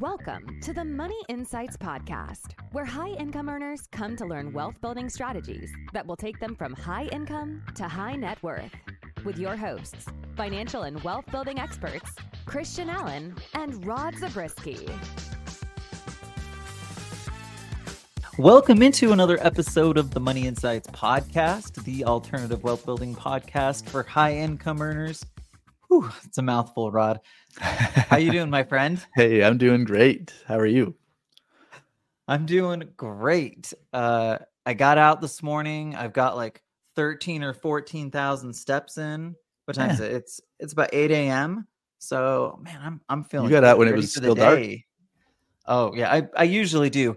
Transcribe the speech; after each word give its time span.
Welcome 0.00 0.62
to 0.62 0.72
the 0.72 0.82
Money 0.82 1.22
Insights 1.28 1.76
Podcast, 1.76 2.54
where 2.72 2.86
high 2.86 3.10
income 3.10 3.50
earners 3.50 3.82
come 3.92 4.16
to 4.16 4.24
learn 4.24 4.50
wealth 4.50 4.80
building 4.80 5.10
strategies 5.10 5.70
that 5.92 6.06
will 6.06 6.16
take 6.16 6.40
them 6.40 6.56
from 6.56 6.72
high 6.72 7.04
income 7.12 7.62
to 7.74 7.86
high 7.86 8.16
net 8.16 8.42
worth. 8.42 8.74
With 9.26 9.36
your 9.36 9.56
hosts, 9.56 10.06
financial 10.38 10.84
and 10.84 11.04
wealth 11.04 11.26
building 11.30 11.58
experts, 11.58 12.10
Christian 12.46 12.88
Allen 12.88 13.34
and 13.52 13.84
Rod 13.84 14.14
Zabriskie. 14.16 14.88
Welcome 18.38 18.80
into 18.80 19.12
another 19.12 19.36
episode 19.42 19.98
of 19.98 20.12
the 20.12 20.20
Money 20.20 20.46
Insights 20.46 20.88
Podcast, 20.88 21.84
the 21.84 22.06
alternative 22.06 22.64
wealth 22.64 22.86
building 22.86 23.14
podcast 23.14 23.86
for 23.86 24.02
high 24.04 24.34
income 24.36 24.80
earners. 24.80 25.26
Whew, 25.88 26.10
it's 26.24 26.38
a 26.38 26.42
mouthful, 26.42 26.90
Rod. 26.90 27.20
How 27.58 28.16
you 28.16 28.32
doing, 28.32 28.50
my 28.50 28.64
friend? 28.64 29.04
Hey, 29.14 29.42
I'm 29.42 29.58
doing 29.58 29.84
great. 29.84 30.32
How 30.46 30.58
are 30.58 30.66
you? 30.66 30.94
I'm 32.28 32.46
doing 32.46 32.84
great. 32.96 33.72
Uh, 33.92 34.38
I 34.66 34.74
got 34.74 34.98
out 34.98 35.20
this 35.20 35.42
morning. 35.42 35.96
I've 35.96 36.12
got 36.12 36.36
like 36.36 36.62
13 36.96 37.42
or 37.42 37.52
14,000 37.52 38.52
steps 38.52 38.98
in. 38.98 39.34
What 39.64 39.74
time 39.74 39.90
is 39.90 40.00
it? 40.00 40.12
It's 40.12 40.40
it's 40.58 40.72
about 40.72 40.90
8 40.92 41.10
a.m. 41.10 41.66
So 41.98 42.58
man, 42.62 42.80
I'm 42.82 43.00
I'm 43.08 43.24
feeling. 43.24 43.46
You 43.46 43.56
got 43.56 43.64
out 43.64 43.78
when 43.78 43.88
it 43.88 43.94
was 43.94 44.12
still 44.12 44.34
dark? 44.34 44.60
Oh 45.66 45.94
yeah, 45.94 46.12
I 46.12 46.22
I 46.36 46.44
usually 46.44 46.90
do. 46.90 47.16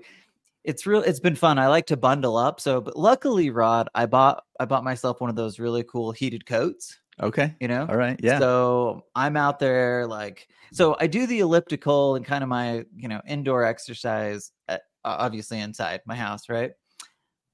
It's 0.64 0.86
real. 0.86 1.02
It's 1.02 1.20
been 1.20 1.36
fun. 1.36 1.60
I 1.60 1.68
like 1.68 1.88
to 1.88 1.98
bundle 1.98 2.38
up. 2.38 2.62
So, 2.62 2.80
but 2.80 2.96
luckily, 2.98 3.50
Rod, 3.50 3.90
I 3.96 4.06
bought 4.06 4.44
I 4.60 4.66
bought 4.66 4.84
myself 4.84 5.20
one 5.20 5.30
of 5.30 5.36
those 5.36 5.60
really 5.60 5.84
cool 5.84 6.12
heated 6.12 6.46
coats. 6.46 7.00
Okay. 7.24 7.56
You 7.60 7.68
know, 7.68 7.88
All 7.90 7.96
right. 7.96 8.20
Yeah. 8.22 8.40
so 8.40 9.06
I'm 9.16 9.38
out 9.38 9.60
there 9.60 10.06
like 10.08 10.48
so 10.74 10.96
I 11.00 11.08
do 11.08 11.28
the 11.28 11.40
elliptical 11.40 12.16
and 12.16 12.26
kind 12.26 12.44
of 12.44 12.50
my, 12.50 12.84
you 12.96 13.08
know, 13.08 13.22
indoor 13.28 13.64
exercise 13.64 14.52
eh, 14.68 14.74
at, 14.74 14.82
obviously 15.06 15.60
inside 15.60 16.02
my 16.06 16.16
house, 16.16 16.50
right? 16.50 16.72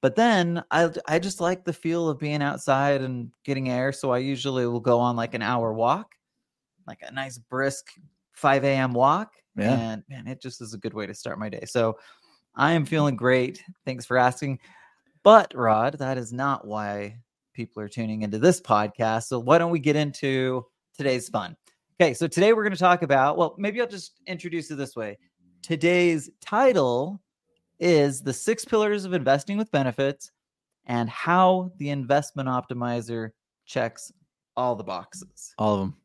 But 0.01 0.15
then 0.15 0.63
I 0.71 0.89
I 1.07 1.19
just 1.19 1.41
like 1.41 1.65
the 1.65 1.73
feel 1.73 2.09
of 2.09 2.19
being 2.19 2.41
outside 2.41 3.01
and 3.01 3.31
getting 3.43 3.69
air, 3.69 3.91
so 3.91 4.11
I 4.11 4.19
usually 4.19 4.65
will 4.65 4.79
go 4.79 4.99
on 4.99 5.15
like 5.15 5.33
an 5.33 5.41
hour 5.41 5.73
walk, 5.73 6.15
like 6.87 6.99
a 7.01 7.11
nice 7.11 7.37
brisk 7.37 7.87
5 8.33 8.63
a.m. 8.63 8.93
walk. 8.93 9.33
Yeah. 9.55 9.73
And 9.73 10.03
man, 10.09 10.27
it 10.27 10.41
just 10.41 10.61
is 10.61 10.73
a 10.73 10.77
good 10.77 10.93
way 10.93 11.05
to 11.05 11.13
start 11.13 11.37
my 11.37 11.49
day. 11.49 11.65
So 11.65 11.97
I 12.55 12.71
am 12.73 12.85
feeling 12.85 13.17
great. 13.17 13.61
Thanks 13.85 14.05
for 14.05 14.17
asking. 14.17 14.59
But 15.23 15.53
Rod, 15.53 15.99
that 15.99 16.17
is 16.17 16.31
not 16.31 16.65
why 16.65 17.17
people 17.59 17.83
are 17.83 17.89
tuning 17.89 18.21
into 18.21 18.39
this 18.39 18.61
podcast. 18.61 19.23
So 19.23 19.37
why 19.37 19.57
don't 19.57 19.69
we 19.69 19.79
get 19.79 19.97
into 19.97 20.65
today's 20.95 21.27
fun? 21.27 21.57
Okay, 21.99 22.13
so 22.13 22.25
today 22.25 22.53
we're 22.53 22.63
going 22.63 22.71
to 22.71 22.79
talk 22.79 23.01
about, 23.01 23.37
well, 23.37 23.53
maybe 23.57 23.81
I'll 23.81 23.87
just 23.87 24.21
introduce 24.27 24.71
it 24.71 24.75
this 24.75 24.95
way. 24.95 25.17
Today's 25.61 26.29
title 26.39 27.21
is 27.77 28.21
The 28.21 28.31
Six 28.31 28.63
Pillars 28.63 29.03
of 29.03 29.11
Investing 29.11 29.57
with 29.57 29.69
Benefits 29.71 30.31
and 30.85 31.09
How 31.09 31.73
the 31.75 31.89
Investment 31.89 32.47
Optimizer 32.47 33.31
Checks 33.65 34.09
All 34.55 34.77
the 34.77 34.85
Boxes. 34.85 35.53
All 35.57 35.73
of 35.73 35.79
them. 35.81 35.97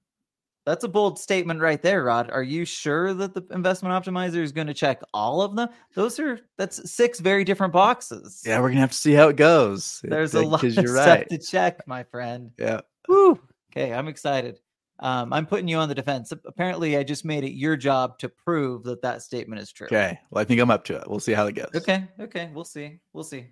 That's 0.66 0.84
a 0.84 0.88
bold 0.88 1.18
statement 1.18 1.60
right 1.60 1.80
there, 1.82 2.04
Rod. 2.04 2.30
Are 2.30 2.42
you 2.42 2.64
sure 2.64 3.12
that 3.12 3.34
the 3.34 3.44
investment 3.54 3.92
optimizer 3.94 4.36
is 4.36 4.50
going 4.50 4.66
to 4.66 4.74
check 4.74 5.02
all 5.12 5.42
of 5.42 5.54
them? 5.54 5.68
Those 5.94 6.18
are 6.18 6.40
that's 6.56 6.90
six 6.90 7.20
very 7.20 7.44
different 7.44 7.72
boxes. 7.72 8.42
Yeah, 8.46 8.60
we're 8.60 8.70
gonna 8.70 8.80
have 8.80 8.92
to 8.92 8.96
see 8.96 9.12
how 9.12 9.28
it 9.28 9.36
goes. 9.36 10.00
There's 10.02 10.34
a 10.34 10.42
lot 10.42 10.64
of 10.64 10.72
stuff 10.72 10.86
right. 10.86 11.28
to 11.28 11.38
check, 11.38 11.86
my 11.86 12.02
friend. 12.04 12.50
Yeah. 12.58 12.80
Woo. 13.08 13.38
Okay, 13.72 13.92
I'm 13.92 14.08
excited. 14.08 14.60
Um, 15.00 15.32
I'm 15.32 15.44
putting 15.44 15.68
you 15.68 15.76
on 15.76 15.88
the 15.88 15.94
defense. 15.94 16.32
Apparently, 16.32 16.96
I 16.96 17.02
just 17.02 17.24
made 17.24 17.44
it 17.44 17.52
your 17.52 17.76
job 17.76 18.18
to 18.20 18.28
prove 18.28 18.84
that 18.84 19.02
that 19.02 19.22
statement 19.22 19.60
is 19.60 19.72
true. 19.72 19.86
Okay. 19.86 20.18
Well, 20.30 20.40
I 20.40 20.44
think 20.44 20.60
I'm 20.60 20.70
up 20.70 20.84
to 20.84 20.96
it. 20.96 21.10
We'll 21.10 21.20
see 21.20 21.32
how 21.32 21.46
it 21.46 21.54
goes. 21.54 21.70
Okay. 21.74 22.06
Okay. 22.18 22.50
We'll 22.54 22.64
see. 22.64 23.00
We'll 23.12 23.24
see. 23.24 23.48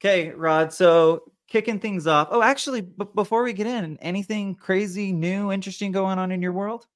Okay, 0.00 0.30
Rod. 0.30 0.72
So 0.72 1.22
kicking 1.48 1.78
things 1.80 2.06
off. 2.06 2.28
Oh, 2.30 2.42
actually, 2.42 2.80
b- 2.82 3.06
before 3.14 3.42
we 3.42 3.52
get 3.52 3.66
in, 3.66 3.98
anything 4.00 4.54
crazy, 4.54 5.12
new, 5.12 5.52
interesting 5.52 5.92
going 5.92 6.18
on 6.18 6.30
in 6.32 6.42
your 6.42 6.52
world? 6.52 6.86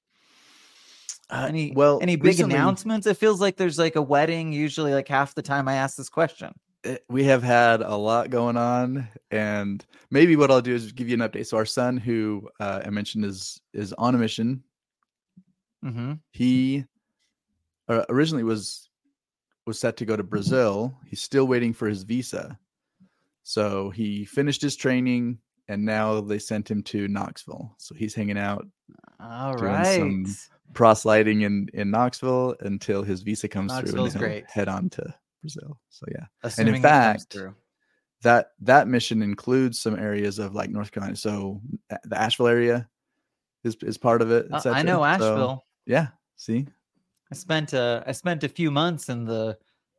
Uh, 1.30 1.46
Any 1.48 1.72
well, 1.72 1.98
any 2.00 2.16
big 2.16 2.24
recently, 2.26 2.54
announcements? 2.54 3.06
It 3.06 3.18
feels 3.18 3.40
like 3.40 3.56
there's 3.56 3.78
like 3.78 3.96
a 3.96 4.02
wedding. 4.02 4.52
Usually, 4.52 4.94
like 4.94 5.08
half 5.08 5.34
the 5.34 5.42
time 5.42 5.68
I 5.68 5.74
ask 5.74 5.94
this 5.96 6.08
question. 6.08 6.54
eh, 6.84 6.96
We 7.10 7.24
have 7.24 7.42
had 7.42 7.82
a 7.82 7.94
lot 7.96 8.30
going 8.30 8.56
on, 8.56 9.06
and 9.30 9.84
maybe 10.10 10.36
what 10.36 10.50
I'll 10.50 10.62
do 10.62 10.74
is 10.74 10.90
give 10.92 11.06
you 11.08 11.14
an 11.14 11.20
update. 11.20 11.46
So 11.46 11.58
our 11.58 11.66
son, 11.66 11.98
who 11.98 12.48
uh, 12.60 12.80
I 12.86 12.88
mentioned 12.88 13.26
is 13.26 13.60
is 13.74 13.92
on 13.92 14.14
a 14.14 14.18
mission. 14.18 14.62
Mm-hmm. 15.84 16.14
He 16.30 16.86
uh, 17.88 18.04
originally 18.08 18.44
was 18.44 18.88
was 19.66 19.78
set 19.78 19.98
to 19.98 20.06
go 20.06 20.16
to 20.16 20.22
Brazil. 20.22 20.96
He's 21.06 21.20
still 21.20 21.46
waiting 21.46 21.74
for 21.74 21.88
his 21.90 22.04
visa. 22.04 22.58
So 23.48 23.88
he 23.88 24.26
finished 24.26 24.60
his 24.60 24.76
training 24.76 25.38
and 25.68 25.82
now 25.82 26.20
they 26.20 26.38
sent 26.38 26.70
him 26.70 26.82
to 26.82 27.08
Knoxville. 27.08 27.74
So 27.78 27.94
he's 27.94 28.14
hanging 28.14 28.36
out 28.36 28.66
All 29.18 29.54
Doing 29.56 30.24
right. 30.24 30.26
proselyting 30.74 31.40
in 31.40 31.70
in 31.72 31.90
Knoxville 31.90 32.56
until 32.60 33.02
his 33.02 33.22
visa 33.22 33.48
comes 33.48 33.72
through 33.78 34.04
and 34.04 34.14
great. 34.18 34.50
head 34.50 34.68
on 34.68 34.90
to 34.90 35.14
Brazil. 35.40 35.80
So 35.88 36.04
yeah. 36.12 36.26
Assuming 36.42 36.74
it 36.74 36.82
comes 36.82 36.82
fact. 36.82 37.36
That 38.20 38.50
that 38.60 38.86
mission 38.86 39.22
includes 39.22 39.78
some 39.80 39.98
areas 39.98 40.38
of 40.38 40.54
like 40.54 40.68
North 40.68 40.92
Carolina. 40.92 41.16
So 41.16 41.62
the 42.04 42.20
Asheville 42.20 42.48
area 42.48 42.86
is 43.64 43.76
is 43.82 43.96
part 43.96 44.20
of 44.20 44.30
it. 44.30 44.46
Uh, 44.52 44.60
I 44.66 44.82
know 44.82 44.98
So, 44.98 45.04
Asheville. 45.04 45.64
yeah. 45.86 46.08
See? 46.36 46.66
I 47.32 47.34
spent 47.34 47.72
uh 47.72 48.02
I 48.06 48.12
spent 48.12 48.44
a 48.44 48.48
few 48.50 48.70
months 48.70 49.08
in 49.08 49.24
the 49.24 49.56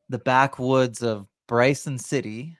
the 0.07 0.19
backwoods 0.19 1.01
of 1.01 1.25
Bryson 1.47 1.97
City. 1.97 2.55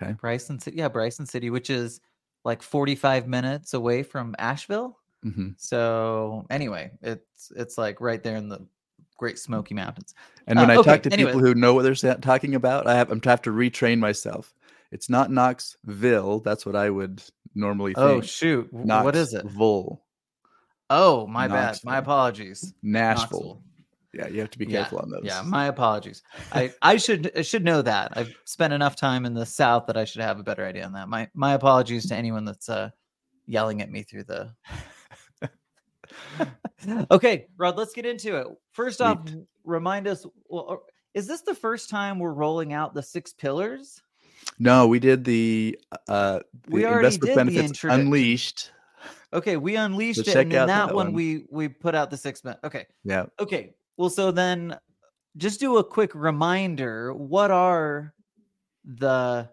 Okay. 0.00 0.12
Bryson 0.14 0.58
City, 0.58 0.76
yeah, 0.78 0.88
Bryson 0.88 1.26
City, 1.26 1.50
which 1.50 1.70
is 1.70 2.00
like 2.44 2.62
45 2.62 3.26
minutes 3.28 3.74
away 3.74 4.02
from 4.02 4.34
Asheville. 4.38 4.98
hmm 5.22 5.50
So 5.56 6.46
anyway, 6.50 6.92
it's 7.02 7.52
it's 7.54 7.76
like 7.76 8.00
right 8.00 8.22
there 8.22 8.36
in 8.36 8.48
the 8.48 8.66
Great 9.18 9.38
Smoky 9.38 9.74
Mountains. 9.74 10.14
And 10.46 10.58
Uh, 10.58 10.62
when 10.62 10.70
I 10.70 10.76
okay, 10.76 10.90
talk 10.90 11.02
to 11.02 11.12
anyway. 11.12 11.32
people 11.32 11.40
who 11.46 11.54
know 11.54 11.74
what 11.74 11.82
they're 11.82 12.14
talking 12.16 12.54
about, 12.54 12.86
I 12.86 12.94
have 12.94 13.10
I'm 13.10 13.20
to 13.20 13.28
have 13.30 13.42
to 13.42 13.50
retrain 13.50 13.98
myself. 13.98 14.54
It's 14.90 15.08
not 15.10 15.30
Knoxville. 15.30 16.40
That's 16.40 16.64
what 16.66 16.74
I 16.74 16.90
would 16.90 17.22
normally 17.54 17.94
think. 17.94 18.06
Oh 18.06 18.20
shoot, 18.20 18.70
W- 18.72 18.86
what 19.04 19.14
is 19.14 19.34
it? 19.34 19.44
Knoxville, 19.44 20.02
Oh, 20.92 21.26
my 21.28 21.46
bad. 21.46 21.78
My 21.84 21.98
apologies. 21.98 22.74
Nashville. 22.82 23.60
Knoxville. 23.60 23.62
Yeah, 24.12 24.26
you 24.26 24.40
have 24.40 24.50
to 24.50 24.58
be 24.58 24.66
Yeah, 24.66 24.82
careful 24.82 24.98
on 24.98 25.10
those. 25.10 25.22
Yeah, 25.24 25.42
my 25.42 25.66
apologies. 25.66 26.22
I 26.52 26.72
I 26.82 26.96
should 26.96 27.30
I 27.36 27.42
should 27.42 27.64
know 27.64 27.82
that. 27.82 28.12
I've 28.16 28.34
spent 28.44 28.72
enough 28.72 28.96
time 28.96 29.24
in 29.24 29.34
the 29.34 29.46
South 29.46 29.86
that 29.86 29.96
I 29.96 30.04
should 30.04 30.22
have 30.22 30.40
a 30.40 30.42
better 30.42 30.64
idea 30.66 30.84
on 30.84 30.92
that. 30.94 31.08
My 31.08 31.28
my 31.34 31.54
apologies 31.54 32.08
to 32.08 32.16
anyone 32.16 32.44
that's 32.44 32.68
uh 32.68 32.90
yelling 33.46 33.82
at 33.82 33.90
me 33.90 34.02
through 34.02 34.24
the. 34.24 34.52
okay, 37.10 37.46
Rod, 37.56 37.76
let's 37.76 37.92
get 37.92 38.06
into 38.06 38.36
it. 38.36 38.46
First 38.72 39.00
off, 39.00 39.18
remind 39.64 40.08
us. 40.08 40.26
Well, 40.48 40.82
is 41.14 41.26
this 41.26 41.42
the 41.42 41.54
first 41.54 41.90
time 41.90 42.18
we're 42.18 42.32
rolling 42.32 42.72
out 42.72 42.94
the 42.94 43.02
six 43.02 43.32
pillars? 43.32 44.02
No, 44.58 44.86
we 44.86 44.98
did 44.98 45.24
the 45.24 45.78
uh 46.08 46.40
the 46.66 46.70
We 46.70 46.84
already 46.86 47.08
investment 47.16 47.20
did 47.20 47.30
the 47.30 47.36
benefits 47.36 47.68
introduction. 47.70 48.06
unleashed. 48.06 48.72
Okay, 49.32 49.56
we 49.56 49.76
unleashed 49.76 50.26
it, 50.26 50.36
and 50.36 50.50
that, 50.52 50.66
that 50.66 50.86
one, 50.94 51.06
one. 51.06 51.12
we 51.12 51.44
we 51.50 51.68
put 51.68 51.94
out 51.94 52.10
the 52.10 52.16
six. 52.16 52.42
min- 52.42 52.56
Okay, 52.64 52.86
Yeah. 53.04 53.26
Okay. 53.38 53.74
Well, 54.00 54.08
so 54.08 54.30
then 54.30 54.78
just 55.36 55.60
do 55.60 55.76
a 55.76 55.84
quick 55.84 56.14
reminder. 56.14 57.12
What 57.12 57.50
are 57.50 58.14
the 58.82 59.50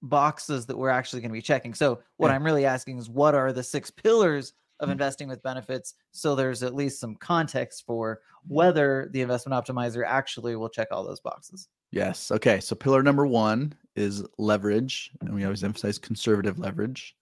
boxes 0.00 0.64
that 0.66 0.78
we're 0.78 0.90
actually 0.90 1.22
going 1.22 1.30
to 1.30 1.34
be 1.34 1.42
checking? 1.42 1.74
So, 1.74 1.98
what 2.18 2.28
Yeah. 2.28 2.36
I'm 2.36 2.44
really 2.44 2.66
asking 2.66 2.98
is 2.98 3.10
what 3.10 3.34
are 3.34 3.52
the 3.52 3.64
six 3.64 3.90
pillars 3.90 4.52
of 4.78 4.84
mm-hmm. 4.84 4.92
investing 4.92 5.26
with 5.26 5.42
benefits? 5.42 5.94
So, 6.12 6.36
there's 6.36 6.62
at 6.62 6.76
least 6.76 7.00
some 7.00 7.16
context 7.16 7.82
for 7.84 8.20
mm-hmm. 8.44 8.54
whether 8.54 9.10
the 9.12 9.22
investment 9.22 9.60
optimizer 9.60 10.04
actually 10.06 10.54
will 10.54 10.68
check 10.68 10.86
all 10.92 11.02
those 11.02 11.18
boxes. 11.18 11.66
Yes. 11.90 12.30
Okay. 12.30 12.60
So 12.60 12.76
pillar 12.76 13.02
number 13.02 13.26
one 13.26 13.74
is 13.96 14.24
leverage, 14.38 15.10
and 15.20 15.34
we 15.34 15.42
always 15.42 15.58
mm-hmm. 15.58 15.66
emphasize 15.66 15.98
conservative 15.98 16.60
leverage. 16.60 17.16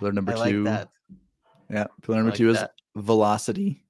Pillar 0.00 0.10
number 0.10 0.32
I 0.32 0.34
like 0.34 0.50
two. 0.50 0.64
that. 0.64 0.88
Yeah. 1.70 1.86
Pillar 2.02 2.18
number 2.18 2.32
like 2.32 2.38
two 2.38 2.50
is 2.50 2.58
velocity. 2.96 3.85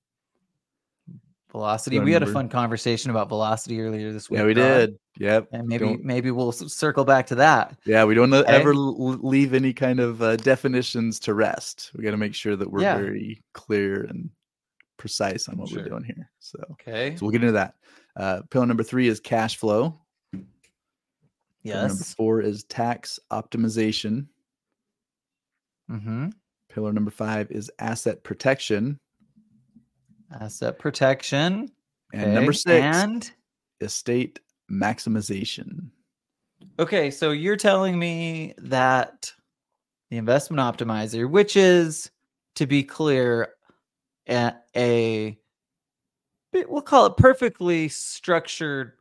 Velocity. 1.60 1.98
We 2.00 2.12
had 2.12 2.22
a 2.22 2.26
fun 2.26 2.50
conversation 2.50 3.10
about 3.10 3.30
velocity 3.30 3.80
earlier 3.80 4.12
this 4.12 4.28
week. 4.28 4.40
Yeah, 4.40 4.44
we 4.44 4.52
did. 4.52 4.98
Yep. 5.18 5.48
And 5.52 5.66
maybe 5.66 5.86
Don't- 5.86 6.04
maybe 6.04 6.30
we'll 6.30 6.52
circle 6.52 7.06
back 7.06 7.26
to 7.28 7.36
that. 7.36 7.78
Yeah, 7.86 8.04
we 8.04 8.14
don't 8.14 8.30
Okay. 8.34 8.46
ever 8.52 8.74
leave 8.74 9.54
any 9.54 9.72
kind 9.72 9.98
of 9.98 10.20
uh, 10.20 10.36
definitions 10.36 11.18
to 11.20 11.32
rest. 11.32 11.92
We 11.96 12.04
got 12.04 12.10
to 12.10 12.18
make 12.18 12.34
sure 12.34 12.56
that 12.56 12.70
we're 12.70 12.82
Yeah. 12.82 12.98
very 12.98 13.42
clear 13.54 14.02
and 14.04 14.28
precise 14.98 15.48
on 15.48 15.56
what 15.56 15.70
Sure. 15.70 15.78
we're 15.82 15.88
doing 15.88 16.04
here. 16.04 16.30
So, 16.40 16.58
Okay. 16.72 17.16
so 17.16 17.24
we'll 17.24 17.32
get 17.32 17.40
into 17.40 17.52
that. 17.52 17.76
Uh, 18.16 18.42
pillar 18.50 18.66
number 18.66 18.82
three 18.82 19.08
is 19.08 19.18
cash 19.18 19.56
flow. 19.56 19.98
Pillar 20.32 20.44
number 21.88 21.94
Yes. 21.94 22.12
four 22.12 22.42
is 22.42 22.64
tax 22.64 23.18
optimization. 23.30 24.26
Mm-hmm. 25.90 26.28
Pillar 26.68 26.92
number 26.92 27.10
five 27.10 27.50
is 27.50 27.70
asset 27.78 28.22
protection. 28.24 29.00
Asset 30.40 30.78
protection. 30.78 31.70
And 32.12 32.34
number 32.34 32.50
Okay, 32.50 32.56
six, 32.58 32.84
And 32.96 33.30
estate 33.80 34.40
maximization. 34.70 35.90
okay, 36.78 37.10
so 37.10 37.30
you're 37.30 37.56
telling 37.56 37.98
me 37.98 38.54
that 38.58 39.32
the 40.10 40.16
investment 40.16 40.60
optimizer, 40.60 41.28
which 41.28 41.56
is 41.56 42.10
to 42.54 42.66
be 42.66 42.82
clear, 42.82 43.54
a, 44.28 44.52
a 44.76 45.38
we'll 46.68 46.80
call 46.82 47.06
it 47.06 47.16
perfectly 47.16 47.88
structured 47.88 48.92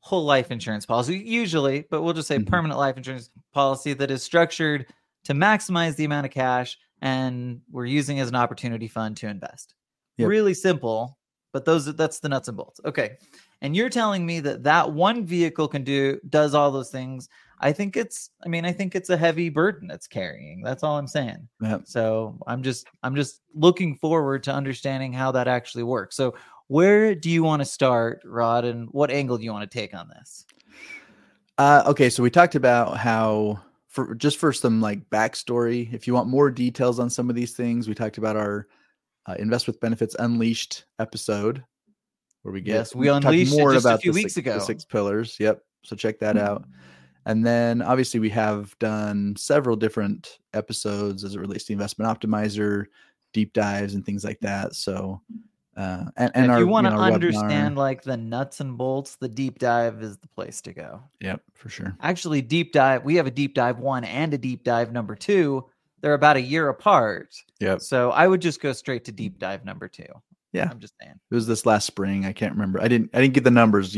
whole 0.00 0.24
life 0.24 0.50
insurance 0.50 0.86
policy, 0.86 1.18
usually, 1.18 1.84
but 1.90 2.02
we'll 2.02 2.14
just 2.14 2.28
say 2.28 2.38
Mhm. 2.38 2.46
permanent 2.46 2.78
life 2.78 2.96
insurance 2.96 3.30
policy 3.52 3.92
that 3.94 4.10
is 4.10 4.22
structured 4.22 4.86
to 5.24 5.34
maximize 5.34 5.96
the 5.96 6.04
amount 6.04 6.24
of 6.26 6.32
cash 6.32 6.78
and 7.02 7.60
we're 7.70 7.84
using 7.86 8.18
as 8.18 8.28
an 8.28 8.34
opportunity 8.34 8.88
fund 8.88 9.16
to 9.18 9.28
invest. 9.28 9.74
Yep. 10.18 10.28
Really 10.28 10.54
simple, 10.54 11.18
but 11.52 11.64
those 11.64 11.94
that's 11.96 12.20
the 12.20 12.28
nuts 12.28 12.48
and 12.48 12.56
bolts. 12.56 12.80
Okay. 12.84 13.16
And 13.60 13.74
you're 13.74 13.88
telling 13.88 14.24
me 14.24 14.40
that 14.40 14.62
that 14.64 14.92
one 14.92 15.24
vehicle 15.24 15.66
can 15.66 15.82
do 15.82 16.20
does 16.28 16.54
all 16.54 16.70
those 16.70 16.90
things. 16.90 17.28
I 17.60 17.72
think 17.72 17.96
it's 17.96 18.30
I 18.44 18.48
mean, 18.48 18.64
I 18.64 18.72
think 18.72 18.94
it's 18.94 19.10
a 19.10 19.16
heavy 19.16 19.48
burden 19.48 19.90
it's 19.90 20.06
carrying. 20.06 20.62
That's 20.62 20.82
all 20.82 20.98
I'm 20.98 21.08
saying. 21.08 21.48
Yeah. 21.60 21.78
So, 21.84 22.38
I'm 22.46 22.62
just 22.62 22.86
I'm 23.02 23.14
just 23.14 23.40
looking 23.54 23.96
forward 23.96 24.42
to 24.44 24.52
understanding 24.52 25.12
how 25.12 25.32
that 25.32 25.48
actually 25.48 25.84
works. 25.84 26.16
So, 26.16 26.34
where 26.66 27.14
do 27.14 27.30
you 27.30 27.42
want 27.42 27.60
to 27.60 27.66
start, 27.66 28.20
Rod, 28.24 28.64
and 28.64 28.88
what 28.90 29.10
angle 29.10 29.38
do 29.38 29.44
you 29.44 29.52
want 29.52 29.68
to 29.68 29.78
take 29.78 29.94
on 29.94 30.08
this? 30.08 30.46
Uh, 31.56 31.82
okay, 31.86 32.10
so 32.10 32.22
we 32.22 32.30
talked 32.30 32.54
about 32.54 32.96
how 32.98 33.60
for 33.88 34.14
just 34.14 34.36
for 34.36 34.52
some 34.52 34.80
like 34.80 35.08
backstory, 35.10 35.92
if 35.92 36.06
you 36.06 36.14
want 36.14 36.28
more 36.28 36.50
details 36.50 37.00
on 37.00 37.10
some 37.10 37.28
of 37.28 37.34
these 37.34 37.54
things, 37.54 37.88
we 37.88 37.94
talked 37.94 38.18
about 38.18 38.36
our 38.36 38.68
uh, 39.28 39.34
Invest 39.38 39.66
with 39.66 39.78
Benefits 39.80 40.16
Unleashed 40.18 40.86
episode 40.98 41.62
where 42.42 42.52
we 42.52 42.60
get 42.60 42.74
Yes, 42.74 42.94
we 42.94 43.08
talk 43.08 43.24
unleashed 43.24 43.52
more 43.52 43.72
just 43.74 43.84
a 43.84 43.90
the 43.90 43.98
few 43.98 44.12
weeks 44.12 44.34
six, 44.34 44.46
ago. 44.46 44.58
six 44.58 44.84
pillars. 44.84 45.36
Yep. 45.38 45.60
So 45.84 45.96
check 45.96 46.18
that 46.20 46.36
out. 46.38 46.64
And 47.26 47.44
then 47.44 47.82
obviously 47.82 48.20
we 48.20 48.30
have 48.30 48.78
done 48.78 49.34
several 49.36 49.76
different 49.76 50.38
episodes 50.54 51.24
as 51.24 51.34
it 51.34 51.40
relates 51.40 51.64
to 51.64 51.74
investment 51.74 52.10
optimizer, 52.10 52.86
deep 53.34 53.52
dives 53.52 53.94
and 53.94 54.04
things 54.04 54.24
like 54.24 54.40
that. 54.40 54.74
So 54.74 55.20
uh 55.76 56.06
and, 56.16 56.32
and 56.34 56.46
if 56.46 56.50
our, 56.52 56.58
you 56.60 56.66
want 56.66 56.86
to 56.86 56.90
know, 56.90 56.96
our 56.96 57.10
webinar- 57.10 57.14
understand 57.14 57.76
like 57.76 58.02
the 58.02 58.16
nuts 58.16 58.60
and 58.60 58.78
bolts, 58.78 59.16
the 59.16 59.28
deep 59.28 59.58
dive 59.58 60.02
is 60.02 60.16
the 60.16 60.28
place 60.28 60.62
to 60.62 60.72
go. 60.72 61.02
Yep, 61.20 61.42
for 61.54 61.68
sure. 61.68 61.94
Actually, 62.00 62.40
deep 62.40 62.72
dive, 62.72 63.04
we 63.04 63.16
have 63.16 63.26
a 63.26 63.30
deep 63.30 63.54
dive 63.54 63.78
one 63.78 64.04
and 64.04 64.32
a 64.32 64.38
deep 64.38 64.64
dive 64.64 64.90
number 64.90 65.14
two. 65.14 65.68
They're 66.00 66.14
about 66.14 66.36
a 66.36 66.40
year 66.40 66.68
apart. 66.68 67.34
Yeah. 67.60 67.78
So 67.78 68.10
I 68.10 68.26
would 68.26 68.40
just 68.40 68.60
go 68.60 68.72
straight 68.72 69.04
to 69.06 69.12
deep 69.12 69.38
dive 69.38 69.64
number 69.64 69.88
two. 69.88 70.06
Yeah. 70.52 70.68
I'm 70.70 70.78
just 70.80 70.94
saying. 71.00 71.14
It 71.30 71.34
was 71.34 71.46
this 71.46 71.66
last 71.66 71.86
spring. 71.86 72.24
I 72.24 72.32
can't 72.32 72.52
remember. 72.52 72.80
I 72.80 72.88
didn't. 72.88 73.10
I 73.14 73.20
didn't 73.20 73.34
get 73.34 73.44
the 73.44 73.50
numbers. 73.50 73.96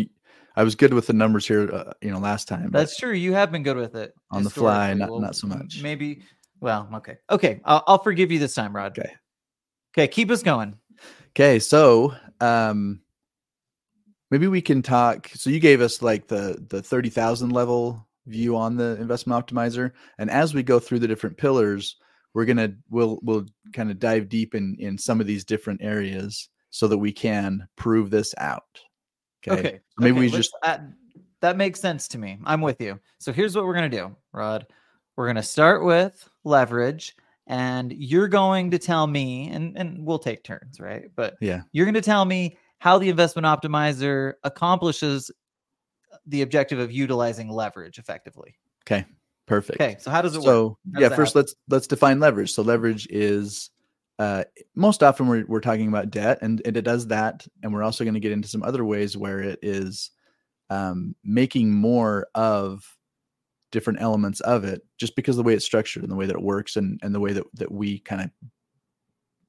I 0.57 0.63
was 0.65 0.75
good 0.75 0.93
with 0.93 1.07
the 1.07 1.13
numbers 1.13 1.47
here. 1.47 1.73
Uh, 1.73 1.93
you 2.01 2.11
know, 2.11 2.19
last 2.19 2.49
time. 2.49 2.71
That's 2.71 2.97
true. 2.97 3.13
You 3.13 3.35
have 3.35 3.53
been 3.53 3.63
good 3.63 3.77
with 3.77 3.95
it 3.95 4.15
On 4.31 4.43
the 4.43 4.51
fly, 4.51 4.95
not- 4.95 5.21
not 5.21 5.37
so 5.37 5.47
much. 5.47 5.83
Maybe. 5.83 6.23
Well, 6.61 6.89
okay. 6.97 7.17
Okay. 7.31 7.61
I'll, 7.65 7.85
I'll 7.87 8.03
forgive 8.03 8.31
you 8.33 8.39
this 8.39 8.55
time, 8.55 8.75
Rod. 8.75 8.99
Okay. 8.99 9.13
Okay. 9.95 10.09
Keep 10.09 10.31
us 10.31 10.43
going. 10.43 10.77
okay. 11.31 11.59
So, 11.59 12.15
um, 12.41 13.01
maybe 14.31 14.47
we 14.49 14.61
can 14.61 14.83
talk. 14.83 15.31
So 15.35 15.51
you 15.51 15.61
gave 15.61 15.81
us 15.81 16.03
like 16.03 16.27
the 16.27 16.65
the 16.69 16.83
thirty 16.83 17.11
thousand 17.11 17.51
level 17.51 18.07
view 18.31 18.57
on 18.57 18.77
the 18.77 18.97
investment 19.01 19.47
optimizer, 19.47 19.93
and 20.19 20.31
as 20.31 20.55
we 20.55 20.63
go 20.63 20.79
through 20.79 21.01
the 21.01 21.09
different 21.09 21.37
pillars, 21.37 21.97
we're 22.35 22.45
gonna 22.45 22.73
we'll 22.89 23.19
we'll 23.23 23.47
kind 23.73 23.91
of 23.91 23.99
dive 23.99 24.29
deep 24.29 24.55
in 24.55 24.77
in 24.79 24.97
some 24.97 25.21
of 25.21 25.27
these 25.27 25.45
different 25.45 25.81
areas 25.83 26.49
so 26.71 26.87
that 26.89 26.99
we 26.99 27.13
can 27.13 27.67
prove 27.77 28.11
this 28.11 28.35
out. 28.39 28.81
Okay. 29.47 29.73
So 29.73 29.79
maybe 29.99 30.13
okay, 30.13 30.21
we 30.21 30.27
let's- 30.29 30.37
just 30.37 30.57
uh, 30.63 30.79
that 31.41 31.57
makes 31.57 31.81
sense 31.81 32.07
to 32.09 32.19
me. 32.19 32.39
I'm 32.45 32.61
with 32.61 32.81
you. 32.81 33.01
So 33.19 33.33
here's 33.33 33.57
what 33.57 33.65
we're 33.65 33.75
gonna 33.75 33.89
do, 33.89 34.15
Rod. 34.33 34.67
We're 35.17 35.27
gonna 35.27 35.43
start 35.43 35.85
with 35.85 36.29
leverage, 36.45 37.15
and 37.47 37.93
you're 37.93 38.29
going 38.29 38.71
to 38.71 38.79
tell 38.79 39.07
me, 39.07 39.49
and 39.51 39.77
and 39.77 40.05
we'll 40.07 40.19
take 40.19 40.45
turns, 40.45 40.79
right? 40.81 41.11
But 41.17 41.37
yeah 41.41 41.63
you're 41.73 41.87
going 41.87 41.95
to 41.95 42.01
tell 42.01 42.25
me 42.25 42.57
how 42.79 42.99
the 42.99 43.09
investment 43.11 43.45
optimizer 43.47 44.35
accomplishes 44.45 45.31
the 46.27 46.43
objective 46.43 46.79
of 46.79 46.93
utilizing 46.93 47.49
leverage 47.51 47.99
effectively. 47.99 48.57
Okay, 48.87 49.05
perfect. 49.47 49.81
Okay, 49.81 49.97
so 50.01 50.11
how 50.11 50.23
does 50.23 50.35
it 50.35 50.39
work? 50.39 50.47
so 50.47 50.79
How 50.95 51.01
yeah 51.01 51.09
first 51.11 51.35
happen? 51.35 51.41
let's 51.43 51.55
let's 51.69 51.87
define 51.87 52.21
leverage 52.21 52.53
so 52.53 52.63
leverage 52.63 53.07
is 53.11 53.71
uh 54.19 54.45
most 54.75 55.03
often 55.03 55.27
we're, 55.27 55.45
we're 55.47 55.61
talking 55.61 55.89
about 55.89 56.11
debt 56.11 56.39
and, 56.43 56.61
and 56.65 56.77
it 56.77 56.83
does 56.83 57.07
that 57.09 57.47
and 57.63 57.73
we're 57.73 57.83
also 57.83 58.05
going 58.05 58.15
to 58.15 58.21
get 58.21 58.33
into 58.33 58.49
some 58.49 58.63
other 58.63 58.85
ways 58.85 59.17
where 59.17 59.41
it 59.41 59.59
is 59.63 60.11
um 60.69 61.15
making 61.25 61.73
more 61.73 62.29
of 62.35 62.85
different 63.73 64.01
elements 64.03 64.41
of 64.41 64.65
it 64.65 64.83
just 64.99 65.17
because 65.17 65.37
of 65.37 65.45
the 65.45 65.47
way 65.47 65.55
it's 65.55 65.65
structured 65.65 66.03
and 66.03 66.13
the 66.13 66.17
way 66.17 66.27
that 66.27 66.37
it 66.37 66.43
works 66.43 66.77
and 66.77 67.01
and 67.03 67.15
the 67.15 67.21
way 67.21 67.33
that 67.33 67.45
that 67.55 67.73
we 67.73 67.99
kind 68.01 68.23
of 68.23 68.31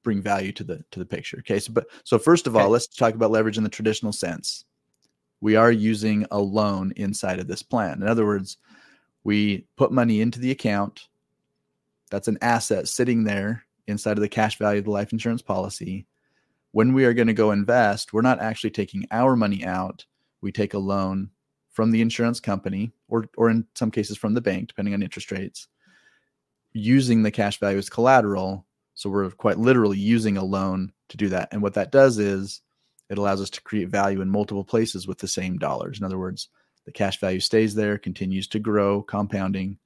bring 0.03 0.21
value 0.21 0.51
to 0.51 0.63
the 0.63 0.83
to 0.91 0.99
the 0.99 1.05
picture 1.05 1.37
okay 1.39 1.59
so 1.59 1.71
but 1.73 1.85
so 2.03 2.17
first 2.17 2.47
of 2.47 2.55
all 2.55 2.69
let's 2.69 2.87
talk 2.87 3.13
about 3.13 3.31
leverage 3.31 3.57
in 3.57 3.63
the 3.63 3.69
traditional 3.69 4.11
sense 4.11 4.65
we 5.41 5.55
are 5.55 5.71
using 5.71 6.25
a 6.31 6.39
loan 6.39 6.93
inside 6.95 7.39
of 7.39 7.47
this 7.47 7.63
plan. 7.63 8.01
In 8.01 8.07
other 8.07 8.25
words 8.25 8.57
we 9.23 9.65
put 9.75 9.91
money 9.91 10.21
into 10.21 10.39
the 10.39 10.51
account. 10.51 11.07
That's 12.09 12.27
an 12.27 12.39
asset 12.41 12.87
sitting 12.87 13.23
there 13.23 13.63
inside 13.87 14.17
of 14.17 14.21
the 14.21 14.29
cash 14.29 14.57
value 14.57 14.79
of 14.79 14.85
the 14.85 14.91
life 14.91 15.11
insurance 15.11 15.41
policy. 15.41 16.07
When 16.71 16.93
we 16.93 17.05
are 17.05 17.13
going 17.13 17.27
to 17.27 17.33
go 17.33 17.51
invest 17.51 18.13
we're 18.13 18.21
not 18.21 18.39
actually 18.39 18.71
taking 18.71 19.05
our 19.11 19.35
money 19.35 19.65
out. 19.65 20.05
We 20.41 20.51
take 20.51 20.73
a 20.73 20.79
loan 20.79 21.29
from 21.71 21.91
the 21.91 22.01
insurance 22.01 22.39
company 22.39 22.91
or 23.09 23.25
or 23.37 23.49
in 23.49 23.65
some 23.75 23.91
cases 23.91 24.17
from 24.17 24.33
the 24.33 24.41
bank 24.41 24.69
depending 24.69 24.93
on 24.93 25.03
interest 25.03 25.31
rates 25.31 25.67
using 26.73 27.21
the 27.21 27.31
cash 27.31 27.59
value 27.59 27.77
as 27.77 27.89
collateral. 27.89 28.65
So 28.93 29.09
we're 29.09 29.29
quite 29.31 29.57
literally 29.57 29.97
using 29.97 30.37
a 30.37 30.43
loan 30.43 30.91
to 31.09 31.17
do 31.17 31.29
that. 31.29 31.49
And 31.51 31.61
what 31.61 31.73
that 31.73 31.91
does 31.91 32.17
is 32.17 32.61
it 33.11 33.17
allows 33.17 33.41
us 33.41 33.49
to 33.51 33.61
create 33.61 33.89
value 33.89 34.21
in 34.21 34.29
multiple 34.29 34.63
places 34.63 35.05
with 35.05 35.17
the 35.17 35.27
same 35.27 35.57
dollars. 35.57 35.99
In 35.99 36.05
other 36.05 36.17
words 36.17 36.47
the 36.85 36.91
cash 36.91 37.19
value 37.19 37.41
stays 37.41 37.75
there 37.75 37.97
continues 37.97 38.47
to 38.47 38.57
grow 38.57 39.03
compounding. 39.03 39.77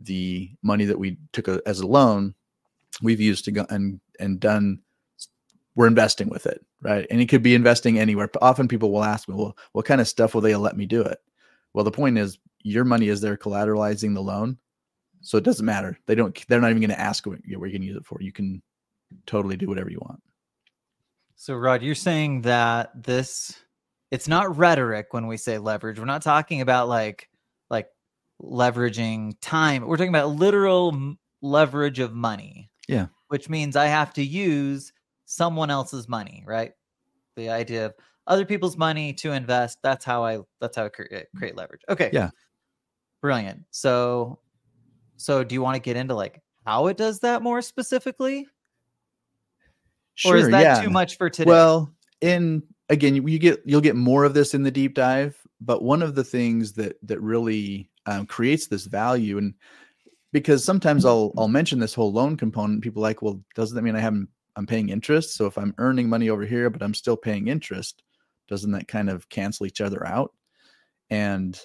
The 0.00 0.50
money 0.62 0.86
that 0.86 0.98
we 0.98 1.18
took 1.32 1.46
a, 1.46 1.60
as 1.66 1.80
a 1.80 1.86
loan 1.86 2.34
we've 3.02 3.20
used 3.20 3.44
to 3.44 3.52
go 3.52 3.66
and 3.68 4.00
and 4.18 4.40
done 4.40 4.80
we're 5.76 5.86
investing 5.86 6.28
with 6.30 6.46
it 6.46 6.64
right? 6.80 7.06
And 7.10 7.20
it 7.20 7.28
could 7.28 7.42
be 7.42 7.56
investing 7.56 7.98
anywhere. 7.98 8.28
But 8.28 8.42
often 8.42 8.68
people 8.68 8.90
will 8.90 9.04
ask 9.04 9.28
me 9.28 9.34
well 9.34 9.56
what 9.72 9.84
kind 9.84 10.00
of 10.00 10.08
stuff 10.08 10.34
will 10.34 10.40
they 10.40 10.56
let 10.56 10.76
me 10.76 10.86
do 10.86 11.02
it? 11.02 11.18
Well 11.74 11.84
the 11.84 11.90
point 11.90 12.16
is 12.16 12.38
your 12.62 12.84
money 12.84 13.08
is 13.08 13.20
there 13.20 13.36
collateralizing 13.36 14.14
the 14.14 14.22
loan 14.22 14.56
so 15.20 15.36
it 15.36 15.44
doesn't 15.44 15.66
matter. 15.66 15.98
They 16.06 16.14
don't 16.14 16.34
they're 16.48 16.62
not 16.62 16.70
even 16.70 16.80
going 16.80 16.90
to 16.90 17.00
ask 17.00 17.26
what 17.26 17.44
you're 17.44 17.60
going 17.60 17.82
to 17.82 17.86
use 17.86 17.96
it 17.96 18.06
for. 18.06 18.22
You 18.22 18.32
can 18.32 18.62
totally 19.26 19.56
do 19.56 19.68
whatever 19.68 19.90
you 19.90 19.98
want 20.00 20.22
So, 21.40 21.54
Rod, 21.54 21.84
you're 21.84 21.94
saying 21.94 22.42
that 22.42 22.90
this 23.00 23.56
it's 24.10 24.26
not 24.26 24.56
rhetoric 24.56 25.12
when 25.12 25.28
we 25.28 25.36
say 25.36 25.56
leverage. 25.58 25.96
We're 25.96 26.04
not 26.04 26.20
talking 26.20 26.62
about 26.62 26.88
like 26.88 27.28
like 27.70 27.86
leveraging 28.42 29.34
time. 29.40 29.86
We're 29.86 29.96
talking 29.96 30.08
about 30.08 30.30
literal 30.30 30.90
m- 30.92 31.18
leverage 31.40 32.00
of 32.00 32.12
money. 32.12 32.72
Yeah. 32.88 33.06
Which 33.28 33.48
means 33.48 33.76
I 33.76 33.86
have 33.86 34.12
to 34.14 34.24
use 34.24 34.92
someone 35.26 35.70
else's 35.70 36.08
money, 36.08 36.42
right? 36.44 36.72
The 37.36 37.50
idea 37.50 37.86
of 37.86 37.94
other 38.26 38.44
people's 38.44 38.76
money 38.76 39.12
to 39.14 39.30
invest. 39.30 39.78
That's 39.80 40.04
how 40.04 40.24
I 40.24 40.40
that's 40.60 40.76
how 40.76 40.86
I 40.86 40.88
create, 40.88 41.12
eh, 41.12 41.22
create 41.36 41.56
leverage. 41.56 41.82
Okay. 41.88 42.10
Yeah. 42.12 42.30
Brilliant. 43.22 43.62
So 43.70 44.40
so 45.18 45.44
do 45.44 45.54
you 45.54 45.62
want 45.62 45.76
to 45.76 45.80
get 45.80 45.96
into 45.96 46.14
like 46.14 46.42
how 46.66 46.88
it 46.88 46.96
does 46.96 47.20
that 47.20 47.42
more 47.42 47.62
specifically? 47.62 48.48
Or 50.24 50.36
is 50.36 50.48
that 50.48 50.82
too 50.82 50.90
much 50.90 51.16
for 51.16 51.30
today? 51.30 51.48
Well, 51.48 51.92
in 52.20 52.62
again, 52.88 53.14
you, 53.14 53.26
you 53.26 53.38
get 53.38 53.60
you'll 53.64 53.80
get 53.80 53.96
more 53.96 54.24
of 54.24 54.34
this 54.34 54.54
in 54.54 54.62
the 54.62 54.70
deep 54.70 54.94
dive, 54.94 55.36
but 55.60 55.82
one 55.82 56.02
of 56.02 56.14
the 56.14 56.24
things 56.24 56.72
that 56.74 56.96
that 57.02 57.20
really 57.20 57.90
um, 58.06 58.26
creates 58.26 58.66
this 58.66 58.86
value, 58.86 59.38
and 59.38 59.54
because 60.32 60.64
sometimes 60.64 61.04
I'll 61.04 61.32
I'll 61.36 61.48
mention 61.48 61.78
this 61.78 61.94
whole 61.94 62.12
loan 62.12 62.36
component, 62.36 62.82
people 62.82 63.02
like, 63.02 63.22
well, 63.22 63.42
doesn't 63.54 63.74
that 63.74 63.82
mean 63.82 63.96
I 63.96 64.00
haven't 64.00 64.28
I'm 64.56 64.66
paying 64.66 64.88
interest? 64.88 65.34
So 65.34 65.46
if 65.46 65.56
I'm 65.56 65.74
earning 65.78 66.08
money 66.08 66.30
over 66.30 66.44
here, 66.44 66.70
but 66.70 66.82
I'm 66.82 66.94
still 66.94 67.16
paying 67.16 67.48
interest, 67.48 68.02
doesn't 68.48 68.72
that 68.72 68.88
kind 68.88 69.08
of 69.08 69.28
cancel 69.28 69.66
each 69.66 69.80
other 69.80 70.06
out? 70.06 70.32
And 71.10 71.58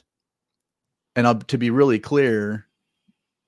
and 1.16 1.28
I'll, 1.28 1.40
to 1.40 1.58
be 1.58 1.70
really 1.70 2.00
clear, 2.00 2.68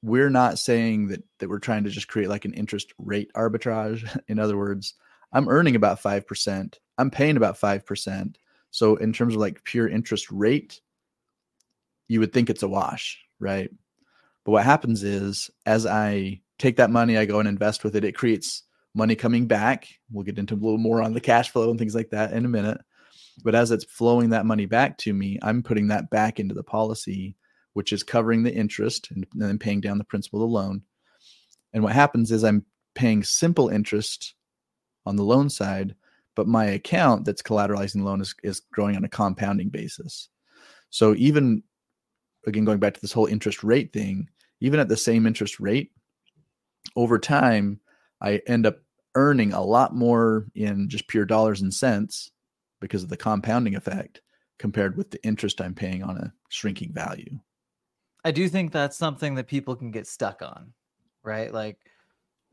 we're 0.06 0.30
not 0.30 0.60
saying 0.60 1.08
that 1.08 1.24
that 1.40 1.50
we're 1.50 1.60
trying 1.60 1.84
to 1.84 1.90
just 1.90 2.08
create 2.08 2.30
like 2.30 2.46
an 2.46 2.54
interest 2.54 2.94
rate 3.00 3.32
arbitrage. 3.36 4.08
In 4.28 4.38
other 4.38 4.56
words, 4.56 4.94
I'm 5.34 5.50
earning 5.50 5.76
about 5.76 6.02
5%, 6.02 6.78
I'm 6.98 7.12
paying 7.12 7.38
about 7.38 7.60
5%. 7.60 8.36
So 8.72 8.98
in 8.98 9.14
terms 9.14 9.36
of 9.36 9.40
like 9.40 9.64
pure 9.64 9.88
interest 9.88 10.30
rate, 10.32 10.82
you 12.08 12.20
would 12.20 12.34
think 12.34 12.50
it's 12.50 12.64
a 12.64 12.68
wash, 12.68 13.18
right? 13.40 13.70
But 14.44 14.52
what 14.52 14.66
happens 14.66 15.02
is 15.02 15.50
as 15.66 15.86
I 15.86 16.42
take 16.60 16.76
that 16.78 16.92
money, 16.92 17.18
I 17.18 17.26
go 17.26 17.40
and 17.40 17.48
invest 17.48 17.84
with 17.84 17.96
it, 17.96 18.04
it 18.04 18.18
creates 18.18 18.64
money 18.94 19.16
coming 19.16 19.48
back. 19.48 19.88
We'll 20.12 20.26
get 20.26 20.38
into 20.38 20.54
a 20.54 20.56
little 20.56 20.78
more 20.78 21.02
on 21.02 21.14
the 21.14 21.22
cash 21.22 21.52
flow 21.52 21.70
and 21.70 21.80
things 21.80 21.96
like 21.96 22.10
that 22.12 22.34
in 22.34 22.46
a 22.46 22.50
minute. 22.50 22.80
But 23.44 23.56
as 23.56 23.72
it's 23.72 23.86
flowing 23.86 24.30
that 24.30 24.46
money 24.46 24.66
back 24.66 24.98
to 25.00 25.14
me, 25.14 25.40
I'm 25.42 25.64
putting 25.64 25.88
that 25.88 26.10
back 26.10 26.40
into 26.40 26.54
the 26.54 26.64
policy, 26.64 27.36
which 27.76 27.92
is 27.92 28.04
covering 28.04 28.42
the 28.42 28.54
interest 28.54 29.12
and 29.12 29.28
then 29.34 29.60
paying 29.60 29.82
down 29.82 29.98
the 29.98 30.06
principal 30.06 30.42
of 30.42 30.50
the 30.50 30.54
loan. 30.54 30.82
And 31.74 31.84
what 31.84 31.92
happens 31.92 32.32
is 32.32 32.44
I'm 32.44 32.66
paying 32.96 33.22
simple 33.22 33.68
interest 33.68 34.34
on 35.06 35.18
the 35.18 35.24
loan 35.24 35.50
side, 35.50 35.94
but 36.36 36.48
my 36.48 36.64
account 36.64 37.26
that's 37.26 37.42
collateralizing 37.42 37.96
the 37.96 38.06
loan 38.06 38.22
is, 38.22 38.34
is 38.44 38.62
growing 38.72 38.96
on 38.96 39.04
a 39.04 39.10
compounding 39.10 39.68
basis. 39.68 40.30
So 40.90 41.16
even 41.16 41.64
again, 42.48 42.64
going 42.64 42.80
back 42.80 42.94
to 42.94 43.02
this 43.02 43.12
whole 43.12 43.26
interest 43.26 43.62
rate 43.62 43.92
thing, 43.92 44.30
even 44.62 44.80
at 44.80 44.88
the 44.88 44.96
same 44.96 45.28
interest 45.28 45.60
rate, 45.60 45.92
over 46.96 47.20
time, 47.20 47.82
I 48.22 48.42
end 48.48 48.66
up 48.66 48.78
earning 49.16 49.52
a 49.52 49.62
lot 49.62 49.94
more 49.94 50.48
in 50.56 50.88
just 50.88 51.10
pure 51.10 51.26
dollars 51.26 51.60
and 51.60 51.74
cents 51.74 52.32
because 52.80 53.04
of 53.04 53.10
the 53.10 53.18
compounding 53.18 53.76
effect 53.76 54.22
compared 54.60 54.96
with 54.96 55.12
the 55.12 55.22
interest 55.26 55.60
I'm 55.60 55.74
paying 55.74 56.04
on 56.04 56.16
a 56.18 56.34
shrinking 56.48 56.94
value. 56.94 57.40
I 58.26 58.32
do 58.32 58.50
think 58.50 58.72
that's 58.72 58.98
something 58.98 59.36
that 59.36 59.48
people 59.48 59.76
can 59.76 59.92
get 59.92 60.08
stuck 60.08 60.42
on, 60.42 60.74
right? 61.24 61.54
Like, 61.54 61.78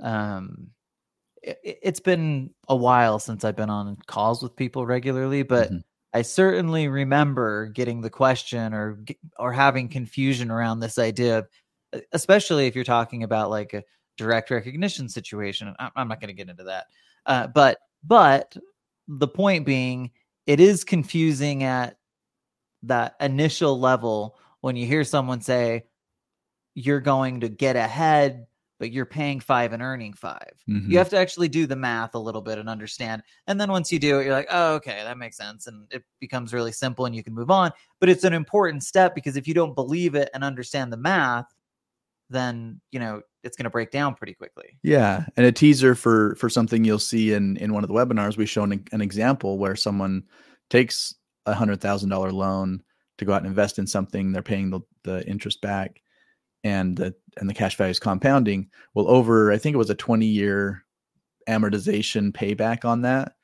um, 0.00 0.68
it, 1.42 1.78
has 1.82 1.98
been 1.98 2.50
a 2.68 2.76
while 2.76 3.18
since 3.18 3.42
I've 3.42 3.56
been 3.56 3.70
on 3.70 3.96
calls 4.06 4.42
with 4.42 4.54
people 4.54 4.84
regularly, 4.84 5.42
but 5.42 5.68
mm-hmm. 5.68 5.78
I 6.12 6.20
certainly 6.20 6.88
remember 6.88 7.68
getting 7.68 8.02
the 8.02 8.10
question 8.10 8.74
or 8.74 9.02
or 9.38 9.50
having 9.50 9.88
confusion 9.88 10.50
around 10.50 10.80
this 10.80 10.98
idea, 10.98 11.46
especially 12.12 12.66
if 12.66 12.74
you're 12.74 12.84
talking 12.84 13.22
about 13.22 13.48
like 13.48 13.72
a 13.72 13.82
direct 14.18 14.50
recognition 14.50 15.08
situation. 15.08 15.74
I'm 15.78 16.08
not 16.08 16.20
going 16.20 16.28
to 16.28 16.34
get 16.34 16.50
into 16.50 16.64
that, 16.64 16.86
uh, 17.24 17.46
but 17.46 17.78
but 18.04 18.54
the 19.08 19.28
point 19.28 19.64
being, 19.64 20.10
it 20.46 20.60
is 20.60 20.84
confusing 20.84 21.62
at 21.62 21.96
that 22.82 23.16
initial 23.20 23.80
level 23.80 24.36
when 24.62 24.76
you 24.76 24.86
hear 24.86 25.04
someone 25.04 25.40
say 25.40 25.84
you're 26.74 27.00
going 27.00 27.40
to 27.40 27.50
get 27.50 27.76
ahead 27.76 28.46
but 28.82 28.90
you're 28.90 29.06
paying 29.06 29.38
five 29.38 29.72
and 29.72 29.80
earning 29.80 30.12
5 30.12 30.40
mm-hmm. 30.68 30.90
You 30.90 30.98
have 30.98 31.08
to 31.10 31.16
actually 31.16 31.46
do 31.46 31.68
the 31.68 31.76
math 31.76 32.16
a 32.16 32.18
little 32.18 32.40
bit 32.40 32.58
and 32.58 32.68
understand. 32.68 33.22
And 33.46 33.60
then 33.60 33.70
once 33.70 33.92
you 33.92 34.00
do 34.00 34.18
it, 34.18 34.24
you're 34.24 34.34
like, 34.34 34.48
oh, 34.50 34.74
okay, 34.74 35.04
that 35.04 35.18
makes 35.18 35.36
sense. 35.36 35.68
And 35.68 35.86
it 35.92 36.02
becomes 36.18 36.52
really 36.52 36.72
simple 36.72 37.06
and 37.06 37.14
you 37.14 37.22
can 37.22 37.32
move 37.32 37.48
on. 37.48 37.70
But 38.00 38.08
it's 38.08 38.24
an 38.24 38.32
important 38.32 38.82
step 38.82 39.14
because 39.14 39.36
if 39.36 39.46
you 39.46 39.54
don't 39.54 39.76
believe 39.76 40.16
it 40.16 40.30
and 40.34 40.42
understand 40.42 40.92
the 40.92 40.96
math, 40.96 41.46
then 42.28 42.80
you 42.90 42.98
know 42.98 43.22
it's 43.44 43.56
going 43.56 43.64
to 43.64 43.70
break 43.70 43.92
down 43.92 44.16
pretty 44.16 44.34
quickly. 44.34 44.76
Yeah, 44.82 45.26
and 45.36 45.46
a 45.46 45.52
teaser 45.52 45.94
for 45.94 46.34
for 46.34 46.48
something 46.48 46.84
you'll 46.84 46.98
see 46.98 47.34
in 47.34 47.56
in 47.58 47.72
one 47.72 47.84
of 47.84 47.88
the 47.88 47.94
webinars. 47.94 48.36
We've 48.36 48.50
shown 48.50 48.72
an, 48.72 48.84
an 48.90 49.00
example 49.00 49.58
where 49.58 49.76
someone 49.76 50.24
takes 50.70 51.14
a 51.46 51.54
hundred 51.54 51.80
thousand 51.80 52.08
dollar 52.08 52.32
loan 52.32 52.82
to 53.22 53.26
go 53.26 53.32
out 53.32 53.42
and 53.42 53.46
invest 53.46 53.78
in 53.78 53.86
something. 53.86 54.32
They're 54.32 54.42
paying 54.42 54.70
the 54.70 54.80
the 55.04 55.26
interest 55.26 55.60
back, 55.60 56.02
and 56.64 56.96
the 56.96 57.14
and 57.38 57.48
the 57.48 57.54
cash 57.54 57.76
value 57.76 57.90
is 57.90 57.98
compounding. 57.98 58.68
Well, 58.94 59.08
over 59.08 59.52
I 59.52 59.58
think 59.58 59.74
it 59.74 59.78
was 59.78 59.90
a 59.90 59.94
twenty 59.94 60.26
year 60.26 60.84
amortization 61.48 62.32
payback 62.32 62.84
on 62.84 63.02
that. 63.02 63.34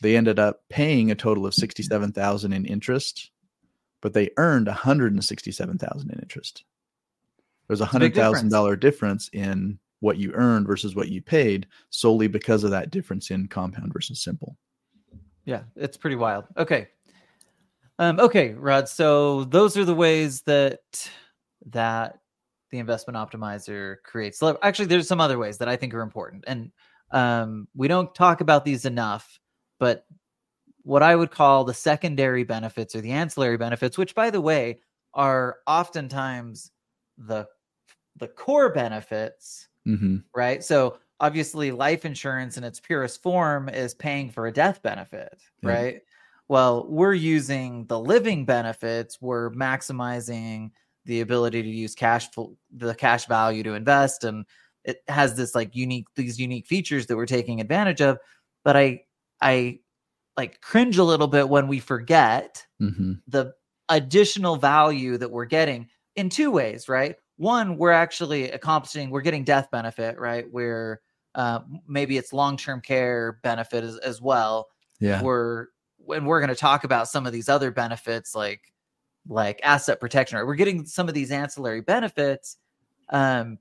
They 0.00 0.16
ended 0.16 0.38
up 0.38 0.62
paying 0.68 1.10
a 1.10 1.14
total 1.14 1.46
of 1.46 1.54
sixty 1.54 1.82
seven 1.82 2.12
thousand 2.12 2.52
in 2.52 2.66
interest, 2.66 3.30
but 4.00 4.12
they 4.12 4.30
earned 4.36 4.66
one 4.66 4.76
hundred 4.76 5.12
and 5.12 5.24
sixty 5.24 5.52
seven 5.52 5.78
thousand 5.78 6.10
in 6.10 6.18
interest. 6.20 6.64
There's 7.66 7.80
a 7.80 7.86
hundred 7.86 8.14
thousand 8.14 8.50
dollar 8.50 8.76
difference 8.76 9.28
in 9.32 9.78
what 10.00 10.18
you 10.18 10.32
earned 10.34 10.66
versus 10.66 10.94
what 10.94 11.08
you 11.08 11.22
paid 11.22 11.66
solely 11.90 12.28
because 12.28 12.64
of 12.64 12.70
that 12.70 12.90
difference 12.90 13.30
in 13.30 13.48
compound 13.48 13.92
versus 13.92 14.22
simple. 14.22 14.56
Yeah, 15.44 15.62
it's 15.74 15.96
pretty 15.96 16.16
wild. 16.16 16.44
Okay. 16.56 16.88
Um, 17.98 18.20
okay, 18.20 18.52
Rod. 18.52 18.88
So 18.88 19.44
those 19.44 19.76
are 19.76 19.84
the 19.84 19.94
ways 19.94 20.42
that 20.42 20.80
that 21.66 22.18
the 22.70 22.78
investment 22.78 23.16
optimizer 23.16 23.96
creates. 24.02 24.42
Actually, 24.62 24.86
there's 24.86 25.08
some 25.08 25.20
other 25.20 25.38
ways 25.38 25.58
that 25.58 25.68
I 25.68 25.76
think 25.76 25.94
are 25.94 26.02
important, 26.02 26.44
and 26.46 26.70
um, 27.10 27.68
we 27.74 27.88
don't 27.88 28.14
talk 28.14 28.40
about 28.40 28.64
these 28.64 28.84
enough. 28.84 29.40
But 29.78 30.04
what 30.82 31.02
I 31.02 31.16
would 31.16 31.30
call 31.30 31.64
the 31.64 31.74
secondary 31.74 32.44
benefits 32.44 32.94
or 32.94 33.00
the 33.00 33.12
ancillary 33.12 33.56
benefits, 33.56 33.98
which, 33.98 34.14
by 34.14 34.30
the 34.30 34.40
way, 34.40 34.80
are 35.14 35.58
oftentimes 35.66 36.70
the 37.18 37.46
the 38.16 38.28
core 38.28 38.72
benefits, 38.72 39.68
mm-hmm. 39.86 40.18
right? 40.34 40.62
So 40.62 40.98
obviously, 41.20 41.70
life 41.72 42.04
insurance 42.04 42.58
in 42.58 42.64
its 42.64 42.80
purest 42.80 43.22
form 43.22 43.68
is 43.68 43.94
paying 43.94 44.30
for 44.30 44.46
a 44.46 44.52
death 44.52 44.82
benefit, 44.82 45.38
yeah. 45.62 45.70
right? 45.70 46.02
Well, 46.48 46.86
we're 46.88 47.14
using 47.14 47.86
the 47.86 47.98
living 47.98 48.44
benefits. 48.44 49.18
We're 49.20 49.50
maximizing 49.50 50.70
the 51.04 51.20
ability 51.20 51.62
to 51.62 51.68
use 51.68 51.94
cash 51.94 52.28
the 52.74 52.94
cash 52.94 53.26
value 53.26 53.62
to 53.64 53.74
invest, 53.74 54.24
and 54.24 54.44
it 54.84 55.02
has 55.08 55.36
this 55.36 55.54
like 55.54 55.74
unique 55.74 56.06
these 56.14 56.38
unique 56.38 56.66
features 56.66 57.06
that 57.06 57.16
we're 57.16 57.26
taking 57.26 57.60
advantage 57.60 58.00
of. 58.00 58.18
But 58.64 58.76
I 58.76 59.02
I 59.40 59.80
like 60.36 60.60
cringe 60.60 60.98
a 60.98 61.04
little 61.04 61.28
bit 61.28 61.48
when 61.48 61.66
we 61.66 61.80
forget 61.80 62.66
mm-hmm. 62.80 63.14
the 63.26 63.52
additional 63.88 64.56
value 64.56 65.16
that 65.16 65.30
we're 65.30 65.46
getting 65.46 65.88
in 66.14 66.28
two 66.28 66.50
ways, 66.50 66.88
right? 66.88 67.16
one 67.36 67.76
we're 67.76 67.92
actually 67.92 68.50
accomplishing 68.50 69.10
we're 69.10 69.20
getting 69.20 69.44
death 69.44 69.70
benefit 69.70 70.18
right 70.18 70.46
where 70.50 71.00
uh, 71.34 71.60
maybe 71.86 72.16
it's 72.16 72.32
long-term 72.32 72.80
care 72.80 73.38
benefit 73.42 73.84
as, 73.84 73.96
as 73.98 74.20
well 74.20 74.68
yeah 75.00 75.22
we're 75.22 75.66
when 76.06 76.24
we're 76.24 76.40
going 76.40 76.48
to 76.48 76.54
talk 76.54 76.84
about 76.84 77.08
some 77.08 77.26
of 77.26 77.32
these 77.32 77.48
other 77.48 77.70
benefits 77.70 78.34
like 78.34 78.72
like 79.28 79.60
asset 79.62 80.00
protection 80.00 80.38
right? 80.38 80.46
We're 80.46 80.54
getting 80.54 80.86
some 80.86 81.08
of 81.08 81.14
these 81.14 81.30
ancillary 81.30 81.80
benefits 81.80 82.58
um 83.10 83.58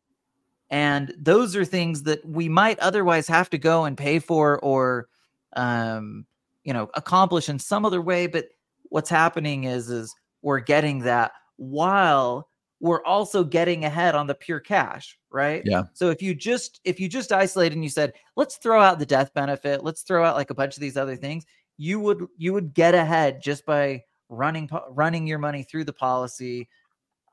and 0.70 1.14
those 1.20 1.56
are 1.56 1.66
things 1.66 2.04
that 2.04 2.26
we 2.26 2.50
might 2.50 2.80
otherwise 2.80 3.28
have 3.28 3.50
to 3.52 3.58
go 3.58 3.86
and 3.86 3.98
pay 3.98 4.20
for 4.20 4.60
or 4.60 5.08
um 5.56 6.26
you 6.64 6.74
know 6.74 6.90
accomplish 6.96 7.50
in 7.50 7.60
some 7.60 7.86
other 7.86 8.02
way 8.02 8.28
but 8.28 8.46
what's 8.90 9.10
happening 9.10 9.66
is 9.66 9.90
is 9.90 10.14
we're 10.42 10.60
getting 10.60 11.00
that 11.00 11.32
while 11.58 12.50
we're 12.80 13.04
also 13.04 13.44
getting 13.44 13.86
ahead 13.86 14.16
on 14.16 14.28
the 14.28 14.36
pure 14.36 14.60
cash 14.60 15.18
right? 15.36 15.64
Yeah. 15.66 15.84
So 15.94 16.10
if 16.12 16.22
you 16.22 16.34
just 16.34 16.80
if 16.86 16.98
you 16.98 17.10
just 17.10 17.34
isolate 17.34 17.74
and 17.74 17.84
you 17.84 17.90
said 17.90 18.14
let's 18.38 18.56
throw 18.56 18.82
out 18.82 19.00
the 19.00 19.06
death 19.06 19.34
benefit 19.34 19.84
let's 19.84 20.02
throw 20.02 20.24
out 20.24 20.38
like 20.38 20.50
a 20.50 20.56
bunch 20.56 20.78
of 20.78 20.82
these 20.82 20.96
other 20.96 21.18
things 21.18 21.46
you 21.78 22.00
would 22.00 22.26
you 22.38 22.54
would 22.54 22.74
get 22.74 22.96
ahead 22.96 23.42
just 23.42 23.66
by 23.66 24.04
running 24.30 24.70
running 24.90 25.28
your 25.28 25.40
money 25.40 25.64
through 25.64 25.84
the 25.84 25.94
policy 25.94 26.68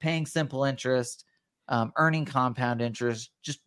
paying 0.01 0.27
simple 0.27 0.65
interest 0.65 1.25
um, 1.69 1.93
earning 1.97 2.25
compound 2.25 2.83
interest 2.83 3.31
just 3.43 3.61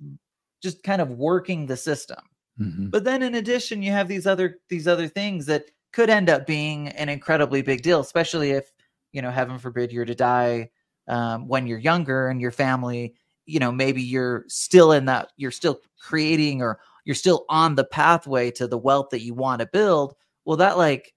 just 0.61 0.83
kind 0.83 1.01
of 1.01 1.11
working 1.11 1.65
the 1.65 1.77
system 1.77 2.19
mm-hmm. 2.59 2.89
but 2.89 3.03
then 3.03 3.23
in 3.23 3.35
addition 3.35 3.81
you 3.81 3.91
have 3.91 4.07
these 4.07 4.27
other 4.27 4.59
these 4.69 4.87
other 4.87 5.07
things 5.07 5.45
that 5.45 5.65
could 5.93 6.09
end 6.09 6.29
up 6.29 6.45
being 6.45 6.89
an 6.89 7.09
incredibly 7.09 7.61
big 7.61 7.81
deal 7.81 7.99
especially 7.99 8.51
if 8.51 8.71
you 9.11 9.21
know 9.21 9.31
heaven 9.31 9.57
forbid 9.57 9.91
you're 9.91 10.05
to 10.05 10.15
die 10.15 10.69
um, 11.07 11.47
when 11.47 11.67
you're 11.67 11.79
younger 11.79 12.27
and 12.27 12.41
your 12.41 12.51
family 12.51 13.15
you 13.45 13.59
know 13.59 13.71
maybe 13.71 14.01
you're 14.01 14.43
still 14.47 14.91
in 14.91 15.05
that 15.05 15.29
you're 15.37 15.51
still 15.51 15.79
creating 15.99 16.61
or 16.61 16.79
you're 17.05 17.15
still 17.15 17.45
on 17.49 17.75
the 17.75 17.83
pathway 17.83 18.51
to 18.51 18.67
the 18.67 18.77
wealth 18.77 19.09
that 19.11 19.21
you 19.21 19.33
want 19.33 19.61
to 19.61 19.67
build 19.67 20.15
well 20.45 20.57
that 20.57 20.77
like 20.77 21.13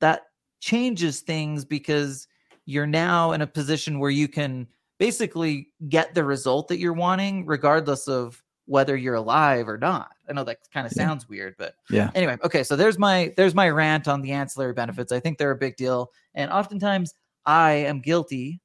that 0.00 0.22
changes 0.60 1.20
things 1.20 1.64
because 1.64 2.26
you're 2.66 2.86
now 2.86 3.32
in 3.32 3.42
a 3.42 3.46
position 3.46 3.98
where 3.98 4.10
you 4.10 4.28
can 4.28 4.66
basically 4.98 5.68
get 5.88 6.14
the 6.14 6.24
result 6.24 6.68
that 6.68 6.78
you're 6.78 6.92
wanting 6.92 7.44
regardless 7.46 8.08
of 8.08 8.42
whether 8.66 8.96
you're 8.96 9.16
alive 9.16 9.68
or 9.68 9.76
not 9.76 10.10
i 10.28 10.32
know 10.32 10.44
that 10.44 10.58
kind 10.72 10.86
of 10.86 10.92
sounds 10.92 11.24
yeah. 11.24 11.28
weird 11.30 11.54
but 11.58 11.74
yeah 11.90 12.10
anyway 12.14 12.36
okay 12.44 12.62
so 12.62 12.76
there's 12.76 12.98
my 12.98 13.32
there's 13.36 13.54
my 13.54 13.68
rant 13.68 14.06
on 14.06 14.22
the 14.22 14.32
ancillary 14.32 14.72
benefits 14.72 15.12
i 15.12 15.18
think 15.18 15.36
they're 15.36 15.50
a 15.50 15.56
big 15.56 15.76
deal 15.76 16.10
and 16.34 16.50
oftentimes 16.50 17.14
i 17.44 17.72
am 17.72 18.00
guilty 18.00 18.60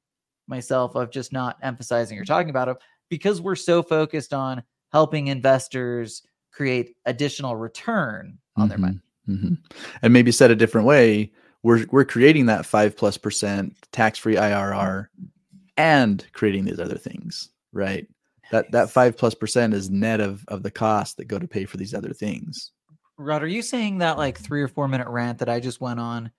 myself 0.46 0.94
of 0.94 1.10
just 1.10 1.32
not 1.32 1.56
emphasizing 1.62 2.18
or 2.18 2.24
talking 2.24 2.50
about 2.50 2.68
it 2.68 2.76
because 3.08 3.40
we're 3.40 3.54
so 3.54 3.82
focused 3.82 4.32
on 4.32 4.62
helping 4.92 5.28
investors 5.28 6.22
create 6.52 6.96
additional 7.06 7.56
return 7.56 8.38
on 8.56 8.62
mm-hmm, 8.62 8.68
their 8.68 8.78
money. 8.78 9.00
Mm-hmm. 9.28 9.54
And 10.02 10.12
maybe 10.12 10.32
said 10.32 10.50
a 10.50 10.56
different 10.56 10.86
way, 10.86 11.32
we're 11.62 11.86
we're 11.90 12.04
creating 12.04 12.46
that 12.46 12.66
five 12.66 12.96
plus 12.96 13.18
percent 13.18 13.76
tax 13.92 14.18
free 14.18 14.36
IRR 14.36 15.08
and 15.76 16.26
creating 16.32 16.64
these 16.64 16.80
other 16.80 16.98
things, 16.98 17.50
right? 17.72 18.06
That 18.50 18.70
that 18.72 18.90
five 18.90 19.16
plus 19.16 19.34
percent 19.34 19.74
is 19.74 19.90
net 19.90 20.20
of 20.20 20.44
of 20.48 20.62
the 20.62 20.70
cost 20.70 21.16
that 21.16 21.26
go 21.26 21.38
to 21.38 21.48
pay 21.48 21.64
for 21.64 21.76
these 21.76 21.94
other 21.94 22.12
things. 22.12 22.72
Rod, 23.16 23.42
are 23.42 23.48
you 23.48 23.62
saying 23.62 23.98
that 23.98 24.16
like 24.16 24.38
three 24.38 24.62
or 24.62 24.68
four 24.68 24.88
minute 24.88 25.08
rant 25.08 25.38
that 25.38 25.48
I 25.48 25.60
just 25.60 25.80
went 25.80 26.00
on 26.00 26.30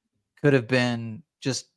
could 0.42 0.54
have 0.54 0.68
been 0.68 1.22
just 1.42 1.68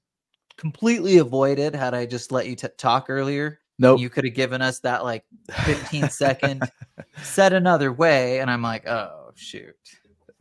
completely 0.56 1.18
avoided 1.18 1.74
had 1.74 1.94
I 1.94 2.06
just 2.06 2.32
let 2.32 2.46
you 2.46 2.54
t- 2.54 2.68
talk 2.78 3.06
earlier. 3.08 3.58
Nope. 3.78 4.00
You 4.00 4.10
could 4.10 4.24
have 4.24 4.34
given 4.34 4.62
us 4.62 4.78
that 4.80 5.02
like 5.02 5.24
15 5.64 6.08
second 6.08 6.70
said 7.22 7.52
another 7.52 7.92
way. 7.92 8.40
And 8.40 8.50
I'm 8.50 8.62
like, 8.62 8.86
oh, 8.86 9.32
shoot. 9.34 9.74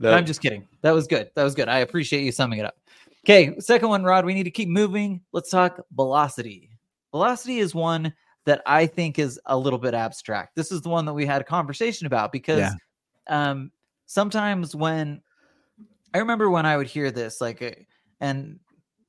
Nope. 0.01 0.15
I'm 0.15 0.25
just 0.25 0.41
kidding. 0.41 0.67
That 0.81 0.91
was 0.91 1.07
good. 1.07 1.29
That 1.35 1.43
was 1.43 1.55
good. 1.55 1.69
I 1.69 1.79
appreciate 1.79 2.23
you 2.23 2.31
summing 2.31 2.59
it 2.59 2.65
up. 2.65 2.75
Okay. 3.23 3.55
Second 3.59 3.89
one, 3.89 4.03
Rod, 4.03 4.25
we 4.25 4.33
need 4.33 4.43
to 4.43 4.51
keep 4.51 4.67
moving. 4.67 5.21
Let's 5.31 5.49
talk 5.49 5.79
velocity. 5.95 6.69
Velocity 7.11 7.59
is 7.59 7.75
one 7.75 8.13
that 8.45 8.63
I 8.65 8.87
think 8.87 9.19
is 9.19 9.39
a 9.45 9.57
little 9.57 9.77
bit 9.77 9.93
abstract. 9.93 10.55
This 10.55 10.71
is 10.71 10.81
the 10.81 10.89
one 10.89 11.05
that 11.05 11.13
we 11.13 11.25
had 11.25 11.41
a 11.41 11.45
conversation 11.45 12.07
about 12.07 12.31
because 12.31 12.59
Yeah. 12.59 12.71
um, 13.27 13.71
sometimes 14.07 14.75
when 14.75 15.21
I 16.13 16.17
remember 16.17 16.49
when 16.49 16.65
I 16.65 16.75
would 16.77 16.87
hear 16.87 17.11
this, 17.11 17.39
like, 17.39 17.61
uh, 17.61 17.71
and 18.19 18.59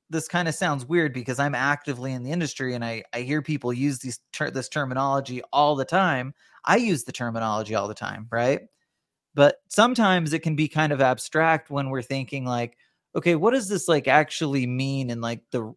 this 0.09 0.27
kind 0.27 0.47
of 0.47 0.53
sounds 0.53 0.85
weird 0.85 1.13
because 1.13 1.39
I'm 1.39 1.55
actively 1.55 2.13
in 2.13 2.23
the 2.23 2.31
industry 2.31 2.75
and 2.75 2.85
I, 2.85 3.03
I 3.13 3.21
hear 3.21 3.41
people 3.41 3.73
use 3.73 3.99
these 3.99 4.19
ter- 4.31 4.51
this 4.51 4.69
terminology 4.69 5.41
all 5.51 5.75
the 5.75 5.85
time. 5.85 6.33
I 6.65 6.75
use 6.77 7.03
the 7.03 7.11
terminology 7.11 7.73
all 7.73 7.87
the 7.87 7.93
time, 7.95 8.27
right? 8.31 8.61
But 9.35 9.57
sometimes 9.69 10.33
it 10.33 10.39
can 10.39 10.55
be 10.55 10.67
kind 10.67 10.91
of 10.93 11.01
abstract 11.01 11.69
when 11.69 11.89
we're 11.89 12.01
thinking 12.01 12.45
like, 12.45 12.77
okay, 13.15 13.35
what 13.35 13.51
does 13.51 13.67
this 13.69 13.87
like 13.87 14.07
actually 14.07 14.67
mean 14.67 15.09
in 15.09 15.21
like 15.21 15.41
the 15.51 15.73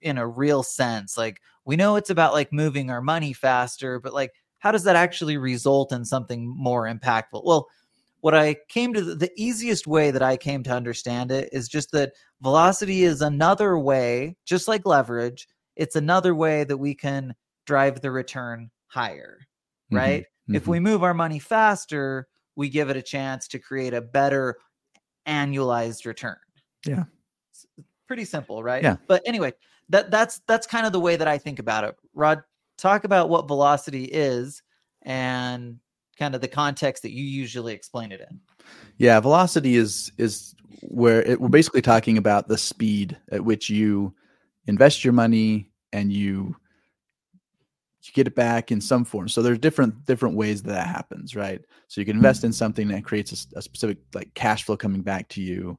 in 0.00 0.18
a 0.18 0.26
real 0.26 0.62
sense? 0.62 1.16
Like 1.16 1.40
we 1.64 1.76
know 1.76 1.96
it's 1.96 2.10
about 2.10 2.32
like 2.32 2.52
moving 2.52 2.90
our 2.90 3.02
money 3.02 3.32
faster, 3.32 3.98
but 4.00 4.14
like 4.14 4.32
how 4.58 4.72
does 4.72 4.84
that 4.84 4.96
actually 4.96 5.38
result 5.38 5.92
in 5.92 6.04
something 6.04 6.46
more 6.46 6.84
impactful? 6.86 7.44
Well, 7.44 7.66
what 8.20 8.34
I 8.34 8.56
came 8.68 8.92
to 8.94 9.02
the, 9.02 9.30
easiest 9.36 9.86
way 9.86 10.10
that 10.10 10.22
I 10.22 10.36
came 10.36 10.62
to 10.64 10.70
understand 10.70 11.30
it 11.30 11.48
is 11.52 11.68
just 11.68 11.90
that 11.92 12.12
velocity 12.42 13.04
is 13.04 13.22
another 13.22 13.78
way, 13.78 14.36
just 14.44 14.68
like 14.68 14.84
leverage, 14.84 15.48
it's 15.76 15.96
another 15.96 16.34
way 16.34 16.64
that 16.64 16.76
we 16.76 16.94
can 16.94 17.34
drive 17.66 18.00
the 18.02 18.10
return 18.10 18.70
higher, 18.88 19.38
Mhm, 19.90 19.96
right? 19.96 20.24
If 20.52 20.64
mhm. 20.64 20.68
we 20.68 20.80
move 20.80 21.02
our 21.02 21.14
money 21.14 21.38
faster, 21.38 22.28
we 22.56 22.68
give 22.68 22.90
it 22.90 22.96
a 22.96 23.02
chance 23.02 23.48
to 23.48 23.58
create 23.58 23.94
a 23.94 24.00
better 24.00 24.56
annualized 25.26 26.06
return. 26.06 26.36
Yeah. 26.86 27.04
It's 27.52 27.66
pretty 28.06 28.24
simple, 28.24 28.62
right? 28.62 28.82
Yeah. 28.82 28.96
But 29.06 29.22
anyway, 29.26 29.52
that 29.88 30.10
that's 30.10 30.40
that's 30.46 30.66
kind 30.66 30.86
of 30.86 30.92
the 30.92 31.00
way 31.00 31.16
that 31.16 31.28
I 31.28 31.38
think 31.38 31.58
about 31.58 31.84
it. 31.84 31.96
Rod, 32.14 32.42
talk 32.78 33.04
about 33.04 33.28
what 33.28 33.48
velocity 33.48 34.04
is 34.04 34.62
and 35.02 35.78
kind 36.18 36.34
of 36.34 36.40
the 36.40 36.48
context 36.48 37.02
that 37.02 37.12
you 37.12 37.24
usually 37.24 37.72
explain 37.72 38.12
it 38.12 38.20
in. 38.20 38.40
Yeah, 38.98 39.20
velocity 39.20 39.76
is 39.76 40.12
is 40.18 40.54
where 40.82 41.22
it, 41.22 41.40
we're 41.40 41.48
basically 41.48 41.82
talking 41.82 42.18
about 42.18 42.48
the 42.48 42.58
speed 42.58 43.16
at 43.30 43.44
which 43.44 43.68
you 43.68 44.14
invest 44.66 45.04
your 45.04 45.12
money 45.12 45.70
and 45.92 46.12
you 46.12 46.56
you 48.10 48.14
get 48.14 48.26
it 48.26 48.34
back 48.34 48.70
in 48.70 48.80
some 48.80 49.04
form. 49.04 49.28
So 49.28 49.42
there's 49.42 49.58
different 49.58 50.04
different 50.04 50.36
ways 50.36 50.62
that 50.62 50.72
that 50.72 50.86
happens, 50.86 51.34
right? 51.34 51.60
So 51.88 52.00
you 52.00 52.04
can 52.04 52.16
hmm. 52.16 52.18
invest 52.18 52.44
in 52.44 52.52
something 52.52 52.88
that 52.88 53.04
creates 53.04 53.46
a 53.54 53.62
specific 53.62 53.98
like 54.14 54.32
cash 54.34 54.64
flow 54.64 54.76
coming 54.76 55.02
back 55.02 55.28
to 55.30 55.42
you. 55.42 55.78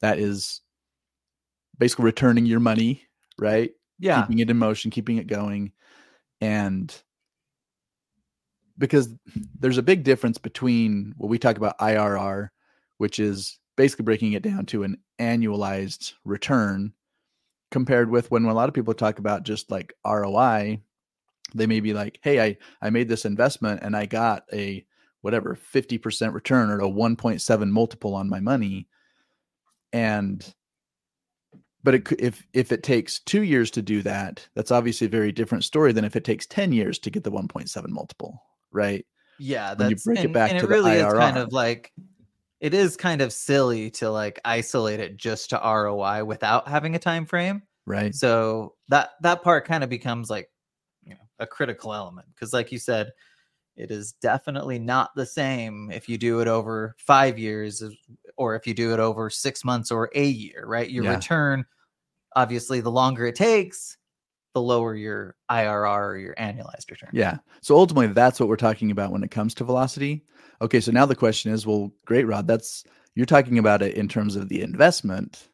That 0.00 0.18
is 0.18 0.60
basically 1.78 2.04
returning 2.04 2.46
your 2.46 2.60
money, 2.60 3.02
right? 3.38 3.70
Yeah. 3.98 4.22
keeping 4.22 4.38
it 4.38 4.50
in 4.50 4.56
motion, 4.56 4.90
keeping 4.90 5.18
it 5.18 5.26
going. 5.26 5.72
And 6.40 6.94
because 8.78 9.14
there's 9.58 9.76
a 9.76 9.82
big 9.82 10.04
difference 10.04 10.38
between 10.38 11.14
what 11.18 11.28
we 11.28 11.38
talk 11.38 11.58
about 11.58 11.78
IRR, 11.78 12.48
which 12.96 13.18
is 13.18 13.58
basically 13.76 14.04
breaking 14.04 14.32
it 14.32 14.42
down 14.42 14.64
to 14.66 14.84
an 14.84 14.96
annualized 15.18 16.14
return, 16.24 16.94
compared 17.70 18.10
with 18.10 18.30
when 18.30 18.44
a 18.44 18.54
lot 18.54 18.68
of 18.68 18.74
people 18.74 18.94
talk 18.94 19.18
about 19.18 19.42
just 19.42 19.70
like 19.70 19.92
ROI, 20.06 20.80
they 21.54 21.66
may 21.66 21.80
be 21.80 21.92
like, 21.92 22.18
hey, 22.22 22.40
I, 22.40 22.56
I 22.82 22.90
made 22.90 23.08
this 23.08 23.24
investment 23.24 23.80
and 23.82 23.96
I 23.96 24.06
got 24.06 24.44
a 24.52 24.84
whatever 25.22 25.56
50% 25.56 26.32
return 26.34 26.70
or 26.70 26.80
a 26.80 26.88
1.7 26.88 27.70
multiple 27.70 28.14
on 28.14 28.28
my 28.28 28.40
money. 28.40 28.88
And 29.92 30.44
but 31.82 31.94
it, 31.94 32.04
could- 32.04 32.20
if 32.20 32.46
if 32.52 32.72
it 32.72 32.82
takes 32.82 33.20
two 33.20 33.42
years 33.42 33.70
to 33.72 33.82
do 33.82 34.02
that, 34.02 34.46
that's 34.54 34.70
obviously 34.70 35.06
a 35.06 35.10
very 35.10 35.32
different 35.32 35.64
story 35.64 35.92
than 35.92 36.04
if 36.04 36.14
it 36.14 36.24
takes 36.24 36.46
ten 36.46 36.72
years 36.72 36.98
to 37.00 37.10
get 37.10 37.24
the 37.24 37.30
one 37.30 37.48
point 37.48 37.70
seven 37.70 37.92
multiple, 37.92 38.42
right? 38.70 39.04
Yeah, 39.38 39.74
when 39.74 39.88
you 39.88 39.96
that's 39.96 40.04
break 40.04 40.18
it 40.18 40.24
and, 40.26 40.34
back 40.34 40.50
and 40.50 40.60
to 40.60 40.66
it 40.66 40.68
the 40.68 40.74
really 40.74 40.92
is 40.92 41.12
kind 41.12 41.38
of 41.38 41.52
like 41.52 41.92
it 42.60 42.74
is 42.74 42.96
kind 42.96 43.22
of 43.22 43.32
silly 43.32 43.90
to 43.92 44.10
like 44.10 44.38
isolate 44.44 45.00
it 45.00 45.16
just 45.16 45.50
to 45.50 45.56
ROI 45.56 46.24
without 46.24 46.68
having 46.68 46.94
a 46.94 46.98
time 46.98 47.24
frame. 47.24 47.62
Right. 47.86 48.14
So 48.14 48.74
that 48.88 49.10
that 49.22 49.42
part 49.42 49.66
kind 49.66 49.82
of 49.82 49.88
becomes 49.88 50.28
like 50.28 50.50
a 51.40 51.46
critical 51.46 51.92
element 51.92 52.28
because 52.34 52.52
like 52.52 52.70
you 52.70 52.78
said 52.78 53.12
it 53.76 53.90
is 53.90 54.12
definitely 54.12 54.78
not 54.78 55.10
the 55.16 55.26
same 55.26 55.90
if 55.90 56.08
you 56.08 56.18
do 56.18 56.40
it 56.40 56.48
over 56.48 56.94
5 56.98 57.38
years 57.38 57.82
or 58.36 58.54
if 58.54 58.66
you 58.66 58.74
do 58.74 58.92
it 58.92 59.00
over 59.00 59.30
6 59.30 59.64
months 59.64 59.90
or 59.90 60.10
a 60.14 60.24
year, 60.24 60.64
right? 60.66 60.90
Your 60.90 61.04
Yeah. 61.04 61.14
return 61.14 61.64
obviously 62.36 62.80
the 62.80 62.90
longer 62.90 63.26
it 63.26 63.34
takes 63.34 63.96
the 64.54 64.60
lower 64.60 64.94
your 64.94 65.36
IRR 65.50 66.10
or 66.10 66.18
your 66.18 66.34
annualized 66.34 66.90
return. 66.90 67.10
Yeah. 67.12 67.38
So 67.62 67.76
ultimately, 67.76 68.08
that's 68.08 68.40
what 68.40 68.48
we're 68.48 68.56
talking 68.56 68.90
about 68.90 69.12
when 69.12 69.22
it 69.22 69.30
comes 69.30 69.54
to 69.54 69.64
velocity. 69.64 70.24
Okay. 70.60 70.80
So 70.80 70.90
now 70.90 71.06
the 71.06 71.14
question 71.14 71.52
is, 71.52 71.66
well, 71.66 71.92
great, 72.04 72.26
Rod. 72.26 72.48
That's 72.48 72.84
you're 73.14 73.26
talking 73.26 73.58
about 73.58 73.80
it 73.82 73.94
in 73.94 74.08
terms 74.08 74.36
of 74.36 74.48
the 74.48 74.62
investment. 74.62 75.48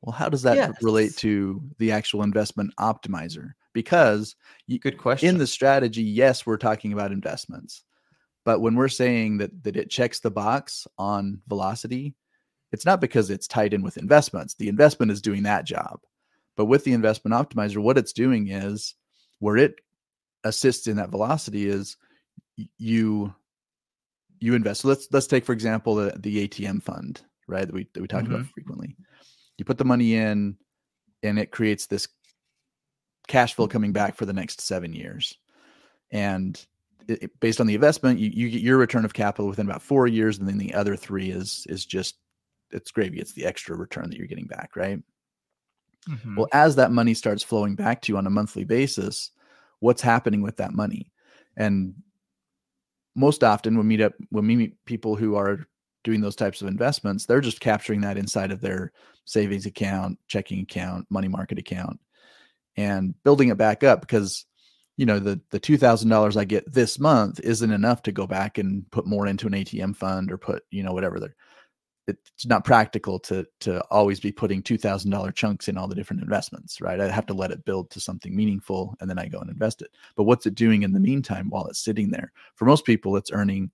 Well, 0.00 0.12
how 0.12 0.28
does 0.28 0.42
that 0.42 0.74
relate 0.82 1.16
to 1.18 1.62
the 1.78 1.92
actual 1.92 2.24
investment 2.24 2.74
optimizer? 2.80 3.52
Because 3.72 4.36
you, 4.66 4.78
Good 4.78 4.98
question. 4.98 5.28
in 5.28 5.38
the 5.38 5.46
strategy, 5.46 6.02
yes, 6.02 6.44
we're 6.44 6.58
talking 6.58 6.92
about 6.92 7.12
investments, 7.12 7.84
but 8.44 8.60
when 8.60 8.74
we're 8.74 8.88
saying 8.88 9.38
that 9.38 9.64
that 9.64 9.76
it 9.76 9.90
checks 9.90 10.20
the 10.20 10.30
box 10.30 10.86
on 10.98 11.40
velocity, 11.48 12.14
it's 12.72 12.86
not 12.86 13.00
because 13.00 13.30
it's 13.30 13.46
tied 13.46 13.74
in 13.74 13.82
with 13.82 13.96
investments. 13.96 14.54
The 14.54 14.68
investment 14.68 15.12
is 15.12 15.22
doing 15.22 15.42
that 15.44 15.64
job, 15.64 16.00
but 16.56 16.66
with 16.66 16.84
the 16.84 16.92
investment 16.92 17.34
optimizer, 17.34 17.78
what 17.78 17.98
it's 17.98 18.12
doing 18.12 18.48
is 18.48 18.94
where 19.38 19.56
it 19.56 19.80
assists 20.44 20.86
in 20.86 20.96
that 20.96 21.10
velocity 21.10 21.68
is 21.68 21.96
you 22.78 23.34
you 24.40 24.54
invest. 24.54 24.82
So 24.82 24.88
let's 24.88 25.08
let's 25.12 25.26
take 25.26 25.44
for 25.44 25.52
example 25.52 25.94
the, 25.94 26.12
the 26.18 26.48
ATM 26.48 26.82
fund, 26.82 27.22
right? 27.46 27.66
That 27.66 27.74
we 27.74 27.88
that 27.94 28.00
we 28.00 28.08
talk 28.08 28.22
about 28.22 28.40
mm-hmm. 28.40 28.50
frequently. 28.54 28.96
You 29.58 29.64
put 29.64 29.78
the 29.78 29.84
money 29.84 30.14
in, 30.14 30.56
and 31.22 31.38
it 31.38 31.52
creates 31.52 31.86
this 31.86 32.08
cash 33.32 33.54
flow 33.54 33.68
coming 33.68 33.92
back 33.92 34.16
for 34.16 34.26
the 34.26 34.32
next 34.34 34.60
seven 34.60 34.92
years, 34.94 35.38
and 36.12 36.64
it, 37.08 37.24
it- 37.24 37.40
based 37.40 37.60
on 37.60 37.66
the 37.66 37.74
investment, 37.74 38.18
you, 38.20 38.30
you 38.32 38.50
get 38.50 38.62
your 38.62 38.78
return 38.78 39.04
of 39.04 39.14
capital 39.14 39.48
within 39.48 39.66
about 39.68 39.82
four 39.82 40.06
years, 40.08 40.38
and 40.38 40.48
then 40.48 40.58
the 40.58 40.74
other 40.74 40.96
three 40.96 41.30
is 41.30 41.66
is 41.68 41.86
just 41.86 42.16
it's 42.72 42.90
gravy. 42.92 43.20
It's 43.20 43.34
the 43.34 43.46
extra 43.46 43.76
return 43.76 44.10
that 44.10 44.18
you're 44.18 44.26
getting 44.28 44.46
back, 44.48 44.76
right? 44.76 45.00
Mhm. 46.08 46.36
Well, 46.36 46.48
as 46.52 46.76
that 46.76 46.90
money 46.92 47.14
starts 47.14 47.42
flowing 47.42 47.74
back 47.76 48.02
to 48.02 48.12
you 48.12 48.18
on 48.18 48.26
a 48.26 48.30
monthly 48.30 48.64
basis, 48.64 49.30
what's 49.80 50.02
happening 50.02 50.42
with 50.42 50.56
that 50.56 50.72
money? 50.72 51.12
And 51.56 51.94
most 53.14 53.44
often 53.44 53.76
when 53.76 53.86
we 53.86 53.96
meet 53.96 54.02
up 54.04 54.14
when 54.30 54.46
we 54.46 54.56
meet 54.56 54.84
people 54.86 55.16
who 55.16 55.34
are 55.36 55.66
doing 56.04 56.20
those 56.20 56.36
types 56.36 56.62
of 56.62 56.68
investments, 56.68 57.26
they're 57.26 57.40
just 57.40 57.60
capturing 57.60 58.00
that 58.00 58.18
inside 58.18 58.50
of 58.50 58.60
their 58.60 58.92
savings 59.24 59.66
account, 59.66 60.18
checking 60.26 60.60
account, 60.60 61.06
money 61.10 61.28
market 61.28 61.58
account, 61.58 62.00
and 62.76 63.14
building 63.24 63.48
it 63.48 63.56
back 63.58 63.84
up 63.84 64.00
because 64.00 64.46
you 64.96 65.06
know 65.06 65.18
the 65.18 65.40
the 65.50 65.60
two 65.60 65.76
thousand 65.76 66.08
dollars 66.10 66.36
I 66.36 66.44
get 66.44 66.72
this 66.72 66.98
month 66.98 67.40
isn't 67.40 67.70
enough 67.70 68.02
to 68.02 68.12
go 68.12 68.26
back 68.26 68.58
and 68.58 68.88
put 68.90 69.06
more 69.06 69.26
into 69.26 69.46
an 69.46 69.54
ATM 69.54 69.96
fund 69.96 70.30
or 70.30 70.38
put 70.38 70.64
you 70.70 70.82
know 70.82 70.92
whatever 70.92 71.18
they're 71.18 71.34
it's 72.08 72.46
not 72.46 72.64
practical 72.64 73.18
to 73.20 73.46
to 73.60 73.82
always 73.90 74.18
be 74.18 74.32
putting 74.32 74.62
two 74.62 74.78
thousand 74.78 75.10
dollar 75.10 75.30
chunks 75.30 75.68
in 75.68 75.78
all 75.78 75.86
the 75.86 75.94
different 75.94 76.22
investments, 76.22 76.80
right? 76.80 77.00
I 77.00 77.08
have 77.08 77.26
to 77.26 77.34
let 77.34 77.52
it 77.52 77.64
build 77.64 77.90
to 77.90 78.00
something 78.00 78.34
meaningful, 78.34 78.94
and 79.00 79.08
then 79.08 79.18
I 79.18 79.28
go 79.28 79.38
and 79.38 79.50
invest 79.50 79.82
it. 79.82 79.90
But 80.16 80.24
what's 80.24 80.46
it 80.46 80.54
doing 80.54 80.82
in 80.82 80.92
the 80.92 81.00
meantime 81.00 81.48
while 81.48 81.66
it's 81.66 81.82
sitting 81.84 82.10
there? 82.10 82.32
For 82.56 82.64
most 82.64 82.84
people, 82.84 83.16
it's 83.16 83.30
earning 83.32 83.70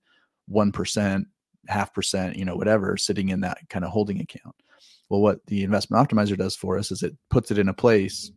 one 0.47 0.71
percent, 0.71 1.27
half 1.67 1.93
percent, 1.93 2.35
you 2.35 2.45
know, 2.45 2.55
whatever, 2.55 2.97
sitting 2.97 3.29
in 3.29 3.41
that 3.41 3.57
kind 3.69 3.83
of 3.83 3.91
holding 3.91 4.21
account. 4.21 4.55
Well, 5.09 5.21
what 5.21 5.43
the 5.47 5.63
investment 5.63 6.07
optimizer 6.07 6.37
does 6.37 6.55
for 6.55 6.77
us 6.77 6.91
is 6.91 7.01
it 7.01 7.17
puts 7.31 7.49
it 7.49 7.57
in 7.57 7.69
a 7.69 7.73
place 7.73 8.31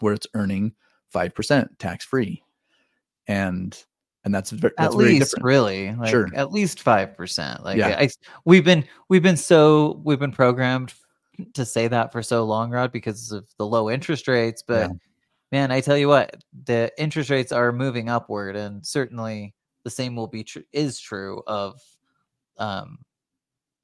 where 0.00 0.14
it's 0.14 0.26
earning 0.34 0.72
five 1.10 1.34
percent 1.34 1.78
tax 1.78 2.04
free, 2.04 2.42
and 3.28 3.82
and 4.24 4.34
that's 4.34 4.50
that's 4.50 4.74
at 4.78 4.94
least 4.94 5.30
different. 5.32 5.44
really 5.44 5.92
like 5.94 6.10
Sure. 6.10 6.28
at 6.34 6.50
least 6.52 6.84
5% 6.84 7.62
like 7.62 7.78
Yeah. 7.78 7.96
I, 7.96 8.08
we've 8.44 8.64
been 8.64 8.84
we've 9.08 9.22
been 9.22 9.36
so 9.36 10.00
we've 10.04 10.18
been 10.18 10.32
programmed 10.32 10.92
to 11.54 11.64
say 11.64 11.86
that 11.86 12.10
for 12.10 12.24
so 12.24 12.44
long 12.44 12.72
rod 12.72 12.90
because 12.90 13.30
of 13.30 13.46
the 13.56 13.64
low 13.66 13.88
interest 13.88 14.26
rates 14.26 14.64
but 14.66 14.90
Yeah. 14.90 14.96
man 15.52 15.70
i 15.70 15.80
tell 15.80 15.96
you 15.96 16.08
what 16.08 16.42
the 16.64 16.90
interest 16.98 17.30
rates 17.30 17.52
are 17.52 17.70
moving 17.70 18.08
upward 18.08 18.56
and 18.56 18.84
certainly 18.84 19.54
the 19.84 19.90
same 19.90 20.16
will 20.16 20.26
be 20.26 20.42
true 20.42 20.64
is 20.72 20.98
true 20.98 21.40
of 21.46 21.80
um 22.58 22.98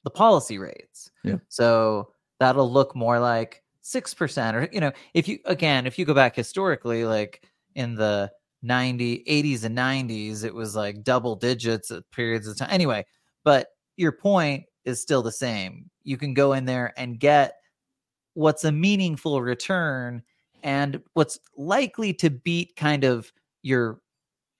the 0.03 0.11
policy 0.11 0.59
rates 0.59 1.12
Yeah. 1.22 1.37
so 1.48 2.11
that'll 2.40 2.70
look 2.72 2.96
more 2.96 3.20
like 3.20 3.62
6% 3.82 4.56
or 4.56 4.68
you 4.72 4.80
know 4.80 4.92
if 5.14 5.28
you 5.28 5.38
again 5.44 5.86
if 5.86 5.98
you 5.98 6.04
go 6.04 6.14
back 6.14 6.34
historically 6.34 7.04
like 7.04 7.44
in 7.74 7.94
the 7.94 8.30
90 8.62 9.24
80s 9.26 9.64
and 9.64 9.76
90s 9.76 10.44
it 10.44 10.54
was 10.54 10.76
like 10.76 11.02
double 11.02 11.34
digits 11.34 11.90
at 11.90 12.08
periods 12.12 12.46
of 12.46 12.56
time 12.56 12.68
anyway 12.70 13.04
but 13.44 13.68
your 13.96 14.12
point 14.12 14.64
is 14.84 15.00
still 15.00 15.22
the 15.22 15.32
same. 15.32 15.90
You 16.02 16.16
can 16.16 16.34
go 16.34 16.52
in 16.52 16.64
there 16.64 16.92
and 16.96 17.18
get 17.18 17.54
what's 18.34 18.64
a 18.64 18.72
meaningful 18.72 19.42
return 19.42 20.22
and 20.62 21.00
what's 21.14 21.38
likely 21.56 22.12
to 22.14 22.30
beat 22.30 22.74
kind 22.76 23.04
of 23.04 23.32
your 23.62 24.00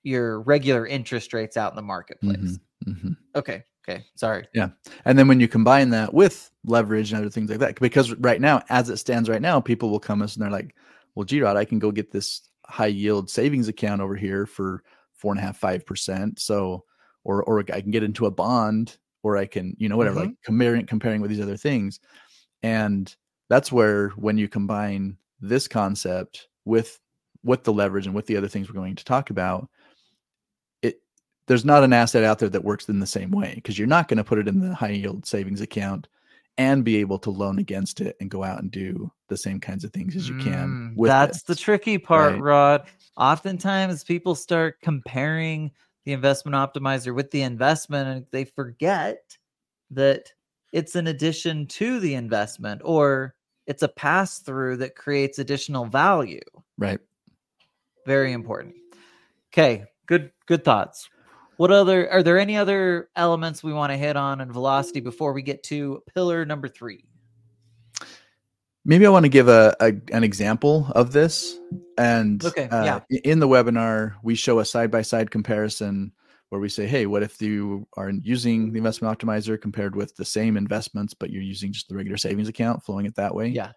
your 0.03 0.41
regular 0.41 0.85
interest 0.85 1.33
rates 1.33 1.57
out 1.57 1.71
in 1.71 1.75
the 1.75 1.81
marketplace. 1.81 2.59
Mhm, 2.85 2.93
mhm. 2.93 3.17
okay 3.35 3.63
okay 3.87 4.05
sorry 4.15 4.47
Yeah. 4.53 4.69
And 5.05 5.17
then 5.17 5.27
when 5.27 5.39
you 5.39 5.47
combine 5.47 5.89
that 5.91 6.13
with 6.13 6.51
leverage 6.65 7.11
and 7.11 7.21
other 7.21 7.29
things 7.29 7.49
like 7.49 7.59
that, 7.59 7.79
because 7.79 8.13
right 8.15 8.39
now, 8.39 8.63
as 8.69 8.89
it 8.89 8.97
stands 8.97 9.29
right 9.29 9.41
now, 9.41 9.59
people 9.59 9.89
will 9.89 9.99
come 9.99 10.21
us 10.21 10.35
and 10.35 10.43
they're 10.43 10.51
like, 10.51 10.75
well, 11.15 11.25
G 11.25 11.41
Rod, 11.41 11.57
I 11.57 11.65
can 11.65 11.79
go 11.79 11.91
get 11.91 12.11
this 12.11 12.49
high 12.65 12.87
yield 12.87 13.29
savings 13.29 13.67
account 13.67 14.01
over 14.01 14.15
here 14.15 14.45
for 14.45 14.83
four 15.13 15.31
and 15.31 15.39
a 15.39 15.43
half, 15.43 15.57
five 15.57 15.85
percent. 15.85 16.39
So, 16.39 16.85
or, 17.23 17.43
or 17.43 17.59
I 17.59 17.81
can 17.81 17.91
get 17.91 18.03
into 18.03 18.25
a 18.25 18.31
bond 18.31 18.97
or 19.23 19.37
I 19.37 19.45
can, 19.45 19.75
you 19.77 19.89
know, 19.89 19.97
whatever, 19.97 20.19
mm-hmm. 20.19 20.29
like 20.29 20.41
comparing, 20.43 20.85
comparing 20.85 21.21
with 21.21 21.29
these 21.29 21.41
other 21.41 21.57
things. 21.57 21.99
And 22.61 23.13
that's 23.49 23.71
where 23.71 24.09
when 24.09 24.37
you 24.37 24.47
combine 24.47 25.17
this 25.39 25.67
concept 25.67 26.47
with, 26.65 26.99
with 27.43 27.63
the 27.63 27.73
leverage 27.73 28.05
and 28.05 28.15
with 28.15 28.25
the 28.25 28.37
other 28.37 28.47
things 28.47 28.67
we're 28.67 28.75
going 28.75 28.95
to 28.95 29.05
talk 29.05 29.29
about, 29.29 29.69
there's 31.47 31.65
not 31.65 31.83
an 31.83 31.93
asset 31.93 32.23
out 32.23 32.39
there 32.39 32.49
that 32.49 32.63
works 32.63 32.87
in 32.89 32.99
the 32.99 33.07
same 33.07 33.31
way 33.31 33.53
because 33.55 33.77
you're 33.77 33.87
not 33.87 34.07
going 34.07 34.17
to 34.17 34.23
put 34.23 34.39
it 34.39 34.47
in 34.47 34.59
the 34.59 34.73
high 34.73 34.91
yield 34.91 35.25
savings 35.25 35.61
account 35.61 36.07
and 36.57 36.83
be 36.83 36.97
able 36.97 37.17
to 37.17 37.31
loan 37.31 37.57
against 37.57 37.99
it 37.99 38.15
and 38.19 38.29
go 38.29 38.43
out 38.43 38.61
and 38.61 38.71
do 38.71 39.11
the 39.27 39.37
same 39.37 39.59
kinds 39.59 39.83
of 39.83 39.91
things 39.91 40.15
as 40.15 40.29
you 40.29 40.37
can. 40.37 40.93
Mm, 40.93 40.95
with 40.95 41.09
that's 41.09 41.39
it. 41.39 41.47
the 41.47 41.55
tricky 41.55 41.97
part, 41.97 42.33
right? 42.33 42.41
Rod. 42.41 42.87
Oftentimes 43.17 44.03
people 44.03 44.35
start 44.35 44.79
comparing 44.81 45.71
the 46.05 46.13
investment 46.13 46.55
optimizer 46.55 47.15
with 47.15 47.31
the 47.31 47.41
investment 47.41 48.07
and 48.07 48.25
they 48.31 48.45
forget 48.45 49.37
that 49.91 50.31
it's 50.71 50.95
an 50.95 51.07
addition 51.07 51.65
to 51.67 51.99
the 51.99 52.13
investment 52.13 52.81
or 52.83 53.35
it's 53.65 53.83
a 53.83 53.87
pass 53.87 54.39
through 54.39 54.77
that 54.77 54.95
creates 54.95 55.39
additional 55.39 55.85
value. 55.85 56.41
right. 56.77 56.99
Very 58.05 58.33
important. 58.33 58.75
Okay, 59.53 59.85
good 60.07 60.31
good 60.45 60.65
thoughts. 60.65 61.09
What 61.63 61.71
other 61.71 62.11
are 62.11 62.21
there 62.21 62.37
any 62.37 62.57
other 62.57 63.07
elements 63.15 63.63
we 63.63 63.71
want 63.71 63.93
to 63.93 63.97
hit 63.97 64.17
on 64.17 64.41
in 64.41 64.51
velocity 64.51 64.99
before 64.99 65.31
we 65.31 65.41
get 65.41 65.63
to 65.63 66.03
pillar 66.13 66.43
number 66.43 66.67
3? 66.67 67.05
Maybe 68.83 69.05
I 69.05 69.09
want 69.09 69.23
to 69.23 69.29
give 69.29 69.47
a, 69.47 69.73
a 69.79 69.93
an 70.11 70.25
example 70.25 70.91
of 70.93 71.13
this. 71.13 71.57
And 71.97 72.43
Okay, 72.43 72.67
uh, 72.67 72.83
yeah. 72.83 73.19
in 73.23 73.39
the 73.39 73.47
webinar, 73.47 74.15
we 74.23 74.35
show 74.35 74.59
a 74.59 74.65
side 74.65 74.91
by 74.91 75.03
side 75.03 75.31
comparison 75.31 76.11
where 76.49 76.59
we 76.59 76.67
say, 76.67 76.85
hey, 76.85 77.05
what 77.05 77.23
if 77.23 77.41
you 77.41 77.87
are 77.95 78.09
using 78.09 78.73
the 78.73 78.79
investment 78.79 79.17
optimizer 79.17 79.57
compared 79.57 79.95
with 79.95 80.13
the 80.17 80.25
same 80.25 80.57
investments, 80.57 81.13
but 81.13 81.29
you're 81.29 81.41
using 81.41 81.71
just 81.71 81.87
the 81.87 81.95
regular 81.95 82.17
savings 82.17 82.49
account, 82.49 82.83
flowing 82.83 83.05
it 83.05 83.15
that 83.15 83.33
way? 83.33 83.47
Yeah. 83.47 83.71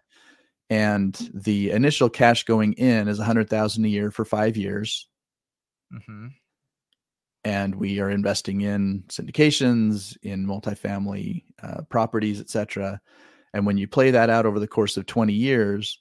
And 0.70 1.14
the 1.35 1.70
initial 1.70 2.11
cash 2.11 2.42
going 2.46 2.72
in 2.72 3.07
is 3.07 3.20
a 3.20 3.25
hundred 3.25 3.49
thousand 3.49 3.85
a 3.85 3.88
year 3.88 4.11
for 4.11 4.25
five 4.25 4.57
years. 4.57 5.09
Mhm. 5.94 6.31
And 7.46 7.76
we 7.76 8.00
are 8.00 8.11
investing 8.11 8.62
in 8.62 9.04
syndications 9.06 10.16
in 10.24 10.44
multifamily 10.44 11.44
uh, 11.62 11.82
properties 11.88 12.40
etc 12.40 13.00
and 13.54 13.64
when 13.64 13.78
you 13.78 13.87
play 13.87 14.11
that 14.11 14.28
out 14.28 14.46
over 14.46 14.59
the 14.59 14.66
course 14.66 14.96
of 14.96 15.06
20 15.06 15.32
years 15.32 16.00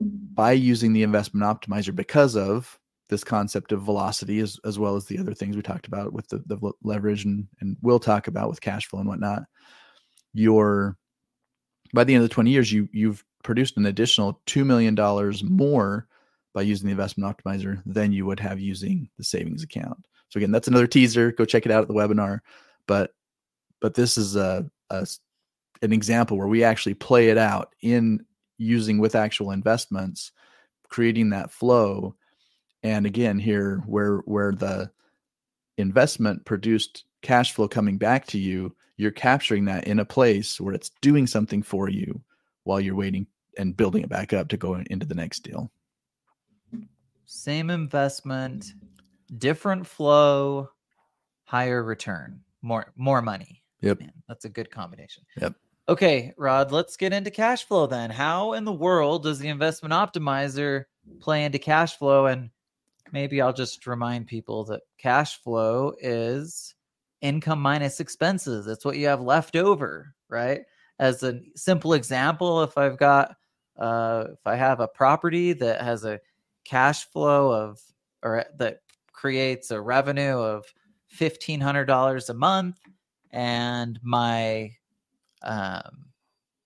by 0.00 0.52
using 0.52 0.92
the 0.92 1.02
investment 1.02 1.44
optimizer 1.44 1.94
because 1.94 2.36
of 2.36 2.78
this 3.08 3.24
concept 3.24 3.72
of 3.72 3.82
velocity 3.82 4.38
as, 4.38 4.60
as 4.64 4.78
well 4.78 4.94
as 4.94 5.06
the 5.06 5.18
other 5.18 5.34
things 5.34 5.56
we 5.56 5.62
talked 5.62 5.88
about 5.88 6.12
with 6.12 6.28
the, 6.28 6.40
the 6.46 6.72
leverage 6.82 7.24
and, 7.24 7.48
and 7.60 7.76
we'll 7.82 7.98
talk 7.98 8.28
about 8.28 8.48
with 8.48 8.60
cash 8.60 8.86
flow 8.86 9.00
and 9.00 9.08
whatnot 9.08 9.42
your 10.34 10.96
by 11.92 12.04
the 12.04 12.14
end 12.14 12.22
of 12.22 12.28
the 12.28 12.34
20 12.34 12.50
years 12.50 12.72
you 12.72 12.88
you've 12.92 13.24
produced 13.42 13.76
an 13.76 13.86
additional 13.86 14.40
$2 14.46 14.64
million 14.64 14.94
more 15.52 16.06
by 16.54 16.62
using 16.62 16.86
the 16.86 16.92
investment 16.92 17.36
optimizer 17.36 17.82
than 17.86 18.12
you 18.12 18.24
would 18.24 18.38
have 18.38 18.60
using 18.60 19.08
the 19.18 19.24
savings 19.24 19.64
account 19.64 19.98
so 20.28 20.38
again, 20.38 20.50
that's 20.50 20.68
another 20.68 20.86
teaser. 20.86 21.32
Go 21.32 21.44
check 21.44 21.66
it 21.66 21.72
out 21.72 21.82
at 21.82 21.88
the 21.88 21.94
webinar. 21.94 22.40
But 22.86 23.12
but 23.80 23.94
this 23.94 24.18
is 24.18 24.36
a, 24.36 24.68
a 24.90 25.06
an 25.82 25.92
example 25.92 26.36
where 26.36 26.48
we 26.48 26.64
actually 26.64 26.94
play 26.94 27.28
it 27.28 27.38
out 27.38 27.74
in 27.82 28.24
using 28.58 28.98
with 28.98 29.14
actual 29.14 29.50
investments, 29.50 30.32
creating 30.88 31.30
that 31.30 31.50
flow. 31.50 32.14
And 32.82 33.06
again, 33.06 33.38
here 33.38 33.82
where 33.86 34.18
where 34.18 34.52
the 34.52 34.90
investment 35.78 36.44
produced 36.44 37.04
cash 37.22 37.52
flow 37.52 37.68
coming 37.68 37.98
back 37.98 38.26
to 38.28 38.38
you, 38.38 38.74
you're 38.96 39.10
capturing 39.10 39.64
that 39.66 39.86
in 39.86 39.98
a 39.98 40.04
place 40.04 40.60
where 40.60 40.74
it's 40.74 40.90
doing 41.02 41.26
something 41.26 41.62
for 41.62 41.88
you 41.88 42.20
while 42.64 42.80
you're 42.80 42.94
waiting 42.94 43.26
and 43.58 43.76
building 43.76 44.02
it 44.02 44.08
back 44.08 44.32
up 44.32 44.48
to 44.48 44.56
go 44.56 44.74
into 44.74 45.06
the 45.06 45.14
next 45.14 45.40
deal. 45.40 45.70
same 47.26 47.70
investment, 47.70 48.74
different 49.38 49.86
flow, 49.86 50.70
higher 51.44 51.82
return, 51.82 52.40
more 52.62 52.92
more 52.96 53.22
money. 53.22 53.62
Yep. 53.80 54.00
Man, 54.00 54.12
that's 54.28 54.44
a 54.44 54.48
good 54.48 54.70
combination. 54.70 55.24
Yep. 55.40 55.54
Okay, 55.88 56.32
Rod, 56.36 56.72
let's 56.72 56.96
get 56.96 57.12
into 57.12 57.30
cash 57.30 57.64
flow 57.64 57.86
then. 57.86 58.10
How 58.10 58.54
in 58.54 58.64
the 58.64 58.72
world 58.72 59.22
does 59.22 59.38
the 59.38 59.48
investment 59.48 59.92
optimizer 59.92 60.86
play 61.20 61.44
into 61.44 61.60
cash 61.60 61.96
flow? 61.96 62.26
And 62.26 62.50
maybe 63.12 63.40
I'll 63.40 63.52
just 63.52 63.86
remind 63.86 64.26
people 64.26 64.64
that 64.64 64.82
cash 64.98 65.40
flow 65.42 65.94
is 66.00 66.74
income 67.20 67.60
minus 67.60 68.00
expenses. 68.00 68.66
It's 68.66 68.84
what 68.84 68.96
you 68.96 69.06
have 69.06 69.20
left 69.20 69.54
over, 69.54 70.12
right? 70.28 70.62
As 70.98 71.22
a 71.22 71.40
simple 71.54 71.92
example, 71.92 72.62
if 72.62 72.76
I've 72.76 72.98
got 72.98 73.36
uh 73.78 74.28
if 74.32 74.46
I 74.46 74.56
have 74.56 74.80
a 74.80 74.88
property 74.88 75.52
that 75.52 75.82
has 75.82 76.04
a 76.04 76.20
cash 76.64 77.04
flow 77.04 77.52
of 77.52 77.78
or 78.22 78.44
that 78.58 78.80
creates 79.16 79.72
a 79.72 79.80
revenue 79.80 80.38
of 80.38 80.64
fifteen 81.08 81.60
hundred 81.60 81.86
dollars 81.86 82.28
a 82.30 82.34
month 82.34 82.78
and 83.32 83.98
my 84.02 84.70
um, 85.42 86.06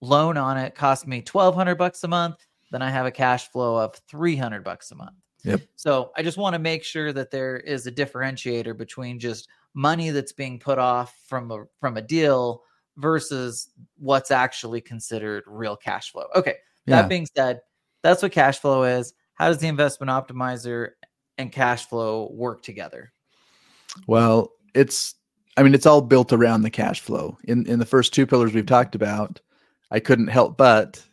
loan 0.02 0.36
on 0.36 0.56
it 0.56 0.74
cost 0.74 1.06
me 1.06 1.18
1200 1.30 1.76
bucks 1.76 2.04
a 2.04 2.08
month 2.08 2.36
then 2.70 2.82
i 2.82 2.90
have 2.90 3.06
a 3.06 3.10
cash 3.10 3.50
flow 3.50 3.76
of 3.76 3.94
300 4.08 4.62
bucks 4.64 4.90
a 4.90 4.94
month 4.94 5.16
Yep. 5.44 5.60
so 5.76 6.10
i 6.16 6.22
just 6.22 6.36
want 6.38 6.52
to 6.54 6.58
make 6.58 6.84
sure 6.84 7.12
that 7.12 7.30
there 7.30 7.56
is 7.58 7.86
a 7.86 7.92
differentiator 7.92 8.76
between 8.76 9.18
just 9.18 9.48
money 9.74 10.10
that's 10.10 10.32
being 10.32 10.58
put 10.58 10.78
off 10.78 11.14
from 11.26 11.50
a 11.50 11.64
from 11.80 11.96
a 11.96 12.02
deal 12.02 12.62
versus 12.96 13.70
what's 13.98 14.30
actually 14.30 14.80
considered 14.80 15.44
real 15.46 15.76
cash 15.76 16.12
flow 16.12 16.26
okay 16.34 16.56
Yeah. 16.86 16.96
that 17.02 17.08
being 17.08 17.26
said 17.36 17.60
that's 18.02 18.22
what 18.22 18.32
cash 18.32 18.58
flow 18.58 18.82
is 18.84 19.14
how 19.34 19.48
does 19.48 19.58
the 19.58 19.68
investment 19.68 20.10
optimizer 20.10 20.90
and 21.40 21.52
cash 21.52 21.86
flow 21.86 22.30
work 22.32 22.62
together 22.62 23.12
Well, 24.06 24.52
it's 24.74 25.14
I 25.56 25.62
mean 25.62 25.74
it's 25.74 25.86
all 25.86 26.00
built 26.00 26.32
around 26.32 26.62
the 26.62 26.70
cash 26.70 27.00
flow. 27.00 27.36
In 27.44 27.66
in 27.66 27.78
the 27.78 27.86
first 27.86 28.14
two 28.14 28.26
pillars 28.26 28.54
we've 28.54 28.66
talked 28.66 28.94
about, 28.94 29.40
I 29.90 30.00
couldn't 30.00 30.28
help 30.28 30.56
but 30.56 31.04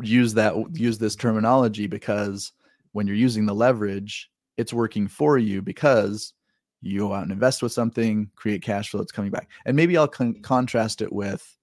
use 0.00 0.34
that 0.34 0.54
use 0.72 0.98
this 0.98 1.16
terminology 1.16 1.86
because 1.86 2.52
when 2.92 3.06
you're 3.06 3.16
using 3.16 3.46
the 3.46 3.54
leverage, 3.54 4.30
it's 4.56 4.72
working 4.72 5.08
for 5.08 5.38
you 5.38 5.62
because 5.62 6.32
you 6.80 7.00
go 7.00 7.12
out 7.12 7.24
and 7.24 7.32
invest 7.32 7.62
with 7.62 7.72
something, 7.72 8.30
create 8.36 8.62
cash 8.62 8.90
flow, 8.90 9.00
it's 9.00 9.12
coming 9.12 9.32
back. 9.32 9.48
And 9.66 9.76
maybe 9.76 9.96
I'll 9.96 10.08
con- 10.08 10.40
contrast 10.42 11.02
it 11.02 11.12
with 11.12 11.56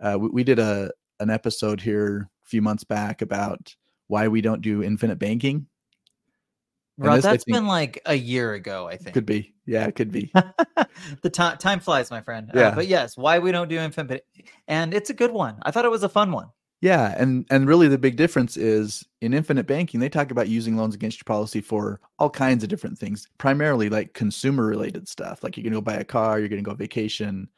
uh, 0.00 0.16
we, 0.18 0.28
we 0.28 0.44
did 0.44 0.58
a 0.58 0.90
an 1.20 1.30
episode 1.30 1.80
here 1.80 2.30
a 2.44 2.48
few 2.48 2.62
months 2.62 2.84
back 2.84 3.22
about 3.22 3.74
why 4.08 4.26
we 4.26 4.40
don't 4.40 4.62
do 4.62 4.82
infinite 4.82 5.18
banking. 5.18 5.66
Rod, 7.06 7.16
this, 7.16 7.24
that's 7.24 7.44
think- 7.44 7.56
been 7.56 7.66
like 7.66 8.00
a 8.06 8.14
year 8.14 8.52
ago, 8.54 8.86
I 8.88 8.96
think. 8.96 9.14
Could 9.14 9.26
be, 9.26 9.54
yeah, 9.66 9.86
it 9.86 9.94
could 9.96 10.12
be. 10.12 10.32
the 11.22 11.30
time 11.30 11.56
time 11.58 11.80
flies, 11.80 12.10
my 12.10 12.20
friend. 12.20 12.50
Uh, 12.54 12.58
Yeah. 12.58 12.74
but 12.74 12.86
yes, 12.88 13.16
why 13.16 13.38
we 13.38 13.52
don't 13.52 13.68
do 13.68 13.78
infinite, 13.78 14.26
and 14.68 14.92
it's 14.94 15.10
a 15.10 15.14
good 15.14 15.30
one. 15.32 15.56
I 15.62 15.70
thought 15.70 15.84
it 15.84 15.90
was 15.90 16.02
a 16.02 16.08
fun 16.08 16.30
one. 16.32 16.48
Yeah, 16.82 17.14
and 17.18 17.46
and 17.50 17.68
really 17.68 17.88
the 17.88 17.98
big 17.98 18.16
difference 18.16 18.56
is 18.56 19.04
in 19.20 19.34
infinite 19.34 19.66
banking 19.66 20.00
they 20.00 20.08
talk 20.08 20.30
about 20.30 20.48
using 20.48 20.76
loans 20.78 20.94
against 20.94 21.18
your 21.18 21.24
policy 21.24 21.60
for 21.60 22.00
all 22.18 22.30
kinds 22.30 22.62
of 22.62 22.70
different 22.70 22.98
things, 22.98 23.28
primarily 23.38 23.90
like 23.90 24.14
consumer 24.14 24.64
related 24.66 25.06
stuff. 25.08 25.42
Like 25.44 25.56
you're 25.56 25.64
going 25.64 25.72
to 25.74 25.76
go 25.78 25.82
buy 25.82 25.98
a 26.00 26.04
car, 26.04 26.38
you're 26.38 26.48
going 26.48 26.62
to 26.64 26.68
go 26.70 26.74
vacation, 26.74 27.48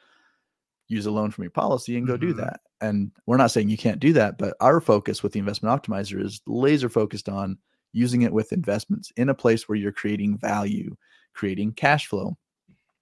use 0.89 1.07
a 1.07 1.11
loan 1.13 1.31
from 1.31 1.45
your 1.45 1.51
policy 1.53 1.97
and 1.97 2.07
go 2.07 2.17
do 2.17 2.35
Mhm. 2.35 2.39
that. 2.39 2.61
And 2.81 3.13
we're 3.27 3.37
not 3.37 3.53
saying 3.53 3.69
you 3.69 3.77
can't 3.79 4.01
do 4.01 4.13
that, 4.15 4.39
but 4.39 4.57
our 4.61 4.81
focus 4.81 5.23
with 5.23 5.33
the 5.33 5.39
investment 5.39 5.81
optimizer 5.81 6.21
is 6.21 6.41
laser 6.49 6.89
focused 6.89 7.29
on 7.29 7.59
using 7.93 8.23
it 8.23 8.33
with 8.33 8.53
investments 8.53 9.13
in 9.17 9.29
a 9.29 9.35
place 9.35 9.69
where 9.69 9.77
you're 9.77 9.93
creating 9.93 10.39
value, 10.39 10.97
creating 11.35 11.73
cash 11.73 12.07
flow. 12.07 12.37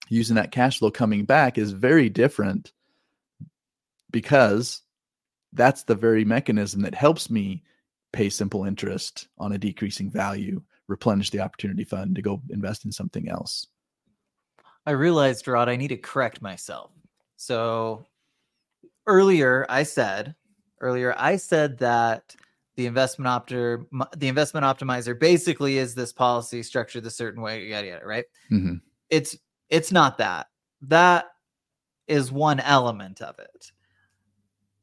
Using 0.09 0.37
that 0.37 0.53
cash 0.53 0.79
flow 0.79 0.91
coming 0.91 1.25
back 1.25 1.57
is 1.57 1.71
very 1.73 2.09
different 2.09 2.73
because 4.11 4.83
that's 5.53 5.85
the 5.85 5.95
very 5.95 6.25
mechanism 6.25 6.83
that 6.83 6.95
helps 6.95 7.31
me 7.31 7.63
pay 8.13 8.29
simple 8.29 8.65
interest 8.65 9.29
on 9.39 9.53
a 9.53 9.59
decreasing 9.59 10.11
value 10.11 10.61
replenish 10.91 11.31
the 11.31 11.41
opportunity 11.41 11.85
fund 11.85 12.17
to 12.17 12.23
go 12.23 12.43
invest 12.51 12.85
in 12.85 12.93
something 12.93 13.29
else. 13.29 13.69
I 14.85 14.91
realized, 14.91 15.47
Rod, 15.47 15.69
I 15.69 15.77
need 15.77 15.89
to 15.89 15.97
correct 15.97 16.43
myself. 16.43 16.91
So 17.37 18.05
earlier 19.07 19.65
I 19.69 19.85
said, 19.85 20.35
earlier 20.81 21.15
I 21.17 21.37
said 21.37 21.79
that 21.79 22.35
the 22.81 22.87
investment 22.87 23.29
opter, 23.29 23.85
the 24.17 24.29
investment 24.29 24.65
optimizer 24.65 25.19
basically 25.19 25.77
is 25.77 25.95
this 25.95 26.15
policy 26.15 26.63
structured 26.63 27.05
a 27.05 27.11
certain 27.11 27.43
way, 27.43 27.67
yada 27.67 27.89
yada, 27.89 28.07
right? 28.07 28.25
Mm-hmm. 28.51 28.77
It's 29.11 29.37
it's 29.69 29.93
not 29.93 30.17
that. 30.17 30.47
That 30.81 31.27
is 32.09 32.33
one 32.33 32.59
element 32.61 33.21
of 33.21 33.39
it. 33.39 33.71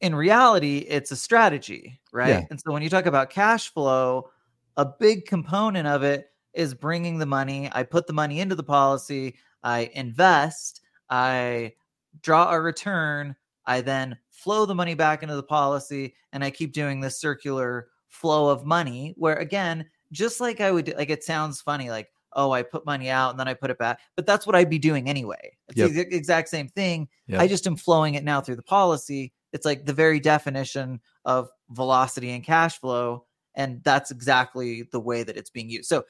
In 0.01 0.13
reality, 0.13 0.85
it's 0.87 1.09
a 1.09 1.15
strategy, 1.15 1.99
right? 2.13 2.29
Yeah. 2.29 2.45
And 2.51 2.61
so 2.61 2.71
when 2.71 2.83
you 2.83 2.89
talk 2.89 3.07
about 3.07 3.31
cash 3.31 3.73
flow, 3.73 4.29
a 4.77 4.85
big 4.85 5.25
component 5.25 5.87
of 5.87 6.03
it 6.03 6.27
is 6.53 6.75
bringing 6.75 7.17
the 7.17 7.25
money. 7.25 7.67
I 7.73 7.81
put 7.81 8.05
the 8.05 8.13
money 8.13 8.41
into 8.41 8.53
the 8.53 8.61
policy, 8.61 9.37
I 9.63 9.89
invest, 9.95 10.81
I 11.09 11.73
draw 12.21 12.51
a 12.51 12.61
return, 12.61 13.35
I 13.65 13.81
then 13.81 14.19
flow 14.37 14.65
the 14.65 14.75
money 14.75 14.93
back 14.93 15.23
into 15.23 15.35
the 15.35 15.43
policy, 15.43 16.13
and 16.31 16.43
I 16.43 16.51
keep 16.51 16.71
doing 16.71 16.99
this 16.99 17.19
circular 17.19 17.89
flow 18.07 18.49
of 18.49 18.65
money 18.65 19.13
where, 19.17 19.35
again, 19.37 19.85
just 20.11 20.39
like 20.39 20.61
I 20.61 20.71
would, 20.71 20.85
do, 20.85 20.93
like 20.93 21.09
it 21.09 21.23
sounds 21.23 21.59
funny, 21.59 21.89
like, 21.89 22.09
oh, 22.33 22.51
I 22.51 22.61
put 22.61 22.85
money 22.85 23.09
out 23.09 23.31
and 23.31 23.39
then 23.39 23.47
I 23.47 23.55
put 23.55 23.71
it 23.71 23.79
back, 23.79 23.99
but 24.15 24.25
that's 24.25 24.45
what 24.45 24.55
I'd 24.55 24.69
be 24.69 24.77
doing 24.77 25.09
anyway. 25.09 25.57
It's 25.69 25.77
Yep. 25.77 25.91
the 25.91 26.15
exact 26.15 26.49
same 26.49 26.67
thing. 26.67 27.07
Yep. 27.27 27.41
I 27.41 27.47
just 27.47 27.65
am 27.65 27.75
flowing 27.75 28.13
it 28.13 28.23
now 28.23 28.39
through 28.39 28.57
the 28.57 28.61
policy. 28.61 29.33
It's 29.53 29.65
like 29.65 29.85
the 29.85 29.93
very 29.93 30.19
definition 30.19 30.99
of 31.25 31.49
velocity 31.71 32.29
and 32.31 32.43
cash 32.43 32.79
flow. 32.79 33.25
And 33.55 33.83
that's 33.83 34.11
exactly 34.11 34.83
the 34.83 34.99
way 34.99 35.23
that 35.23 35.35
it's 35.35 35.49
being 35.49 35.69
used. 35.69 35.89
So 35.89 36.05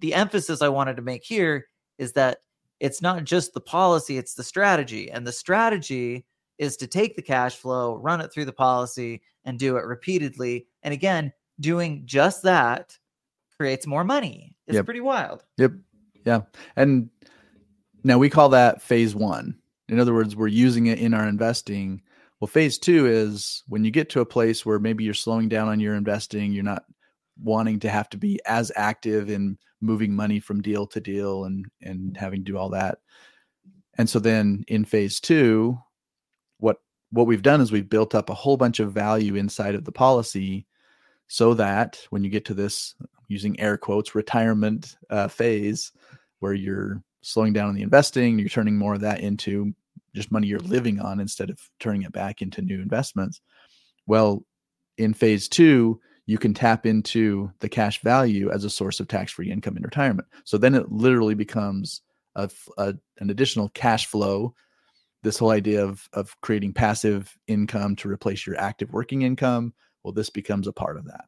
the 0.00 0.12
emphasis 0.12 0.60
I 0.60 0.68
wanted 0.68 0.96
to 0.96 1.02
make 1.02 1.24
here 1.24 1.66
is 1.98 2.12
that 2.12 2.38
it's 2.78 3.00
not 3.00 3.24
just 3.24 3.54
the 3.54 3.60
policy, 3.60 4.18
it's 4.18 4.34
the 4.34 4.44
strategy. 4.44 5.10
And 5.10 5.26
the 5.26 5.32
strategy 5.32 6.26
is 6.60 6.76
to 6.76 6.86
take 6.86 7.16
the 7.16 7.22
cash 7.22 7.56
flow, 7.56 7.96
run 7.96 8.20
it 8.20 8.30
through 8.30 8.44
the 8.44 8.52
policy, 8.52 9.22
and 9.46 9.58
do 9.58 9.78
it 9.78 9.84
repeatedly. 9.86 10.66
And 10.82 10.92
again, 10.92 11.32
doing 11.58 12.02
just 12.04 12.42
that 12.42 12.98
creates 13.56 13.86
more 13.86 14.04
money. 14.04 14.54
It's 14.66 14.74
Yep. 14.74 14.84
pretty 14.84 15.00
wild. 15.00 15.42
Yep. 15.56 15.72
Yeah. 16.26 16.42
And 16.76 17.08
now 18.04 18.18
we 18.18 18.28
call 18.28 18.50
that 18.50 18.82
phase 18.82 19.14
one. 19.14 19.58
In 19.88 19.98
other 19.98 20.12
words, 20.12 20.36
we're 20.36 20.48
using 20.48 20.86
it 20.86 20.98
in 20.98 21.14
our 21.14 21.26
investing. 21.26 22.02
Well, 22.40 22.48
phase 22.48 22.78
two 22.78 23.06
is 23.06 23.64
when 23.66 23.82
you 23.82 23.90
get 23.90 24.10
to 24.10 24.20
a 24.20 24.26
place 24.26 24.64
where 24.66 24.78
maybe 24.78 25.02
you're 25.02 25.14
slowing 25.14 25.48
down 25.48 25.68
on 25.68 25.80
your 25.80 25.94
investing, 25.94 26.52
you're 26.52 26.62
not 26.62 26.84
wanting 27.42 27.80
to 27.80 27.88
have 27.88 28.10
to 28.10 28.18
be 28.18 28.38
as 28.44 28.70
active 28.76 29.30
in 29.30 29.56
moving 29.80 30.14
money 30.14 30.40
from 30.40 30.60
deal 30.60 30.86
to 30.88 31.00
deal 31.00 31.44
and 31.44 31.64
and 31.80 32.18
having 32.18 32.44
to 32.44 32.52
do 32.52 32.58
all 32.58 32.68
that. 32.68 32.98
And 33.96 34.08
so 34.10 34.18
then 34.18 34.62
in 34.68 34.84
phase 34.84 35.20
two, 35.20 35.78
what 37.12 37.26
we've 37.26 37.42
done 37.42 37.60
is 37.60 37.72
we've 37.72 37.88
built 37.88 38.14
up 38.14 38.30
a 38.30 38.34
whole 38.34 38.56
bunch 38.56 38.80
of 38.80 38.92
value 38.92 39.34
inside 39.34 39.74
of 39.74 39.84
the 39.84 39.92
policy 39.92 40.66
so 41.28 41.54
that 41.54 42.00
when 42.10 42.24
you 42.24 42.30
get 42.30 42.44
to 42.44 42.54
this 42.54 42.94
using 43.28 43.58
air 43.60 43.76
quotes 43.76 44.14
retirement 44.14 44.96
uh, 45.10 45.28
phase 45.28 45.92
where 46.40 46.54
you're 46.54 47.02
slowing 47.22 47.52
down 47.52 47.68
on 47.68 47.74
the 47.74 47.82
investing 47.82 48.38
you're 48.38 48.48
turning 48.48 48.76
more 48.76 48.94
of 48.94 49.00
that 49.00 49.20
into 49.20 49.74
just 50.14 50.32
money 50.32 50.46
you're 50.46 50.58
living 50.60 50.98
on 51.00 51.20
instead 51.20 51.50
of 51.50 51.60
turning 51.78 52.02
it 52.02 52.12
back 52.12 52.42
into 52.42 52.62
new 52.62 52.80
investments 52.80 53.40
well 54.06 54.44
in 54.98 55.14
phase 55.14 55.48
two 55.48 56.00
you 56.30 56.38
can 56.38 56.54
tap 56.54 56.86
into 56.86 57.50
the 57.58 57.68
cash 57.68 58.00
value 58.02 58.52
as 58.52 58.62
a 58.62 58.70
source 58.70 59.00
of 59.00 59.08
tax-free 59.08 59.50
income 59.50 59.76
in 59.76 59.82
retirement. 59.82 60.28
So 60.44 60.58
then 60.58 60.76
it 60.76 60.92
literally 60.92 61.34
becomes 61.34 62.02
a, 62.36 62.48
a- 62.78 62.94
an 63.18 63.30
additional 63.30 63.68
cash 63.70 64.06
flow 64.06 64.54
this 65.22 65.38
whole 65.38 65.50
idea 65.50 65.84
of 65.84 66.08
of 66.12 66.34
creating 66.40 66.72
passive 66.72 67.36
income 67.46 67.94
to 67.96 68.08
replace 68.08 68.46
your 68.46 68.58
active 68.58 68.92
working 68.92 69.22
income 69.22 69.72
well 70.02 70.12
this 70.12 70.30
becomes 70.30 70.66
a 70.66 70.72
part 70.72 70.96
of 70.96 71.04
that 71.04 71.24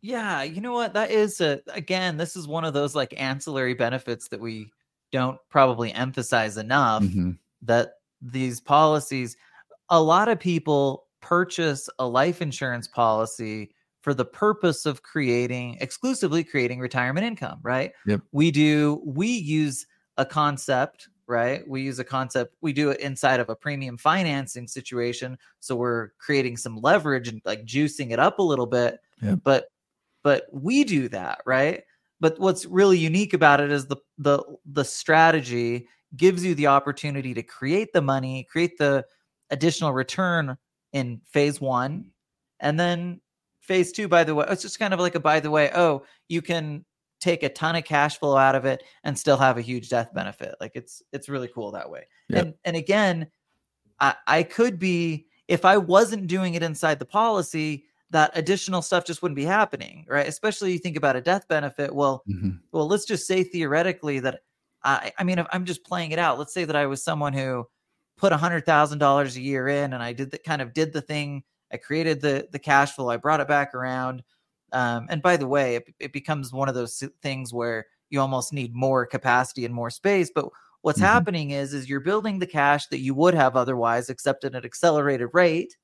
Yeah, 0.00 0.42
you 0.42 0.60
know 0.60 0.72
what? 0.72 0.94
That 0.94 1.10
is 1.12 1.40
a 1.40 1.60
again, 1.68 2.16
this 2.16 2.34
is 2.36 2.48
one 2.48 2.64
of 2.64 2.74
those 2.74 2.94
like 2.94 3.14
ancillary 3.16 3.74
benefits 3.74 4.28
that 4.28 4.40
we 4.40 4.72
don't 5.12 5.38
probably 5.48 5.92
emphasize 5.92 6.56
enough 6.56 7.04
Mhm. 7.04 7.38
that 7.62 7.94
these 8.20 8.60
policies 8.60 9.36
a 9.90 10.00
lot 10.02 10.28
of 10.28 10.40
people 10.40 11.04
purchase 11.20 11.88
a 11.98 12.06
life 12.06 12.40
insurance 12.42 12.88
policy 12.88 13.74
for 14.00 14.14
the 14.14 14.24
purpose 14.24 14.86
of 14.86 15.02
creating 15.02 15.76
exclusively 15.80 16.42
creating 16.42 16.80
retirement 16.80 17.24
income, 17.26 17.60
right? 17.62 17.92
Yep. 18.06 18.22
We 18.32 18.50
do 18.50 19.00
we 19.04 19.28
use 19.28 19.86
a 20.16 20.24
concept, 20.24 21.08
right? 21.32 21.66
We 21.66 21.80
use 21.82 21.98
a 21.98 22.04
concept, 22.04 22.54
we 22.60 22.72
do 22.72 22.90
it 22.90 23.00
inside 23.00 23.40
of 23.40 23.48
a 23.48 23.56
premium 23.56 23.96
financing 23.96 24.68
situation, 24.68 25.38
so 25.58 25.74
we're 25.74 26.10
creating 26.18 26.58
some 26.58 26.76
leverage 26.76 27.26
and 27.26 27.40
like 27.44 27.64
juicing 27.64 28.12
it 28.12 28.18
up 28.18 28.38
a 28.38 28.42
little 28.42 28.66
bit. 28.66 29.00
Yep. 29.22 29.40
But 29.42 29.68
but 30.22 30.44
we 30.52 30.84
do 30.84 31.08
that, 31.08 31.40
right? 31.46 31.82
But 32.20 32.38
what's 32.38 32.66
really 32.66 32.98
unique 32.98 33.32
about 33.32 33.60
it 33.60 33.72
is 33.72 33.86
the 33.86 33.96
the 34.18 34.42
the 34.66 34.84
strategy 34.84 35.88
gives 36.16 36.44
you 36.44 36.54
the 36.54 36.66
opportunity 36.66 37.32
to 37.34 37.42
create 37.42 37.92
the 37.92 38.02
money, 38.02 38.46
create 38.50 38.76
the 38.76 39.04
additional 39.50 39.92
return 39.92 40.56
in 40.92 41.20
phase 41.30 41.60
one, 41.60 42.10
and 42.60 42.78
then 42.78 43.20
phase 43.60 43.90
two. 43.90 44.06
By 44.06 44.24
the 44.24 44.34
way, 44.34 44.44
it's 44.50 44.62
just 44.62 44.78
kind 44.78 44.92
of 44.92 45.00
like 45.00 45.14
a 45.14 45.20
by 45.20 45.40
the 45.40 45.50
way. 45.50 45.70
Oh, 45.74 46.04
you 46.28 46.42
can 46.42 46.84
take 47.22 47.42
a 47.42 47.48
ton 47.48 47.76
of 47.76 47.84
cash 47.84 48.18
flow 48.18 48.36
out 48.36 48.54
of 48.54 48.64
it 48.66 48.82
and 49.04 49.18
still 49.18 49.36
have 49.38 49.56
a 49.56 49.62
huge 49.62 49.88
death 49.88 50.12
benefit. 50.12 50.54
Like 50.60 50.72
it's 50.74 51.02
it's 51.12 51.28
really 51.28 51.48
cool 51.48 51.70
that 51.70 51.88
way. 51.88 52.06
Yep. 52.28 52.44
And 52.44 52.54
and 52.64 52.76
again, 52.76 53.28
I 54.00 54.14
I 54.26 54.42
could 54.42 54.78
be 54.78 55.26
if 55.48 55.64
I 55.64 55.76
wasn't 55.78 56.26
doing 56.26 56.54
it 56.54 56.62
inside 56.62 56.98
the 56.98 57.06
policy. 57.06 57.84
That 58.10 58.30
additional 58.34 58.82
stuff 58.82 59.06
just 59.06 59.22
wouldn't 59.22 59.36
be 59.36 59.44
happening, 59.46 60.04
right? 60.06 60.28
Especially 60.28 60.70
you 60.72 60.78
think 60.78 60.98
about 60.98 61.16
a 61.16 61.20
death 61.22 61.48
benefit. 61.48 61.94
Well, 61.94 62.22
Mhm. 62.28 62.58
well, 62.70 62.86
let's 62.86 63.06
just 63.06 63.26
say 63.26 63.42
theoretically 63.42 64.20
that 64.20 64.40
I, 64.84 65.12
I 65.18 65.24
mean, 65.24 65.38
if 65.38 65.46
I'm 65.50 65.64
just 65.64 65.82
playing 65.82 66.10
it 66.10 66.18
out. 66.18 66.38
Let's 66.38 66.52
say 66.52 66.66
that 66.66 66.76
I 66.76 66.84
was 66.84 67.02
someone 67.02 67.32
who 67.32 67.64
put 68.18 68.32
a 68.32 68.36
hundred 68.36 68.66
thousand 68.66 68.98
dollars 68.98 69.36
a 69.36 69.40
year 69.40 69.66
in, 69.68 69.94
and 69.94 70.02
I 70.02 70.12
did 70.12 70.30
the 70.30 70.36
kind 70.36 70.60
of 70.60 70.74
did 70.74 70.92
the 70.92 71.00
thing. 71.00 71.42
I 71.72 71.78
created 71.78 72.20
the 72.20 72.48
the 72.52 72.58
cash 72.58 72.92
flow. 72.92 73.08
I 73.08 73.16
brought 73.16 73.40
it 73.40 73.48
back 73.48 73.74
around. 73.74 74.22
Um, 74.72 75.06
and 75.10 75.22
by 75.22 75.36
the 75.36 75.46
way, 75.46 75.76
it, 75.76 75.94
it 76.00 76.12
becomes 76.12 76.52
one 76.52 76.68
of 76.68 76.74
those 76.74 77.02
things 77.22 77.52
where 77.52 77.86
you 78.10 78.20
almost 78.20 78.52
need 78.52 78.74
more 78.74 79.06
capacity 79.06 79.64
and 79.64 79.74
more 79.74 79.90
space. 79.90 80.30
But 80.34 80.46
what's 80.82 81.00
Mhm. 81.00 81.04
happening 81.04 81.50
is, 81.50 81.72
is 81.74 81.88
you're 81.88 82.00
building 82.00 82.38
the 82.38 82.46
cash 82.46 82.86
that 82.88 82.98
you 83.00 83.14
would 83.14 83.34
have 83.34 83.56
otherwise, 83.56 84.08
except 84.10 84.44
at 84.44 84.54
an 84.54 84.64
accelerated 84.64 85.28
rate. 85.32 85.76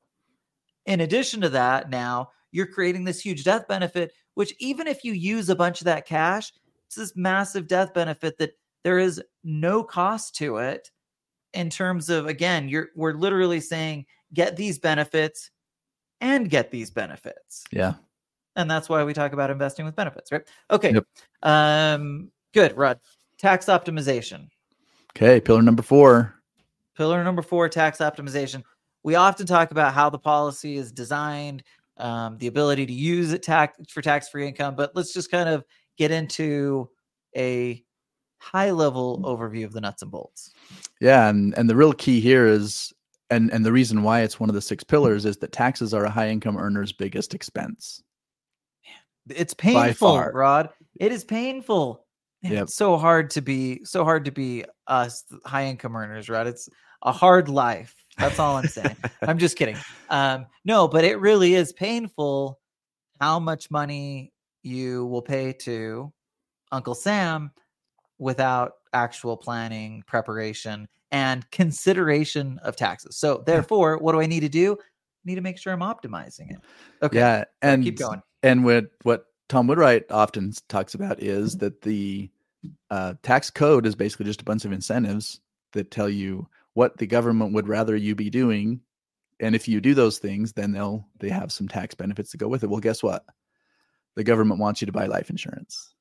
In 0.87 1.01
addition 1.01 1.41
to 1.43 1.49
that, 1.51 1.91
now 1.91 2.31
you're 2.51 2.67
creating 2.67 3.05
this 3.05 3.21
huge 3.21 3.45
death 3.45 3.69
benefit, 3.69 4.13
which 4.35 4.55
even 4.59 4.87
if 4.87 5.05
you 5.05 5.13
use 5.13 5.49
a 5.51 5.57
bunch 5.57 5.81
of 5.81 5.85
that 5.87 6.07
cash, 6.07 6.53
it's 6.87 6.97
this 6.97 7.15
massive 7.17 7.67
death 7.67 7.93
benefit 7.93 8.39
that 8.39 8.53
there 8.85 8.99
is 8.99 9.23
no 9.45 9.83
cost 9.83 10.35
to 10.37 10.57
it 10.57 10.91
in 11.53 11.71
terms 11.71 12.09
of 12.11 12.27
again, 12.27 12.69
you're 12.69 12.89
we're 12.97 13.13
literally 13.15 13.61
saying 13.61 14.07
get 14.35 14.57
these 14.57 14.79
benefits 14.79 15.51
and 16.21 16.51
get 16.51 16.71
these 16.71 16.91
benefits. 16.91 17.65
yeah 17.71 17.95
And 18.59 18.71
that's 18.71 18.89
why 18.91 19.03
we 19.05 19.15
talk 19.15 19.33
about 19.33 19.49
investing 19.51 19.87
with 19.87 19.97
benefits, 19.97 20.31
right? 20.31 20.43
Okay. 20.71 20.93
Yep. 20.93 21.05
Um 21.43 22.31
good, 22.53 22.77
Rod. 22.77 23.01
Tax 23.39 23.67
optimization. 23.67 24.49
okay 25.17 25.41
pillar 25.41 25.63
number 25.63 25.83
four 25.83 26.35
Pillar 26.97 27.23
number 27.23 27.43
four, 27.43 27.69
tax 27.69 27.99
optimization. 27.99 28.65
We 29.05 29.15
often 29.15 29.47
talk 29.47 29.71
about 29.71 29.95
how 29.95 30.11
the 30.11 30.19
policy 30.19 30.77
is 30.77 30.91
designed, 30.91 31.63
um, 31.97 32.37
the 32.39 32.49
ability 32.49 32.87
to 32.87 32.93
use 32.93 33.33
it 33.33 33.41
tax 33.41 33.79
for 33.93 34.03
tax-free 34.03 34.49
income, 34.49 34.75
but 34.75 34.91
let's 34.97 35.15
just 35.15 35.31
kind 35.31 35.49
of 35.49 35.65
get 35.97 36.11
into 36.11 36.89
a 37.37 37.85
high-level 38.39 39.23
overview 39.25 39.65
of 39.65 39.73
the 39.73 39.81
nuts 39.81 40.03
and 40.03 40.11
bolts. 40.11 40.51
Yeah, 41.01 41.29
and 41.29 41.57
and 41.57 41.71
the 41.71 41.77
real 41.77 41.93
key 41.93 42.19
here 42.21 42.47
is 42.49 42.93
and 43.31 43.53
and 43.53 43.65
the 43.65 43.73
reason 43.73 44.03
why 44.03 44.23
it's 44.23 44.41
one 44.41 44.49
of 44.49 44.55
the 44.57 44.61
six 44.61 44.83
pillars 44.83 45.25
is 45.25 45.37
that 45.37 45.53
taxes 45.53 45.95
are 45.95 46.05
a 46.05 46.11
high 46.11 46.29
income 46.31 46.57
earner's 46.59 46.93
biggest 46.93 47.33
expense. 47.33 48.03
It's 49.35 49.55
painful. 49.55 50.19
Rod. 50.33 50.71
It 51.01 51.13
is 51.13 51.25
painful. 51.25 52.05
Yep. 52.43 52.65
It's 52.65 52.75
so 52.75 52.97
hard 52.97 53.31
to 53.31 53.43
be 53.43 53.85
so 53.85 54.05
hard 54.05 54.25
to 54.27 54.31
be 54.31 54.65
us 54.87 55.25
high 55.45 55.67
income 55.67 55.97
earners, 55.97 56.29
Rod. 56.29 56.47
It's 56.47 56.69
a 57.03 57.13
hard 57.13 57.49
life. 57.49 57.95
That's 58.17 58.39
all 58.39 58.57
I'm 58.57 58.69
saying. 58.69 58.97
I'm 59.23 59.39
just 59.39 59.57
kidding. 59.57 59.77
Um, 60.11 60.47
no, 60.65 60.89
but 60.89 61.05
it 61.05 61.21
really 61.21 61.55
is 61.55 61.73
painful 61.73 62.59
how 63.21 63.39
much 63.39 63.71
money 63.71 64.33
you 64.63 65.07
will 65.07 65.23
pay 65.23 65.53
to 65.53 66.13
Uncle 66.73 66.95
Sam 66.95 67.51
without 68.19 68.73
actual 68.93 69.37
planning, 69.37 70.03
preparation, 70.07 70.89
and 71.11 71.49
consideration 71.51 72.59
of 72.63 72.77
taxes. 72.77 73.17
So 73.17 73.43
therefore, 73.47 73.99
what 73.99 74.13
do 74.13 74.21
I 74.21 74.27
need 74.27 74.41
to 74.41 74.49
do? 74.49 74.75
I 74.75 75.23
need 75.25 75.37
to 75.37 75.41
make 75.41 75.59
sure 75.59 75.73
I'm 75.73 75.81
optimizing 75.81 76.51
it. 76.51 76.59
Okay. 77.03 77.19
Yeah, 77.19 77.45
and 77.63 77.83
keep 77.83 77.99
going. 77.99 78.23
And 78.43 78.65
what 78.65 78.91
what 79.03 79.27
Tom 79.49 79.67
Wheelwright 79.67 80.11
often 80.11 80.53
talks 80.69 80.95
about 80.95 81.23
is 81.23 81.57
that 81.59 81.83
the 81.83 82.31
uh, 82.91 83.15
tax 83.23 83.51
code 83.51 83.87
is 83.87 83.95
basically 83.95 84.27
just 84.27 84.43
a 84.43 84.45
bunch 84.45 84.65
of 84.65 84.73
incentives 84.73 85.41
that 85.73 85.91
tell 85.91 86.09
you 86.09 86.49
what 86.75 86.97
the 86.99 87.07
government 87.07 87.53
would 87.55 87.69
rather 87.69 87.97
you 87.97 88.15
be 88.15 88.31
doing, 88.31 88.81
and 89.41 89.55
if 89.55 89.69
you 89.69 89.81
do 89.81 89.95
those 89.95 90.19
things, 90.19 90.53
then 90.53 90.73
they'll 90.73 91.07
they 91.19 91.29
have 91.29 91.53
some 91.53 91.69
tax 91.69 91.95
benefits 91.95 92.31
to 92.33 92.37
go 92.37 92.49
with 92.49 92.63
it. 92.63 92.71
Well, 92.71 92.81
guess 92.81 93.03
what? 93.03 93.25
The 94.17 94.25
government 94.25 94.61
wants 94.61 94.81
you 94.81 94.87
to 94.87 94.93
buy 94.93 95.07
life 95.07 95.31
insurance. 95.31 95.95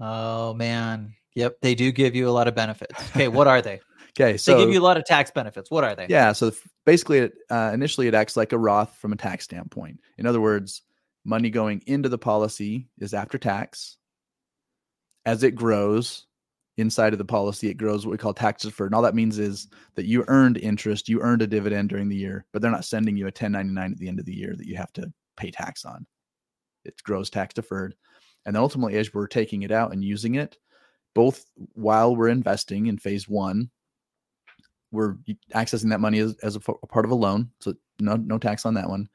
Oh 0.00 0.54
man, 0.54 1.14
yep, 1.34 1.60
they 1.60 1.74
do 1.74 1.92
give 1.92 2.14
you 2.14 2.28
a 2.28 2.30
lot 2.32 2.48
of 2.48 2.54
benefits. 2.54 2.94
Okay, 3.10 3.28
what 3.28 3.46
are 3.46 3.62
they? 3.62 3.80
Okay, 4.20 4.36
so 4.36 4.54
they 4.54 4.64
give 4.64 4.74
you 4.74 4.78
a 4.78 4.84
lot 4.84 4.98
of 4.98 5.06
tax 5.06 5.30
benefits. 5.30 5.70
What 5.70 5.84
are 5.84 5.94
they? 5.94 6.06
Yeah, 6.06 6.32
so 6.32 6.52
basically, 6.84 7.20
it, 7.20 7.32
uh, 7.48 7.70
initially 7.72 8.08
it 8.08 8.14
acts 8.14 8.36
like 8.36 8.52
a 8.52 8.58
Roth 8.58 8.94
from 8.96 9.14
a 9.14 9.16
tax 9.16 9.44
standpoint. 9.44 10.00
In 10.18 10.26
other 10.26 10.38
words, 10.38 10.82
money 11.24 11.50
going 11.50 11.82
into 11.86 12.08
the 12.08 12.18
policy 12.18 12.88
is 12.98 13.14
after 13.14 13.38
tax. 13.38 13.96
As 15.24 15.42
it 15.42 15.54
grows 15.54 16.26
inside 16.78 17.12
of 17.12 17.18
the 17.18 17.24
policy, 17.24 17.68
it 17.68 17.74
grows 17.74 18.04
what 18.04 18.12
we 18.12 18.18
call 18.18 18.34
tax 18.34 18.62
deferred. 18.62 18.86
And 18.86 18.94
all 18.94 19.02
that 19.02 19.14
means 19.14 19.38
is 19.38 19.68
that 19.94 20.06
you 20.06 20.24
earned 20.28 20.58
interest, 20.58 21.08
you 21.08 21.20
earned 21.20 21.42
a 21.42 21.46
dividend 21.46 21.90
during 21.90 22.08
the 22.08 22.16
year, 22.16 22.44
but 22.52 22.60
they're 22.60 22.70
not 22.70 22.84
sending 22.84 23.16
you 23.16 23.24
a 23.24 23.26
1099 23.26 23.92
at 23.92 23.98
the 23.98 24.08
end 24.08 24.18
of 24.18 24.26
the 24.26 24.34
year 24.34 24.54
that 24.56 24.66
you 24.66 24.76
have 24.76 24.92
to 24.94 25.12
pay 25.36 25.50
tax 25.50 25.84
on. 25.84 26.06
It 26.84 27.00
grows 27.04 27.30
tax 27.30 27.54
deferred. 27.54 27.94
And 28.44 28.56
then 28.56 28.62
ultimately, 28.62 28.98
as 28.98 29.14
we're 29.14 29.28
taking 29.28 29.62
it 29.62 29.70
out 29.70 29.92
and 29.92 30.02
using 30.02 30.34
it, 30.34 30.58
both 31.14 31.44
while 31.74 32.16
we're 32.16 32.28
investing 32.28 32.86
in 32.86 32.98
phase 32.98 33.28
one, 33.28 33.70
we're 34.90 35.16
accessing 35.54 35.90
that 35.90 36.00
money 36.00 36.18
as, 36.18 36.36
as 36.42 36.56
a, 36.56 36.60
a 36.82 36.86
part 36.86 37.04
of 37.04 37.10
a 37.10 37.14
loan. 37.14 37.50
So 37.60 37.74
no, 38.02 38.16
no 38.16 38.38
tax 38.38 38.66
on 38.66 38.74
that 38.74 38.88
one. 38.88 39.08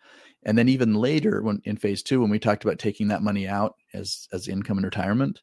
And 0.44 0.58
then 0.58 0.70
even 0.70 0.96
later, 0.96 1.42
when 1.42 1.62
in 1.66 1.78
phase 1.78 2.04
two, 2.04 2.22
when 2.22 2.30
we 2.30 2.40
talked 2.40 2.64
about 2.64 2.80
taking 2.80 3.10
that 3.10 3.24
money 3.24 3.48
out 3.48 3.76
as 3.94 4.28
as 4.32 4.48
income 4.48 4.78
and 4.78 4.86
retirement, 4.86 5.42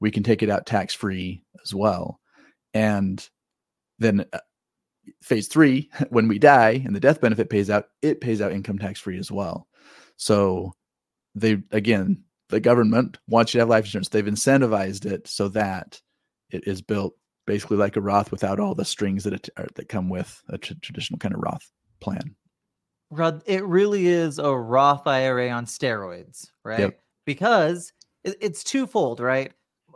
we 0.00 0.10
can 0.10 0.22
take 0.22 0.42
it 0.42 0.50
out 0.50 0.66
tax 0.66 0.94
free 0.94 1.42
as 1.64 1.74
well. 1.74 2.20
And 2.74 3.26
then 3.98 4.24
uh, 4.32 4.38
phase 5.22 5.48
three, 5.48 5.90
when 6.10 6.28
we 6.28 6.38
die 6.38 6.82
and 6.84 6.94
the 6.94 7.00
death 7.00 7.20
benefit 7.20 7.50
pays 7.50 7.70
out, 7.70 7.86
it 8.02 8.20
pays 8.20 8.40
out 8.40 8.52
income 8.52 8.78
tax 8.78 9.00
free 9.00 9.18
as 9.18 9.30
well. 9.30 9.66
So 10.16 10.72
they 11.34 11.58
again, 11.70 12.24
the 12.50 12.60
government 12.60 13.18
wants 13.28 13.54
you 13.54 13.58
to 13.58 13.62
have 13.62 13.68
life 13.68 13.84
insurance. 13.84 14.08
They've 14.08 14.24
incentivized 14.24 15.06
it 15.06 15.28
so 15.28 15.48
that 15.48 16.00
it 16.50 16.66
is 16.66 16.82
built 16.82 17.14
basically 17.46 17.76
like 17.76 17.96
a 17.96 18.00
Roth 18.00 18.30
without 18.30 18.60
all 18.60 18.74
the 18.74 18.84
strings 18.84 19.24
that 19.24 19.32
it, 19.32 19.48
that 19.74 19.88
come 19.88 20.08
with 20.08 20.42
a 20.48 20.58
traditional 20.58 21.18
kind 21.18 21.34
of 21.34 21.40
Roth 21.40 21.70
plan. 22.00 22.36
Rod, 23.10 23.42
it 23.46 23.64
really 23.64 24.06
is 24.06 24.38
a 24.38 24.54
Roth 24.54 25.06
IRA 25.06 25.50
on 25.50 25.66
steroids, 25.66 26.50
right? 26.64 26.80
Yep. 26.80 27.00
Because 27.26 27.92
it's 28.24 28.62
twofold, 28.64 29.20
right? 29.20 29.52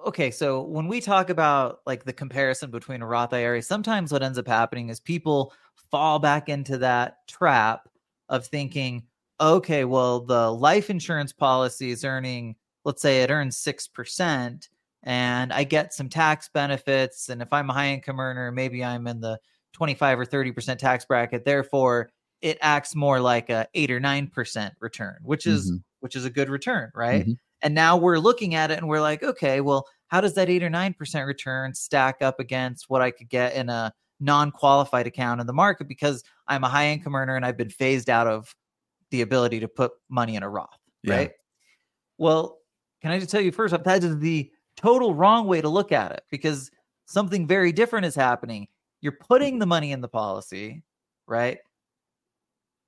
Okay, 0.06 0.30
so 0.30 0.62
when 0.62 0.88
we 0.88 1.00
talk 1.00 1.30
about 1.30 1.80
like 1.86 2.04
the 2.04 2.12
comparison 2.12 2.70
between 2.70 3.02
a 3.02 3.06
Roth 3.06 3.32
IRA, 3.32 3.62
sometimes 3.62 4.12
what 4.12 4.22
ends 4.22 4.38
up 4.38 4.46
happening 4.46 4.88
is 4.88 5.00
people 5.00 5.52
fall 5.90 6.18
back 6.18 6.48
into 6.48 6.78
that 6.78 7.26
trap 7.28 7.88
of 8.28 8.46
thinking, 8.46 9.02
okay, 9.40 9.84
well, 9.84 10.20
the 10.20 10.52
life 10.52 10.90
insurance 10.90 11.32
policy 11.32 11.90
is 11.90 12.04
earning, 12.04 12.56
let's 12.84 13.02
say 13.02 13.22
it 13.22 13.30
earns 13.30 13.56
6%, 13.56 14.68
and 15.02 15.52
I 15.52 15.64
get 15.64 15.92
some 15.92 16.08
tax 16.08 16.48
benefits. 16.52 17.28
And 17.28 17.42
if 17.42 17.52
I'm 17.52 17.70
a 17.70 17.74
high 17.74 17.88
income 17.88 18.20
earner, 18.20 18.50
maybe 18.50 18.84
I'm 18.84 19.06
in 19.06 19.20
the 19.20 19.38
25 19.72 20.20
or 20.20 20.24
30% 20.24 20.78
tax 20.78 21.04
bracket. 21.04 21.44
Therefore, 21.44 22.10
it 22.44 22.58
acts 22.60 22.94
more 22.94 23.20
like 23.20 23.48
a 23.48 23.66
eight 23.72 23.90
or 23.90 23.98
nine 23.98 24.26
percent 24.28 24.74
return, 24.78 25.16
which 25.22 25.46
is 25.46 25.70
mm-hmm. 25.70 25.78
which 26.00 26.14
is 26.14 26.26
a 26.26 26.30
good 26.30 26.50
return, 26.50 26.92
right? 26.94 27.22
Mm-hmm. 27.22 27.32
And 27.62 27.74
now 27.74 27.96
we're 27.96 28.18
looking 28.18 28.54
at 28.54 28.70
it 28.70 28.76
and 28.76 28.86
we're 28.86 29.00
like, 29.00 29.22
okay, 29.22 29.62
well, 29.62 29.86
how 30.08 30.20
does 30.20 30.34
that 30.34 30.50
eight 30.50 30.62
or 30.62 30.68
nine 30.68 30.92
percent 30.92 31.26
return 31.26 31.72
stack 31.72 32.16
up 32.20 32.38
against 32.38 32.90
what 32.90 33.00
I 33.00 33.10
could 33.10 33.30
get 33.30 33.54
in 33.54 33.70
a 33.70 33.94
non-qualified 34.20 35.06
account 35.06 35.40
in 35.40 35.46
the 35.46 35.54
market 35.54 35.88
because 35.88 36.22
I'm 36.46 36.64
a 36.64 36.68
high 36.68 36.88
income 36.88 37.14
earner 37.14 37.34
and 37.34 37.46
I've 37.46 37.56
been 37.56 37.70
phased 37.70 38.10
out 38.10 38.26
of 38.26 38.54
the 39.10 39.22
ability 39.22 39.60
to 39.60 39.68
put 39.68 39.92
money 40.10 40.36
in 40.36 40.42
a 40.42 40.48
Roth, 40.48 40.68
yeah. 41.02 41.14
right? 41.14 41.30
Well, 42.18 42.58
can 43.00 43.10
I 43.10 43.18
just 43.18 43.30
tell 43.30 43.40
you 43.40 43.52
first 43.52 43.72
off, 43.72 43.84
that 43.84 44.04
is 44.04 44.18
the 44.18 44.50
total 44.76 45.14
wrong 45.14 45.46
way 45.46 45.62
to 45.62 45.68
look 45.70 45.92
at 45.92 46.12
it 46.12 46.22
because 46.30 46.70
something 47.06 47.46
very 47.46 47.72
different 47.72 48.04
is 48.04 48.14
happening. 48.14 48.68
You're 49.00 49.12
putting 49.12 49.58
the 49.58 49.66
money 49.66 49.92
in 49.92 50.02
the 50.02 50.08
policy, 50.08 50.82
right? 51.26 51.58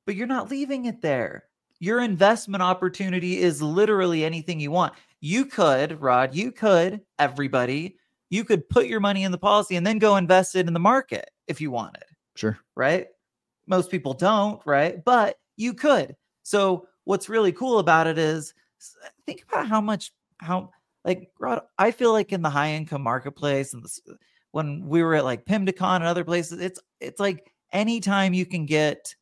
But 0.07 0.15
you're 0.15 0.27
not 0.27 0.51
leaving 0.51 0.87
it 0.87 1.03
there. 1.03 1.45
Your 1.79 2.01
investment 2.01 2.63
opportunity 2.63 3.39
is 3.39 3.61
literally 3.61 4.25
anything 4.25 4.61
you 4.61 4.71
want. 4.71 4.95
You 5.21 5.45
could, 5.45 6.01
Rod, 6.01 6.35
you 6.35 6.53
could, 6.53 7.03
everybody, 7.19 7.97
you 8.31 8.45
could 8.45 8.69
put 8.69 8.87
your 8.87 9.01
money 9.01 9.25
in 9.25 9.33
the 9.33 9.39
policy 9.39 9.77
and 9.77 9.87
then 9.87 9.99
go 9.99 10.17
invest 10.17 10.55
it 10.57 10.67
in 10.67 10.73
the 10.73 10.81
market 10.81 11.31
if 11.47 11.61
you 11.61 11.71
wanted. 11.71 12.05
Sure. 12.35 12.59
Right? 12.75 13.09
Most 13.67 13.91
people 13.91 14.15
don't, 14.15 14.61
right? 14.65 15.05
But 15.05 15.37
you 15.57 15.75
could. 15.75 16.17
So 16.45 16.89
what's 17.05 17.29
really 17.29 17.53
cool 17.53 17.79
about 17.79 18.07
it 18.07 18.19
is 18.19 18.55
think 19.27 19.45
about 19.51 19.67
how 19.67 19.81
much 19.81 20.13
how 20.39 20.71
like 21.05 21.31
Rod, 21.39 21.63
I 21.79 21.91
feel 21.91 22.13
like 22.13 22.33
in 22.33 22.43
the 22.43 22.51
high 22.51 22.73
income 22.73 23.03
marketplace 23.03 23.75
and 23.75 23.83
this, 23.83 24.01
when 24.53 24.87
we 24.87 25.03
were 25.03 25.15
at 25.15 25.25
like 25.25 25.47
PIMDCON 25.47 25.97
and 25.97 26.05
other 26.05 26.25
places, 26.25 26.61
it's 26.61 26.81
it's 27.01 27.21
like 27.21 27.53
anytime 27.73 28.35
you 28.35 28.47
can 28.47 28.67
get 28.67 29.15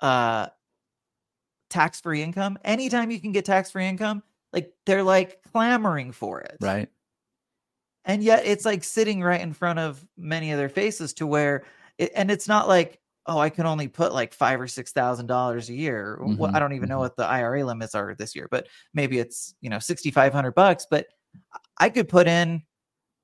uh 0.00 0.48
tax 1.70 2.00
free 2.00 2.22
income, 2.22 2.58
anytime 2.64 3.10
you 3.10 3.20
can 3.20 3.32
get 3.32 3.44
tax 3.44 3.70
free 3.70 3.86
income, 3.86 4.22
like 4.52 4.72
they're 4.86 5.02
like 5.02 5.42
clamoring 5.52 6.12
for 6.12 6.40
it. 6.40 6.56
Right. 6.60 6.88
And 8.04 8.22
yet 8.22 8.46
it's 8.46 8.64
like 8.64 8.84
sitting 8.84 9.22
right 9.22 9.40
in 9.40 9.52
front 9.52 9.78
of 9.78 10.04
many 10.16 10.52
of 10.52 10.58
their 10.58 10.70
faces 10.70 11.12
to 11.14 11.26
where 11.26 11.64
it, 11.98 12.10
and 12.14 12.30
it's 12.30 12.48
not 12.48 12.68
like, 12.68 13.00
oh, 13.26 13.38
I 13.38 13.50
can 13.50 13.66
only 13.66 13.88
put 13.88 14.14
like 14.14 14.32
five 14.32 14.60
or 14.60 14.66
six 14.66 14.92
thousand 14.92 15.26
dollars 15.26 15.68
a 15.68 15.74
year. 15.74 16.18
Mm-hmm. 16.20 16.36
Well, 16.38 16.56
I 16.56 16.58
don't 16.58 16.72
even 16.72 16.88
know 16.88 16.96
mm-hmm. 16.96 17.02
what 17.02 17.16
the 17.16 17.26
IRA 17.26 17.64
limits 17.64 17.94
are 17.94 18.14
this 18.14 18.34
year, 18.34 18.48
but 18.50 18.66
maybe 18.94 19.18
it's 19.18 19.54
you 19.60 19.68
know 19.68 19.78
sixty 19.78 20.10
five 20.10 20.32
hundred 20.32 20.54
bucks. 20.54 20.86
But 20.90 21.08
I 21.76 21.90
could 21.90 22.08
put 22.08 22.26
in 22.26 22.62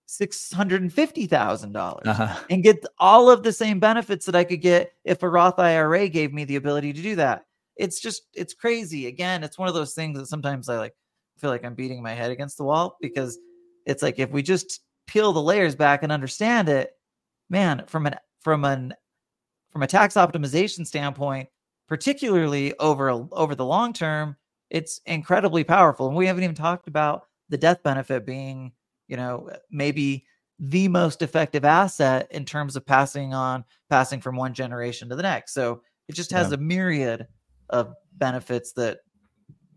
six 0.07 0.53
hundred 0.53 0.83
and 0.83 0.93
fifty 0.93 1.27
thousand 1.27 1.73
dollars 1.73 2.07
uh-huh. 2.07 2.39
and 2.51 2.63
get 2.63 2.85
all 2.99 3.31
of 3.31 3.43
the 3.43 3.53
same 3.53 3.81
benefits 3.81 4.27
that 4.27 4.37
I 4.37 4.45
could 4.45 4.61
get 4.61 4.93
if 5.05 5.23
a 5.23 5.29
Roth 5.29 5.59
IRA 5.59 6.09
gave 6.09 6.33
me 6.33 6.45
the 6.45 6.57
ability 6.57 6.93
to 6.93 7.03
do 7.03 7.17
that. 7.17 7.47
It's 7.77 8.01
just 8.01 8.25
it's 8.35 8.55
crazy. 8.55 9.07
Again, 9.07 9.43
it's 9.43 9.59
one 9.59 9.69
of 9.69 9.75
those 9.75 9.95
things 9.95 10.19
that 10.19 10.27
sometimes 10.27 10.69
I 10.69 10.79
like 10.79 10.95
feel 11.39 11.51
like 11.51 11.65
I'm 11.65 11.75
beating 11.75 12.03
my 12.03 12.13
head 12.13 12.31
against 12.31 12.57
the 12.57 12.65
wall 12.65 12.97
because 13.01 13.39
it's 13.87 14.03
like 14.03 14.19
if 14.19 14.31
we 14.31 14.43
just 14.43 14.81
peel 15.07 15.33
the 15.33 15.43
layers 15.43 15.75
back 15.75 16.03
and 16.03 16.13
understand 16.13 16.69
it, 16.69 16.93
man, 17.51 17.85
from 17.87 18.07
an 18.07 18.17
from 18.41 18.65
an 18.65 18.95
from 19.71 19.83
a 19.83 19.87
tax 19.87 20.15
optimization 20.15 20.87
standpoint, 20.87 21.49
particularly 21.89 22.79
over 22.79 23.11
over 23.11 23.55
the 23.55 23.65
long 23.65 23.93
term, 23.93 24.37
it's 24.71 25.01
incredibly 25.07 25.65
powerful. 25.65 26.09
And 26.09 26.17
we 26.17 26.27
haven't 26.27 26.45
even 26.45 26.55
talked 26.55 26.89
about 26.89 27.27
the 27.49 27.59
death 27.59 27.83
benefit 27.83 28.25
being 28.25 28.73
you 29.09 29.17
know, 29.17 29.51
maybe 29.71 30.27
the 30.59 30.89
most 30.89 31.23
effective 31.23 31.65
asset 31.65 32.29
in 32.31 32.45
terms 32.45 32.77
of 32.77 32.87
passing 32.87 33.35
on, 33.35 33.65
passing 33.91 34.21
from 34.21 34.37
one 34.37 34.55
generation 34.55 35.09
to 35.09 35.17
the 35.17 35.23
next. 35.23 35.53
So 35.53 35.83
it 36.09 36.15
just 36.15 36.31
has 36.31 36.51
yeah. 36.51 36.55
a 36.55 36.59
myriad 36.59 37.27
of 37.71 37.95
benefits 38.17 38.73
that 38.73 38.99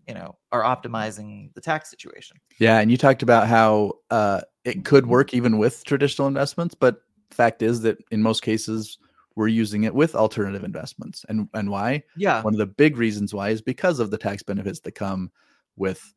you 0.08 0.14
know 0.14 0.38
are 0.52 0.64
optimizing 0.64 1.54
the 1.54 1.62
tax 1.62 1.90
situation. 1.90 2.38
Yeah, 2.60 2.80
and 2.80 2.92
you 2.92 2.98
talked 2.98 3.24
about 3.24 3.48
how 3.48 3.94
uh, 4.10 4.42
it 4.64 4.86
could 4.86 5.08
work 5.08 5.34
even 5.34 5.58
with 5.58 5.84
traditional 5.84 6.28
investments, 6.28 6.76
but 6.76 7.02
fact 7.32 7.62
is 7.62 7.82
that 7.82 7.98
in 8.12 8.22
most 8.22 8.42
cases 8.42 8.98
we're 9.36 9.48
using 9.48 9.84
it 9.84 9.94
with 9.94 10.16
alternative 10.16 10.64
investments. 10.64 11.26
And 11.30 11.50
and 11.54 11.70
why? 11.70 12.04
Yeah, 12.16 12.42
one 12.42 12.54
of 12.54 12.60
the 12.60 12.66
big 12.66 12.98
reasons 12.98 13.34
why 13.34 13.50
is 13.50 13.62
because 13.62 14.00
of 14.00 14.12
the 14.12 14.18
tax 14.18 14.44
benefits 14.44 14.80
that 14.82 14.94
come 14.94 15.32
with 15.76 16.14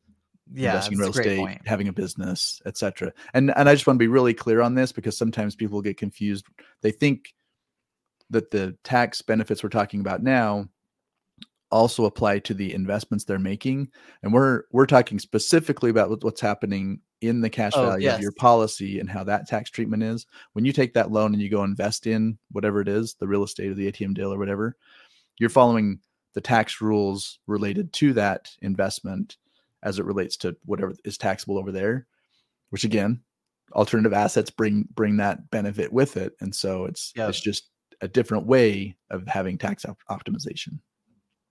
yeah, 0.53 0.71
investing 0.71 0.93
in 0.93 0.99
real 0.99 1.09
estate, 1.09 1.39
point. 1.39 1.61
having 1.65 1.87
a 1.87 1.93
business, 1.93 2.61
etc. 2.65 3.13
And 3.33 3.53
and 3.55 3.69
I 3.69 3.73
just 3.73 3.87
want 3.87 3.97
to 3.97 4.03
be 4.03 4.07
really 4.07 4.33
clear 4.33 4.61
on 4.61 4.75
this 4.75 4.91
because 4.91 5.17
sometimes 5.17 5.55
people 5.55 5.81
get 5.81 5.97
confused. 5.97 6.45
They 6.81 6.91
think 6.91 7.33
that 8.31 8.51
the 8.51 8.75
tax 8.83 9.21
benefits 9.21 9.63
we're 9.63 9.69
talking 9.69 9.99
about 9.99 10.23
now 10.23 10.67
also 11.69 12.05
apply 12.05 12.39
to 12.39 12.53
the 12.53 12.73
investments 12.73 13.23
they're 13.23 13.39
making 13.39 13.89
and 14.23 14.33
we're 14.33 14.63
we're 14.71 14.85
talking 14.85 15.17
specifically 15.17 15.89
about 15.89 16.21
what's 16.23 16.41
happening 16.41 16.99
in 17.21 17.39
the 17.39 17.49
cash 17.49 17.71
oh, 17.75 17.85
value 17.85 18.05
yes. 18.05 18.15
of 18.15 18.21
your 18.21 18.33
policy 18.33 18.99
and 18.99 19.09
how 19.09 19.23
that 19.23 19.47
tax 19.47 19.69
treatment 19.69 20.03
is 20.03 20.25
when 20.51 20.65
you 20.65 20.73
take 20.73 20.93
that 20.93 21.11
loan 21.11 21.33
and 21.33 21.41
you 21.41 21.49
go 21.49 21.63
invest 21.63 22.07
in 22.07 22.37
whatever 22.51 22.81
it 22.81 22.89
is 22.89 23.13
the 23.15 23.27
real 23.27 23.43
estate 23.43 23.71
or 23.71 23.73
the 23.73 23.89
atm 23.89 24.13
deal 24.13 24.33
or 24.33 24.37
whatever 24.37 24.75
you're 25.39 25.49
following 25.49 25.97
the 26.33 26.41
tax 26.41 26.81
rules 26.81 27.39
related 27.47 27.91
to 27.93 28.11
that 28.13 28.49
investment 28.61 29.37
as 29.83 29.99
it 29.99 30.05
relates 30.05 30.37
to 30.37 30.55
whatever 30.65 30.93
is 31.05 31.17
taxable 31.17 31.57
over 31.57 31.71
there, 31.71 32.07
which 32.69 32.83
again, 32.83 33.21
alternative 33.73 34.13
assets 34.13 34.49
bring 34.49 34.87
bring 34.93 35.17
that 35.17 35.49
benefit 35.51 35.91
with 35.91 36.17
it, 36.17 36.33
and 36.41 36.53
so 36.53 36.85
it's 36.85 37.13
it's 37.15 37.41
just 37.41 37.69
a 38.01 38.07
different 38.07 38.47
way 38.47 38.97
of 39.09 39.27
having 39.27 39.57
tax 39.57 39.85
op- 39.85 39.97
optimization. 40.09 40.79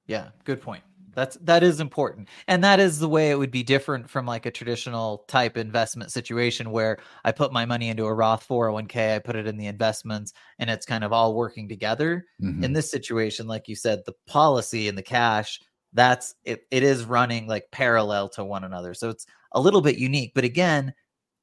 Yeah, 0.07 0.31
good 0.45 0.61
point. 0.61 0.83
That's 1.12 1.37
that 1.43 1.62
is 1.62 1.81
important. 1.81 2.28
And 2.47 2.62
that 2.62 2.78
is 2.78 2.99
the 2.99 3.09
way 3.09 3.31
it 3.31 3.39
would 3.39 3.51
be 3.51 3.62
different 3.62 4.09
from 4.09 4.26
like 4.26 4.47
a 4.47 4.51
traditional 4.51 5.24
type 5.28 5.57
investment 5.57 6.12
situation 6.12 6.70
where 6.70 6.99
I 7.24 7.33
put 7.33 7.53
my 7.53 7.64
money 7.64 7.89
into 7.89 8.05
a 8.05 8.14
Roth 8.14 8.47
401k, 8.47 9.16
I 9.16 9.18
put 9.18 9.37
it 9.37 9.47
in 9.47 9.57
the 9.57 9.66
investments 9.66 10.33
and 10.59 10.70
it's 10.70 10.87
kind 10.87 11.03
of 11.03 11.12
all 11.12 11.35
working 11.35 11.68
together. 11.68 12.26
Mhm. 12.43 12.62
In 12.64 12.72
this 12.72 12.91
situation, 12.91 13.49
like 13.49 13.68
you 13.68 13.74
said, 13.74 14.03
the 14.07 14.14
policy 14.26 14.89
and 14.89 14.97
the 14.97 15.03
cash, 15.03 15.61
that's 15.93 16.34
it 16.45 16.66
it 16.70 16.82
is 16.82 17.05
running 17.05 17.47
like 17.47 17.70
parallel 17.72 18.28
to 18.30 18.45
one 18.45 18.64
another. 18.64 18.95
So 18.95 19.11
it's 19.11 19.26
a 19.53 19.61
little 19.61 19.80
bit 19.80 19.99
unique. 19.99 20.32
But 20.34 20.45
again, 20.45 20.95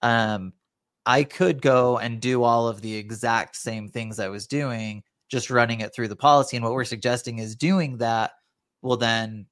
um 0.02 0.54
I 1.06 1.24
could 1.24 1.62
go 1.62 1.98
and 2.00 2.20
do 2.20 2.44
all 2.44 2.68
of 2.68 2.82
the 2.82 2.94
exact 2.94 3.56
same 3.56 3.88
things 3.88 4.20
I 4.20 4.28
was 4.28 4.46
doing, 4.46 5.04
just 5.30 5.50
running 5.50 5.80
it 5.80 5.96
through 5.96 6.10
the 6.10 6.18
policy. 6.18 6.58
And 6.58 6.66
what 6.66 6.74
we're 6.74 6.84
suggesting 6.84 7.40
is 7.40 7.56
doing 7.56 7.98
that 7.98 8.32
will 8.82 8.98
then 8.98 9.46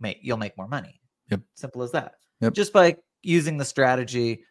make 0.00 0.18
you'll 0.22 0.38
make 0.38 0.56
more 0.56 0.68
money. 0.68 1.00
Yep. 1.30 1.40
Simple 1.54 1.82
as 1.82 1.92
that. 1.92 2.16
Yep. 2.40 2.54
Just 2.54 2.72
by 2.72 2.96
using 3.22 3.56
the 3.56 3.64
strategy, 3.64 4.44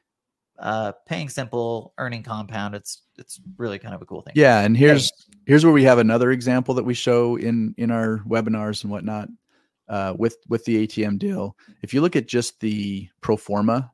uh, 0.59 0.93
paying 1.07 1.27
simple, 1.27 1.93
earning 1.97 2.23
compound. 2.23 2.75
It's 2.75 3.03
it's 3.17 3.41
really 3.57 3.79
kind 3.79 3.93
of 3.93 4.01
a 4.01 4.05
cool 4.05 4.21
thing. 4.21 4.33
Yeah, 4.35 4.61
and 4.61 4.77
here's 4.77 5.11
here's 5.45 5.65
where 5.65 5.73
we 5.73 5.83
have 5.83 5.97
another 5.97 6.31
example 6.31 6.73
that 6.75 6.83
we 6.83 6.93
show 6.93 7.35
in 7.35 7.73
in 7.77 7.91
our 7.91 8.19
webinars 8.27 8.83
and 8.83 8.91
whatnot 8.91 9.27
uh, 9.91 10.13
with 10.17 10.37
with 10.47 10.65
the 10.65 10.87
ATM 10.87 11.19
deal. 11.19 11.55
If 11.83 11.93
you 11.93 12.01
look 12.01 12.15
at 12.15 12.25
just 12.27 12.59
the 12.61 13.07
pro 13.21 13.37
forma 13.37 13.91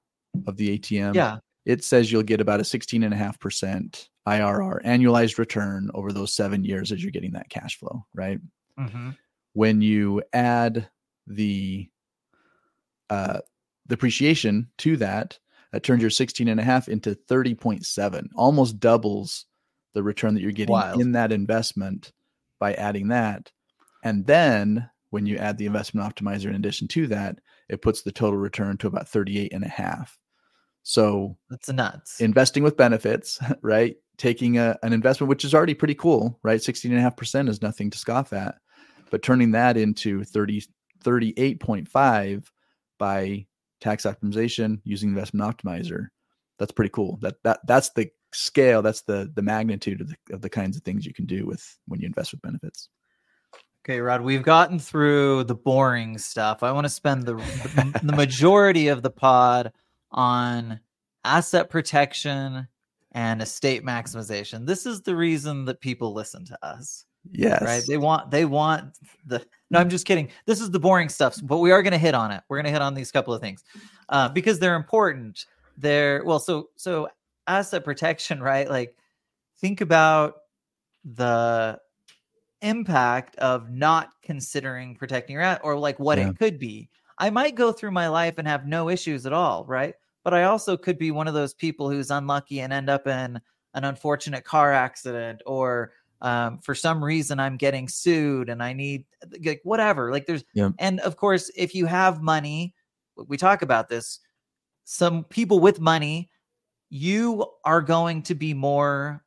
of 0.48 0.56
the 0.56 0.78
ATM, 0.80 1.16
Yeah. 1.16 1.39
it 1.66 1.84
says 1.84 2.12
you'll 2.12 2.24
get 2.24 2.39
about 2.39 2.60
a 2.62 2.64
16.5% 2.64 4.08
IRR, 4.28 4.84
annualized 4.86 5.38
return 5.39 5.89
over 5.93 6.12
those 6.14 6.34
seven 6.34 6.64
years 6.64 6.91
as 6.91 7.02
you're 7.04 7.12
getting 7.12 7.32
that 7.34 7.50
cash 7.50 7.78
flow, 7.80 8.06
right? 8.14 8.39
hmm 8.78 9.10
When 9.54 9.82
you 9.82 10.22
add 10.34 10.88
the 11.26 11.89
uh, 13.10 13.39
depreciation 13.88 14.68
to 14.80 14.98
that, 14.98 15.39
that 15.72 15.84
turns 15.84 16.02
your 16.02 16.12
16.5 16.12 16.88
into 16.89 17.16
30.7, 17.16 18.28
almost 18.36 18.80
doubles 18.80 19.45
the 19.93 20.04
return 20.04 20.34
that 20.36 20.41
you're 20.41 20.52
getting 20.52 20.74
Wild. 20.74 21.02
in 21.02 21.14
that 21.14 21.32
investment 21.32 22.12
by 22.60 22.74
adding 22.74 23.08
that. 23.10 23.52
And 24.04 24.26
then 24.28 24.89
when 25.10 25.26
you 25.26 25.38
add 25.38 25.58
the 25.58 25.66
investment 25.66 26.08
optimizer 26.08 26.45
in 26.45 26.55
addition 26.55 26.88
to 26.89 27.08
that, 27.08 27.39
it 27.70 27.82
puts 27.82 28.01
the 28.01 28.12
total 28.12 28.38
return 28.38 28.78
to 28.78 28.88
about 28.88 29.08
38 29.08 29.53
and 29.53 29.64
a 29.64 29.70
half. 29.70 30.18
So 30.84 31.38
That's 31.49 31.70
nuts. 31.70 32.22
investing 32.22 32.64
with 32.64 32.78
benefits, 32.78 33.39
right? 33.62 33.95
Taking 34.18 34.58
a, 34.58 34.78
an 34.84 34.93
investment, 34.93 35.30
which 35.30 35.45
is 35.45 35.53
already 35.53 35.74
pretty 35.74 35.95
cool, 35.95 36.39
right? 36.43 36.60
16.5% 36.60 37.49
is 37.49 37.62
nothing 37.62 37.89
to 37.89 37.97
scoff 37.97 38.34
at, 38.34 38.55
but 39.12 39.22
turning 39.22 39.51
that 39.51 39.78
into 39.78 40.24
30, 40.24 40.64
38.5 41.03 42.45
by 42.97 43.45
tax 43.80 44.05
optimization 44.05 44.80
using 44.84 45.10
investment 45.10 45.58
optimizer, 45.58 46.08
that's 46.58 46.72
pretty 46.72 46.89
cool. 46.89 47.18
That, 47.22 47.36
that, 47.43 47.60
that's 47.68 47.89
the 47.91 48.10
scale. 48.34 48.82
That's 48.82 49.01
the, 49.01 49.32
the 49.34 49.41
magnitude 49.41 50.01
of 50.01 50.10
the, 50.10 50.16
of 50.34 50.41
the 50.41 50.49
kinds 50.49 50.78
of 50.78 50.84
things 50.84 51.05
you 51.05 51.14
can 51.14 51.26
do 51.26 51.45
with 51.45 51.78
when 51.88 51.99
you 51.99 52.08
invest 52.08 52.32
with 52.32 52.41
benefits. 52.41 52.89
Okay, 53.88 54.01
Rod, 54.01 54.21
we've 54.21 54.43
gotten 54.43 54.79
through 54.79 55.45
the 55.45 55.55
boring 55.55 56.17
stuff. 56.17 56.61
I 56.61 56.73
want 56.73 56.83
to 56.83 56.89
spend 56.89 57.25
the 57.25 57.35
the 58.03 58.11
majority 58.11 58.89
of 58.89 59.01
the 59.01 59.09
pod 59.09 59.71
on 60.11 60.81
asset 61.23 61.69
protection 61.69 62.67
and 63.13 63.41
estate 63.41 63.85
maximization. 63.85 64.65
This 64.65 64.85
is 64.85 65.03
the 65.03 65.15
reason 65.15 65.63
that 65.65 65.79
people 65.79 66.13
listen 66.13 66.43
to 66.47 66.65
us, 66.65 67.05
Yes. 67.31 67.61
right? 67.61 67.81
They 67.88 67.95
want 67.95 68.29
they 68.29 68.43
want 68.43 68.97
the 69.25 69.45
No, 69.71 69.79
I'm 69.79 69.89
just 69.89 70.05
kidding. 70.05 70.27
This 70.45 70.59
is 70.59 70.69
the 70.69 70.79
boring 70.81 71.07
stuff, 71.07 71.38
but 71.43 71.59
we 71.59 71.71
are 71.71 71.81
going 71.81 71.93
to 71.93 71.97
hit 71.97 72.13
on 72.13 72.29
it. 72.31 72.43
We're 72.49 72.57
going 72.57 72.65
to 72.65 72.71
hit 72.71 72.81
on 72.81 72.93
these 72.93 73.09
couple 73.09 73.33
of 73.33 73.39
things. 73.39 73.63
Uh, 74.09 74.27
because 74.27 74.59
they're 74.59 74.75
important. 74.75 75.45
They're 75.77 76.25
well, 76.25 76.39
so 76.39 76.71
so 76.75 77.07
asset 77.47 77.85
protection, 77.85 78.43
right? 78.43 78.69
Like 78.69 78.97
think 79.61 79.79
about 79.79 80.33
the 81.05 81.79
impact 82.62 83.36
of 83.38 83.70
not 83.70 84.10
considering 84.24 84.95
protecting 84.95 85.34
your 85.34 85.41
at 85.43 85.62
or 85.64 85.78
like 85.78 85.99
what 85.99 86.18
Yeah. 86.18 86.30
it 86.30 86.38
could 86.39 86.60
be. 86.60 86.89
I 87.20 87.30
might 87.30 87.55
go 87.55 87.72
through 87.72 87.91
my 87.91 88.08
life 88.08 88.36
and 88.38 88.47
have 88.47 88.68
no 88.68 88.89
issues 88.89 89.26
at 89.26 89.34
all, 89.34 89.66
right? 89.66 89.95
But 90.24 90.34
I 90.34 90.43
also 90.43 90.76
could 90.78 90.97
be 90.97 91.12
one 91.12 91.28
of 91.28 91.34
those 91.34 91.53
people 91.53 91.89
who's 91.89 92.12
unlucky 92.12 92.60
and 92.62 92.74
end 92.74 92.89
up 92.89 93.08
in 93.08 93.39
an 93.74 93.84
unfortunate 93.84 94.43
car 94.43 94.72
accident 94.74 95.41
or 95.45 95.93
um, 96.22 96.60
for 96.60 96.74
some 96.74 97.03
reason 97.03 97.39
I'm 97.39 97.58
getting 97.58 97.88
sued 97.88 98.49
and 98.49 98.62
I 98.64 98.74
need 98.74 99.05
like 99.45 99.62
whatever. 99.64 100.12
Like 100.12 100.26
there's 100.26 100.43
Yep. 100.53 100.74
and 100.80 100.99
of 101.01 101.16
course 101.16 101.51
if 101.55 101.76
you 101.76 101.86
have 101.86 102.22
money, 102.22 102.74
we 103.28 103.38
talk 103.38 103.62
about 103.62 103.88
this. 103.89 104.20
Some 104.84 105.24
people 105.26 105.60
with 105.60 105.80
money, 105.80 106.30
you 106.89 107.45
are 107.66 107.82
going 107.82 108.24
to 108.24 108.36
be 108.36 108.53
more 108.53 109.24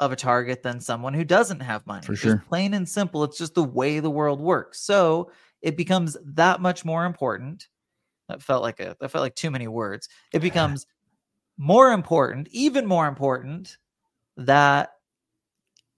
of 0.00 0.12
a 0.12 0.16
target 0.16 0.62
than 0.62 0.80
someone 0.80 1.14
who 1.14 1.24
doesn't 1.24 1.60
have 1.60 1.86
money. 1.86 2.04
For 2.04 2.14
Just 2.14 2.22
sure. 2.22 2.44
plain 2.48 2.74
and 2.74 2.88
simple. 2.88 3.22
It's 3.22 3.38
just 3.38 3.54
the 3.54 3.62
way 3.62 4.00
the 4.00 4.10
world 4.10 4.40
works. 4.40 4.80
So 4.80 5.30
it 5.62 5.76
becomes 5.76 6.16
that 6.24 6.60
much 6.60 6.84
more 6.84 7.04
important. 7.04 7.68
That 8.28 8.42
felt 8.42 8.62
like 8.62 8.80
a 8.80 8.96
that 9.00 9.10
felt 9.10 9.22
like 9.22 9.34
too 9.34 9.50
many 9.50 9.68
words. 9.68 10.08
It 10.32 10.38
becomes 10.40 10.86
more 11.58 11.92
important, 11.92 12.48
even 12.50 12.86
more 12.86 13.06
important, 13.06 13.76
that 14.38 14.90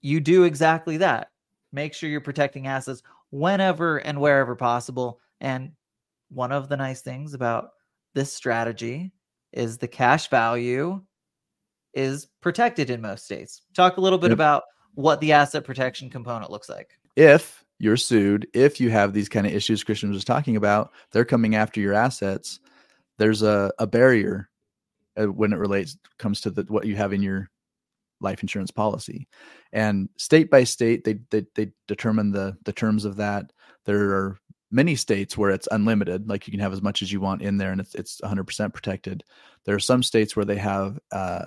you 0.00 0.20
do 0.20 0.42
exactly 0.42 0.96
that. 0.98 1.28
Make 1.72 1.94
sure 1.94 2.10
you're 2.10 2.20
protecting 2.20 2.66
assets 2.66 3.02
whenever 3.30 3.98
and 3.98 4.20
wherever 4.20 4.56
possible. 4.56 5.20
And 5.40 5.72
one 6.28 6.50
of 6.50 6.68
the 6.68 6.76
nice 6.76 7.02
things 7.02 7.34
about 7.34 7.70
this 8.14 8.32
strategy 8.32 9.12
is 9.52 9.78
the 9.78 9.88
cash 9.88 10.28
value 10.28 11.02
is 11.94 12.26
protected 12.40 12.90
in 12.90 13.00
most 13.00 13.24
states. 13.24 13.62
Talk 13.74 13.96
a 13.96 14.00
little 14.00 14.18
bit 14.18 14.30
Yep. 14.30 14.36
about 14.36 14.62
what 14.94 15.20
the 15.20 15.32
asset 15.32 15.64
protection 15.64 16.10
component 16.10 16.50
looks 16.50 16.68
like. 16.68 16.98
if 17.16 17.64
you're 17.78 17.96
sued, 17.96 18.46
if 18.54 18.80
you 18.80 18.90
have 18.90 19.12
these 19.12 19.28
kind 19.28 19.46
of 19.46 19.52
issues 19.52 19.82
Christian 19.82 20.12
was 20.12 20.24
talking 20.24 20.56
about, 20.56 20.92
they're 21.10 21.24
coming 21.24 21.56
after 21.56 21.80
your 21.80 21.94
assets. 21.94 22.60
There's 23.18 23.42
a, 23.42 23.72
a 23.78 23.86
barrier 23.86 24.48
uh, 25.20 25.24
when 25.26 25.52
it 25.52 25.58
relates 25.58 25.96
comes 26.18 26.40
to 26.42 26.50
the, 26.50 26.62
what 26.68 26.86
you 26.86 26.94
have 26.96 27.12
in 27.12 27.22
your 27.22 27.50
life 28.20 28.40
insurance 28.42 28.70
policy, 28.70 29.26
and 29.72 30.08
state 30.16 30.48
by 30.50 30.62
state 30.64 31.02
they 31.04 31.18
they, 31.30 31.44
they 31.56 31.72
determine 31.88 32.30
the 32.30 32.56
the 32.64 32.72
terms 32.72 33.04
of 33.04 33.16
that. 33.16 33.52
There 33.84 34.10
are 34.12 34.38
many 34.70 34.94
states 34.94 35.36
where 35.36 35.50
it's 35.50 35.68
unlimited, 35.72 36.28
like 36.28 36.46
you 36.46 36.52
can 36.52 36.60
have 36.60 36.72
as 36.72 36.82
much 36.82 37.02
as 37.02 37.12
you 37.12 37.20
want 37.20 37.42
in 37.42 37.56
there, 37.58 37.72
and 37.72 37.80
it's 37.80 37.94
it's 37.96 38.20
100% 38.22 38.72
protected. 38.72 39.24
There 39.64 39.74
are 39.74 39.80
some 39.80 40.02
states 40.04 40.36
where 40.36 40.46
they 40.46 40.56
have 40.56 40.98
uh, 41.10 41.46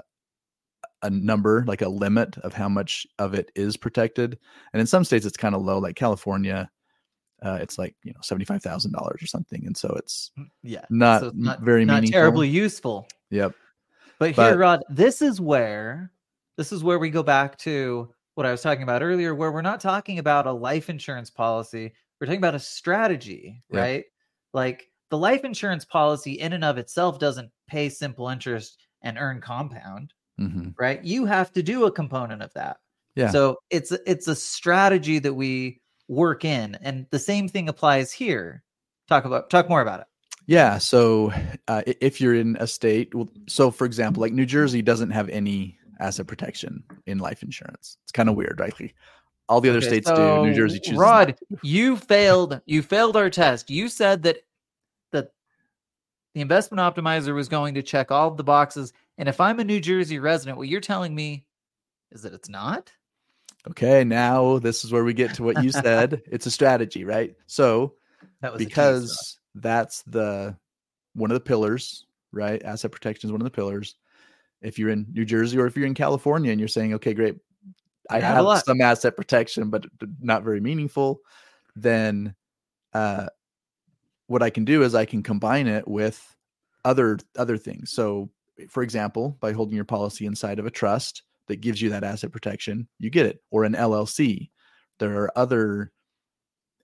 a 1.01 1.09
number, 1.09 1.63
like 1.67 1.81
a 1.81 1.89
limit 1.89 2.37
of 2.39 2.53
how 2.53 2.69
much 2.69 3.05
of 3.19 3.33
it 3.33 3.51
is 3.55 3.77
protected. 3.77 4.37
And 4.73 4.79
in 4.81 4.87
some 4.87 5.03
states, 5.03 5.25
it's 5.25 5.37
kind 5.37 5.55
of 5.55 5.61
low, 5.61 5.77
like 5.79 5.95
California. 5.95 6.69
Uh, 7.43 7.59
it's 7.61 7.77
like 7.77 7.95
you 8.03 8.11
know 8.13 8.19
seventy 8.23 8.45
five 8.45 8.63
thousand 8.63 8.91
dollars 8.93 9.21
or 9.21 9.27
something, 9.27 9.65
and 9.65 9.75
so 9.75 9.89
it's 9.97 10.31
Yeah. 10.63 10.85
not, 10.89 11.21
so 11.21 11.27
it's 11.27 11.47
m- 11.47 11.63
very 11.63 11.85
not 11.85 11.95
meaningful. 11.95 12.19
terribly 12.19 12.47
useful. 12.49 13.07
Yep. 13.29 13.53
But 14.17 14.31
here, 14.31 14.57
Rod, 14.57 14.83
this 14.89 15.21
is 15.21 15.41
where 15.41 16.11
this 16.57 16.71
is 16.71 16.83
where 16.83 16.97
we 16.97 17.09
go 17.09 17.21
back 17.21 17.57
to 17.59 18.09
what 18.35 18.45
I 18.45 18.51
was 18.51 18.61
talking 18.61 18.83
about 18.83 19.03
earlier, 19.03 19.35
where 19.35 19.51
we're 19.51 19.61
not 19.61 19.81
talking 19.81 20.19
about 20.19 20.47
a 20.47 20.51
life 20.51 20.89
insurance 20.89 21.29
policy. 21.29 21.93
We're 22.19 22.27
talking 22.27 22.39
about 22.39 22.55
a 22.55 22.59
strategy, 22.59 23.61
Yeah. 23.69 23.79
right? 23.81 24.05
Like 24.53 24.89
the 25.09 25.17
life 25.17 25.43
insurance 25.43 25.83
policy 25.85 26.33
in 26.39 26.53
and 26.53 26.63
of 26.63 26.77
itself 26.77 27.19
doesn't 27.19 27.51
pay 27.67 27.89
simple 27.89 28.29
interest 28.29 28.87
and 29.01 29.17
earn 29.17 29.41
compound, 29.41 30.13
hmm 30.37 30.69
right? 30.77 31.03
You 31.03 31.25
have 31.25 31.51
to 31.53 31.63
do 31.63 31.85
a 31.85 31.91
component 31.91 32.41
of 32.41 32.53
that. 32.53 32.77
Yeah. 33.15 33.29
So 33.29 33.57
it's 33.69 33.91
a- 33.91 34.09
it's 34.09 34.27
a 34.27 34.35
strategy 34.35 35.19
that 35.19 35.33
we 35.33 35.81
work 36.07 36.43
in, 36.45 36.75
and 36.81 37.07
the 37.11 37.19
same 37.19 37.47
thing 37.47 37.69
applies 37.69 38.11
here. 38.11 38.63
Talk 39.07 39.25
about 39.25 39.49
talk 39.49 39.69
more 39.69 39.81
about 39.81 40.01
it. 40.01 40.07
Yeah. 40.47 40.77
So 40.77 41.31
uh, 41.67 41.81
if 41.85 42.19
you're 42.21 42.35
in 42.35 42.55
a 42.59 42.67
state, 42.67 43.13
so 43.47 43.71
for 43.71 43.85
example, 43.85 44.21
like 44.21 44.33
New 44.33 44.45
Jersey 44.45 44.81
doesn't 44.81 45.11
have 45.11 45.29
any 45.29 45.77
asset 45.99 46.27
protection 46.27 46.83
in 47.07 47.19
life 47.19 47.41
insurance. 47.41 47.97
It's 48.03 48.11
kind 48.11 48.29
of 48.29 48.35
weird, 48.35 48.59
right? 48.59 48.73
Like, 48.79 48.95
all 49.47 49.61
the 49.61 49.69
other 49.69 49.77
Okay, 49.77 49.87
states 49.87 50.11
do. 50.11 50.39
New 50.39 50.53
Jersey 50.55 50.79
chooses. 50.79 50.97
not 50.97 51.01
Rod, 51.01 51.35
you 51.63 51.97
failed. 51.97 52.61
You 52.65 52.81
failed 52.81 53.15
our 53.15 53.29
test. 53.29 53.69
You 53.69 53.87
said 53.87 54.23
that 54.23 54.37
that 55.11 55.31
the 56.33 56.41
investment 56.41 56.81
optimizer 56.81 57.33
was 57.33 57.47
going 57.47 57.73
to 57.75 57.81
check 57.83 58.11
all 58.11 58.31
the 58.31 58.43
boxes. 58.43 58.91
And 59.17 59.29
if 59.29 59.39
I'm 59.39 59.59
a 59.59 59.63
New 59.63 59.79
Jersey 59.79 60.19
resident, 60.19 60.57
what 60.57 60.67
you're 60.67 60.81
telling 60.81 61.15
me 61.15 61.45
is 62.11 62.23
that 62.23 62.33
it's 62.33 62.49
not. 62.49 62.91
Okay, 63.69 64.03
now 64.03 64.59
this 64.59 64.83
is 64.85 64.91
where 64.91 65.03
we 65.03 65.13
get 65.13 65.33
to 65.35 65.43
what 65.43 65.63
you 65.63 65.71
said. 65.71 66.21
it's 66.27 66.45
a 66.45 66.51
strategy, 66.51 67.03
right? 67.03 67.35
So 67.47 67.93
That 68.41 68.53
was 68.53 68.61
a 68.61 68.65
tease, 68.65 68.77
Rod. 68.77 68.91
because 68.93 69.39
that's 69.55 70.03
the 70.03 70.55
one 71.13 71.31
of 71.31 71.35
the 71.35 71.41
pillars, 71.41 72.05
right? 72.31 72.61
Asset 72.63 72.91
protection 72.91 73.27
is 73.27 73.31
one 73.31 73.41
of 73.41 73.45
the 73.45 73.51
pillars. 73.51 73.95
If 74.61 74.77
you're 74.77 74.89
in 74.89 75.07
New 75.11 75.25
Jersey 75.25 75.57
or 75.57 75.65
if 75.67 75.75
you're 75.77 75.87
in 75.87 75.93
California 75.93 76.51
and 76.51 76.59
you're 76.59 76.67
saying, 76.67 76.93
okay, 76.95 77.13
great, 77.13 77.37
I 78.09 78.17
I 78.17 78.19
have 78.19 78.45
have 78.45 78.63
some 78.63 78.81
asset 78.81 79.15
protection, 79.15 79.69
but 79.69 79.85
not 80.19 80.43
very 80.43 80.59
meaningful, 80.59 81.21
then 81.75 82.35
uh, 82.93 83.27
what 84.27 84.43
I 84.43 84.49
can 84.49 84.65
do 84.65 84.83
is 84.83 84.95
I 84.95 85.05
can 85.05 85.23
combine 85.23 85.67
it 85.67 85.87
with 85.87 86.35
other 86.83 87.17
other 87.37 87.57
things. 87.57 87.91
So, 87.91 88.29
for 88.69 88.83
example, 88.83 89.37
by 89.39 89.51
holding 89.51 89.75
your 89.75 89.85
policy 89.85 90.25
inside 90.25 90.59
of 90.59 90.65
a 90.65 90.71
trust 90.71 91.23
that 91.47 91.61
gives 91.61 91.81
you 91.81 91.89
that 91.89 92.03
asset 92.03 92.31
protection, 92.31 92.87
you 92.99 93.09
get 93.09 93.25
it, 93.25 93.41
or 93.51 93.63
an 93.63 93.73
LLC. 93.73 94.49
There 94.99 95.21
are 95.21 95.37
other 95.37 95.91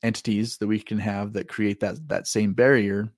entities 0.03 0.57
that 0.57 0.67
we 0.67 0.79
can 0.79 0.99
have 0.99 1.33
that 1.33 1.47
create 1.47 1.79
that 1.81 2.07
that 2.09 2.27
same 2.27 2.53
barrier, 2.53 3.11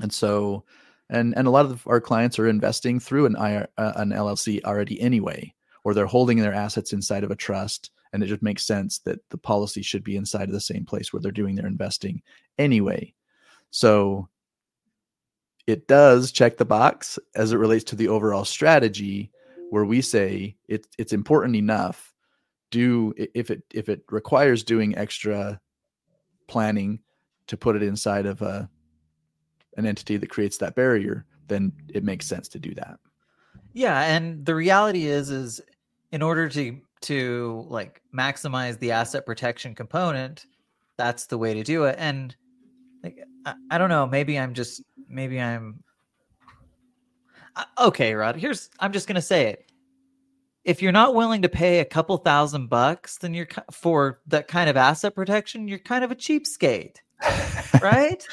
and 0.00 0.12
so, 0.12 0.64
and 1.10 1.36
and 1.36 1.46
a 1.46 1.50
lot 1.50 1.66
of 1.66 1.86
our 1.86 2.00
clients 2.00 2.38
are 2.38 2.48
investing 2.48 3.00
through 3.00 3.26
an 3.26 3.36
IR, 3.36 3.68
uh, 3.78 3.92
an 3.96 4.10
LLC 4.10 4.62
already 4.64 5.00
anyway, 5.00 5.54
or 5.84 5.94
they're 5.94 6.06
holding 6.06 6.38
their 6.38 6.54
assets 6.54 6.92
inside 6.92 7.24
of 7.24 7.30
a 7.30 7.36
trust 7.36 7.90
and 8.12 8.22
it 8.22 8.26
just 8.26 8.42
makes 8.42 8.66
sense 8.66 9.00
that 9.00 9.20
the 9.30 9.38
policy 9.38 9.82
should 9.82 10.04
be 10.04 10.16
inside 10.16 10.48
of 10.48 10.52
the 10.52 10.60
same 10.60 10.84
place 10.84 11.12
where 11.12 11.20
they're 11.20 11.32
doing 11.32 11.54
their 11.54 11.66
investing 11.66 12.22
anyway 12.58 13.12
so 13.70 14.28
it 15.68 15.86
does 15.86 16.32
check 16.32 16.56
the 16.56 16.64
box 16.64 17.18
as 17.34 17.52
it 17.52 17.58
relates 17.58 17.84
to 17.84 17.94
the 17.94 18.08
overall 18.08 18.46
strategy 18.46 19.30
where 19.68 19.84
we 19.84 20.00
say 20.00 20.56
it, 20.66 20.86
it's 20.96 21.12
important 21.12 21.54
enough. 21.56 22.14
Do 22.70 23.12
if 23.16 23.50
it 23.50 23.62
if 23.72 23.90
it 23.90 24.02
requires 24.10 24.64
doing 24.64 24.96
extra 24.96 25.60
planning 26.46 27.00
to 27.48 27.56
put 27.58 27.76
it 27.76 27.82
inside 27.82 28.24
of 28.24 28.40
a 28.40 28.68
an 29.76 29.84
entity 29.84 30.16
that 30.16 30.30
creates 30.30 30.56
that 30.58 30.74
barrier 30.74 31.26
then 31.48 31.72
it 31.92 32.02
makes 32.02 32.26
sense 32.26 32.48
to 32.48 32.58
do 32.58 32.74
that. 32.74 32.98
Yeah 33.74 34.00
and 34.00 34.44
the 34.46 34.54
reality 34.54 35.04
is 35.04 35.30
is 35.30 35.60
in 36.12 36.22
order 36.22 36.48
to 36.48 36.80
to 37.02 37.66
like 37.68 38.00
maximize 38.14 38.78
the 38.78 38.92
asset 38.92 39.26
protection 39.26 39.74
component 39.74 40.46
that's 40.96 41.26
the 41.26 41.38
way 41.38 41.54
to 41.54 41.62
do 41.62 41.84
it. 41.84 41.96
And 41.98 42.34
like 43.02 43.18
I, 43.44 43.54
I 43.70 43.78
don't 43.78 43.90
know 43.90 44.06
maybe 44.06 44.38
i'm 44.38 44.52
just 44.52 44.82
maybe 45.08 45.40
i'm 45.40 45.82
uh, 47.56 47.64
okay 47.78 48.14
rod 48.14 48.36
here's 48.36 48.70
i'm 48.80 48.92
just 48.92 49.06
gonna 49.06 49.22
say 49.22 49.46
it 49.46 49.70
if 50.64 50.82
you're 50.82 50.92
not 50.92 51.14
willing 51.14 51.42
to 51.42 51.48
pay 51.48 51.80
a 51.80 51.84
couple 51.84 52.16
thousand 52.18 52.68
bucks 52.68 53.18
then 53.18 53.34
you're 53.34 53.48
for 53.72 54.20
that 54.26 54.48
kind 54.48 54.68
of 54.68 54.76
asset 54.76 55.14
protection 55.14 55.68
you're 55.68 55.78
kind 55.78 56.04
of 56.04 56.10
a 56.10 56.16
cheapskate 56.16 56.96
right 57.82 58.26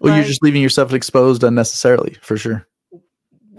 well 0.00 0.12
like, 0.12 0.18
you're 0.18 0.28
just 0.28 0.42
leaving 0.42 0.62
yourself 0.62 0.92
exposed 0.92 1.44
unnecessarily 1.44 2.16
for 2.20 2.36
sure 2.36 2.66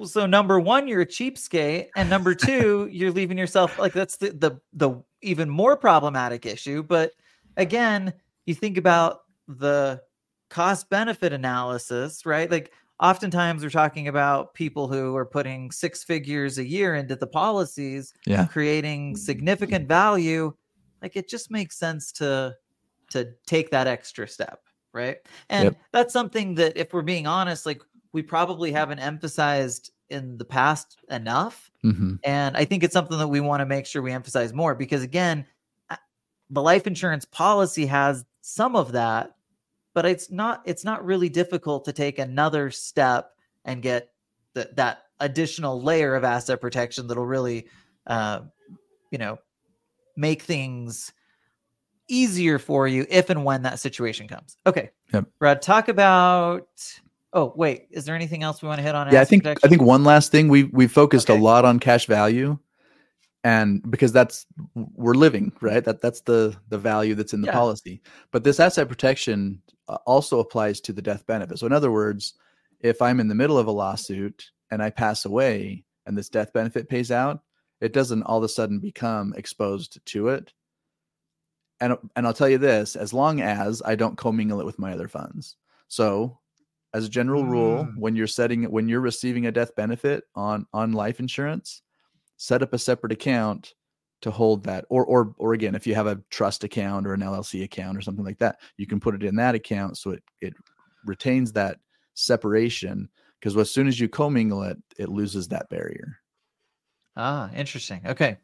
so 0.06 0.26
number 0.26 0.60
one, 0.60 0.88
you're 0.88 1.02
a 1.02 1.06
cheapskate, 1.06 1.90
and 1.96 2.10
number 2.10 2.36
two, 2.36 2.88
you're 2.92 3.12
leaving 3.12 3.38
yourself 3.38 3.78
like 3.80 3.94
that's 3.94 4.18
the 4.18 4.32
the 4.32 4.60
the 4.74 5.02
even 5.22 5.50
more 5.50 5.78
problematic 5.78 6.46
issue. 6.46 6.84
But 6.84 7.14
again, 7.58 8.14
you 8.46 8.56
think 8.56 8.78
about 8.78 9.22
the 9.48 10.02
cost 10.54 10.88
benefit 10.90 11.34
analysis, 11.34 12.28
right? 12.28 12.50
Like 12.50 12.72
oftentimes 13.00 13.64
we're 13.64 13.72
talking 13.72 14.08
about 14.08 14.54
people 14.54 14.88
who 14.88 15.16
are 15.16 15.26
putting 15.26 15.72
six 15.72 16.04
figures 16.04 16.60
a 16.60 16.64
year 16.64 16.94
into 16.94 17.16
the 17.16 17.26
policies, 17.26 18.14
yeah. 18.28 18.46
creating 18.46 19.18
significant 19.18 19.88
value. 19.88 20.54
Like 21.02 21.16
it 21.16 21.28
just 21.28 21.50
makes 21.50 21.76
sense 21.76 22.12
to 22.14 22.56
to 23.10 23.30
take 23.48 23.72
that 23.72 23.88
extra 23.88 24.28
step, 24.28 24.62
right? 24.94 25.18
And 25.50 25.66
yep. 25.66 25.76
that's 25.92 26.14
something 26.14 26.54
that 26.56 26.78
if 26.78 26.94
we're 26.94 27.02
being 27.02 27.26
honest, 27.26 27.66
like 27.66 27.82
we 28.12 28.22
probably 28.22 28.72
haven't 28.72 29.00
emphasized 29.00 29.92
in 30.10 30.38
the 30.38 30.46
past 30.46 30.98
enough. 31.10 31.72
Mm-hmm. 31.84 32.16
And 32.24 32.56
I 32.56 32.64
think 32.64 32.84
it's 32.84 32.94
something 32.94 33.18
that 33.18 33.28
we 33.28 33.40
want 33.40 33.62
to 33.62 33.66
make 33.66 33.88
sure 33.88 34.04
we 34.04 34.12
emphasize 34.12 34.54
more 34.54 34.76
because, 34.76 35.02
again, 35.02 35.46
the 36.52 36.62
life 36.62 36.86
insurance 36.86 37.26
policy 37.26 37.88
has 37.88 38.24
some 38.42 38.76
of 38.76 38.92
that, 38.92 39.36
but 39.94 40.06
it's 40.06 40.32
not 40.32 40.62
it's 40.66 40.84
not 40.84 41.06
really 41.06 41.30
difficult 41.30 41.86
to 41.86 41.94
take 41.94 42.20
another 42.20 42.72
step 42.72 43.32
and 43.66 43.82
get 43.82 44.10
the, 44.54 44.70
that 44.76 45.04
additional 45.20 45.82
layer 45.82 46.16
of 46.16 46.24
asset 46.24 46.62
protection 46.62 47.08
that'll 47.08 47.26
really, 47.26 47.68
uh, 48.08 48.42
you 49.12 49.18
know, 49.18 49.38
make 50.16 50.42
things 50.42 51.14
easier 52.10 52.60
for 52.60 52.88
you 52.88 53.06
if 53.10 53.30
and 53.30 53.46
when 53.46 53.64
that 53.64 53.80
situation 53.80 54.28
comes. 54.28 54.58
Okay, 54.68 54.92
yep. 55.14 55.26
Rod, 55.40 55.62
talk 55.62 55.88
about 55.88 56.68
Oh 57.36 57.52
wait, 57.56 57.88
is 57.90 58.06
there 58.06 58.16
anything 58.16 58.44
else 58.44 58.62
we 58.62 58.68
want 58.68 58.78
to 58.78 58.84
hit 58.84 58.94
on? 58.94 59.12
Yeah, 59.12 59.22
I 59.22 59.26
think 59.26 59.44
protection? 59.44 59.68
I 59.68 59.70
think 59.70 59.82
one 59.82 60.04
last 60.04 60.32
thing 60.32 60.50
we 60.50 60.66
we 60.66 60.88
focused 60.88 61.32
okay. 61.32 61.40
a 61.40 61.42
lot 61.42 61.66
on 61.66 61.80
cash 61.80 62.06
value, 62.06 62.60
and 63.44 63.90
because 63.90 64.12
that's 64.12 64.46
we're 64.76 65.16
living 65.16 65.52
right. 65.60 65.84
That 65.84 66.00
that's 66.00 66.22
the 66.22 66.56
the 66.70 66.78
value 66.78 67.16
that's 67.16 67.34
in 67.34 67.42
the 67.42 67.48
yeah. 67.48 67.54
policy. 67.54 68.04
But 68.30 68.44
this 68.44 68.60
asset 68.60 68.88
protection 68.88 69.63
uh, 69.88 69.98
also 70.06 70.40
applies 70.40 70.80
to 70.82 70.94
the 70.94 71.02
death 71.02 71.26
benefit. 71.26 71.60
So 71.60 71.66
in 71.66 71.74
other 71.74 71.92
words, 71.92 72.34
if 72.80 73.02
I'm 73.02 73.20
in 73.20 73.28
the 73.28 73.36
middle 73.36 73.58
of 73.58 73.68
a 73.68 73.72
lawsuit 73.72 74.52
and 74.72 74.82
I 74.82 74.90
pass 74.90 75.26
away 75.26 75.84
and 76.06 76.18
this 76.18 76.30
death 76.30 76.54
benefit 76.54 76.90
pays 76.90 77.12
out, 77.12 77.42
it 77.82 77.94
doesn't 77.94 78.24
all 78.24 78.38
of 78.38 78.44
a 78.44 78.50
sudden 78.50 78.80
become 78.80 79.34
exposed 79.36 80.00
to 80.06 80.30
it. 80.30 80.54
And 81.80 81.98
and 82.16 82.26
I'll 82.26 82.34
tell 82.34 82.50
you 82.50 82.58
this: 82.58 82.96
as 82.96 83.14
long 83.14 83.42
as 83.42 83.82
I 83.84 83.96
don't 83.96 84.18
commingle 84.18 84.62
it 84.62 84.66
with 84.66 84.80
my 84.80 84.94
other 84.94 85.08
funds. 85.08 85.58
So 85.88 86.40
as 86.94 87.06
a 87.06 87.10
general 87.10 87.46
rule 87.46 87.86
mm. 87.86 87.98
when 87.98 88.16
you're 88.16 88.28
setting 88.28 88.64
when 88.66 88.88
you're 88.88 89.02
receiving 89.02 89.48
a 89.48 89.52
death 89.52 89.76
benefit 89.76 90.26
on 90.36 90.66
on 90.74 90.94
life 90.94 91.20
insurance 91.20 91.82
set 92.38 92.62
up 92.62 92.74
a 92.74 92.80
separate 92.80 93.12
account 93.12 93.74
to 94.24 94.32
hold 94.32 94.64
that 94.64 94.86
or 94.90 95.06
or 95.06 95.34
or 95.38 95.54
again 95.54 95.76
if 95.76 95.86
you 95.86 95.94
have 95.94 96.08
a 96.08 96.20
trust 96.30 96.64
account 96.64 97.06
or 97.06 97.14
an 97.14 97.22
llc 97.22 97.64
account 97.64 97.98
or 97.98 98.02
something 98.02 98.26
like 98.26 98.40
that 98.40 98.58
you 98.78 98.88
can 98.88 99.00
put 99.00 99.16
it 99.16 99.24
in 99.24 99.36
that 99.36 99.56
account 99.56 99.98
so 99.98 100.12
it 100.12 100.24
it 100.42 100.54
retains 101.06 101.52
that 101.52 101.78
separation 102.16 103.08
because 103.40 103.56
as 103.58 103.70
soon 103.70 103.88
as 103.88 104.00
you 104.00 104.10
commingle 104.10 104.64
it 104.64 104.78
it 104.98 105.10
loses 105.10 105.48
that 105.48 105.70
barrier. 105.70 106.18
Ah 107.16 107.52
interesting. 107.56 108.02
Okay. 108.06 108.38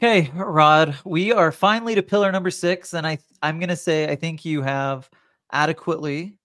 Okay 0.00 0.30
rod 0.34 0.94
we 1.04 1.32
are 1.32 1.50
finally 1.50 1.94
to 1.94 2.02
pillar 2.02 2.30
number 2.30 2.50
six 2.50 2.94
and 2.94 3.04
i 3.04 3.18
i'm 3.42 3.58
gonna 3.58 3.74
say 3.74 4.08
i 4.08 4.14
think 4.14 4.44
you 4.44 4.62
have 4.62 5.10
adequately 5.50 6.38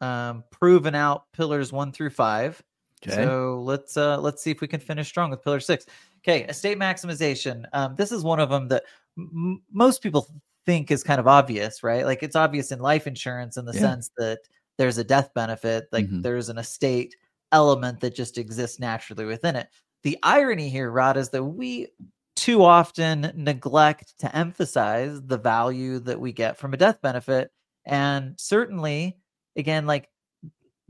um, 0.00 0.44
proven 0.50 0.94
out 0.94 1.24
pillars 1.32 1.72
one 1.72 1.92
through 1.92 2.10
five. 2.10 2.62
Okay. 3.06 3.16
So 3.16 3.62
let's 3.64 3.96
uh, 3.96 4.20
let's 4.20 4.42
see 4.42 4.50
if 4.50 4.60
we 4.60 4.68
can 4.68 4.80
finish 4.80 5.08
strong 5.08 5.30
with 5.30 5.42
pillar 5.42 5.60
six. 5.60 5.86
Okay, 6.18 6.44
estate 6.44 6.78
maximization. 6.78 7.64
Um, 7.72 7.94
this 7.96 8.12
is 8.12 8.22
one 8.22 8.40
of 8.40 8.50
them 8.50 8.68
that 8.68 8.84
m- 9.16 9.62
most 9.72 10.02
people 10.02 10.28
think 10.66 10.90
is 10.90 11.02
kind 11.02 11.18
of 11.18 11.26
obvious, 11.26 11.82
right? 11.82 12.04
Like 12.04 12.22
it's 12.22 12.36
obvious 12.36 12.72
in 12.72 12.78
life 12.80 13.06
insurance 13.06 13.56
in 13.56 13.64
the 13.64 13.72
yeah. 13.72 13.80
sense 13.80 14.10
that 14.18 14.40
there's 14.76 14.98
a 14.98 15.04
death 15.04 15.32
benefit, 15.34 15.88
like 15.92 16.06
mm-hmm. 16.06 16.20
there's 16.20 16.48
an 16.48 16.58
estate 16.58 17.16
element 17.52 18.00
that 18.00 18.14
just 18.14 18.38
exists 18.38 18.78
naturally 18.78 19.24
within 19.24 19.56
it. 19.56 19.68
The 20.02 20.18
irony 20.22 20.68
here, 20.68 20.90
Rod, 20.90 21.16
is 21.16 21.30
that 21.30 21.44
we 21.44 21.88
too 22.36 22.64
often 22.64 23.32
neglect 23.34 24.18
to 24.20 24.34
emphasize 24.34 25.20
the 25.22 25.36
value 25.36 25.98
that 26.00 26.20
we 26.20 26.32
get 26.32 26.56
from 26.56 26.72
a 26.72 26.76
death 26.76 27.00
benefit. 27.02 27.50
And 27.84 28.34
certainly 28.38 29.18
again, 29.56 29.86
like 29.86 30.08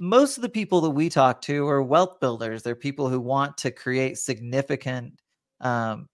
most 0.00 0.38
of 0.38 0.42
the 0.42 0.48
people 0.48 0.80
that 0.80 0.90
we 0.90 1.10
talk 1.10 1.42
to 1.42 1.68
are 1.68 1.82
wealth 1.82 2.20
builders. 2.20 2.62
They're 2.62 2.74
people 2.74 3.10
who 3.10 3.20
want 3.20 3.58
to 3.58 3.70
create 3.70 4.16
significant, 4.16 5.20
um, 5.60 6.08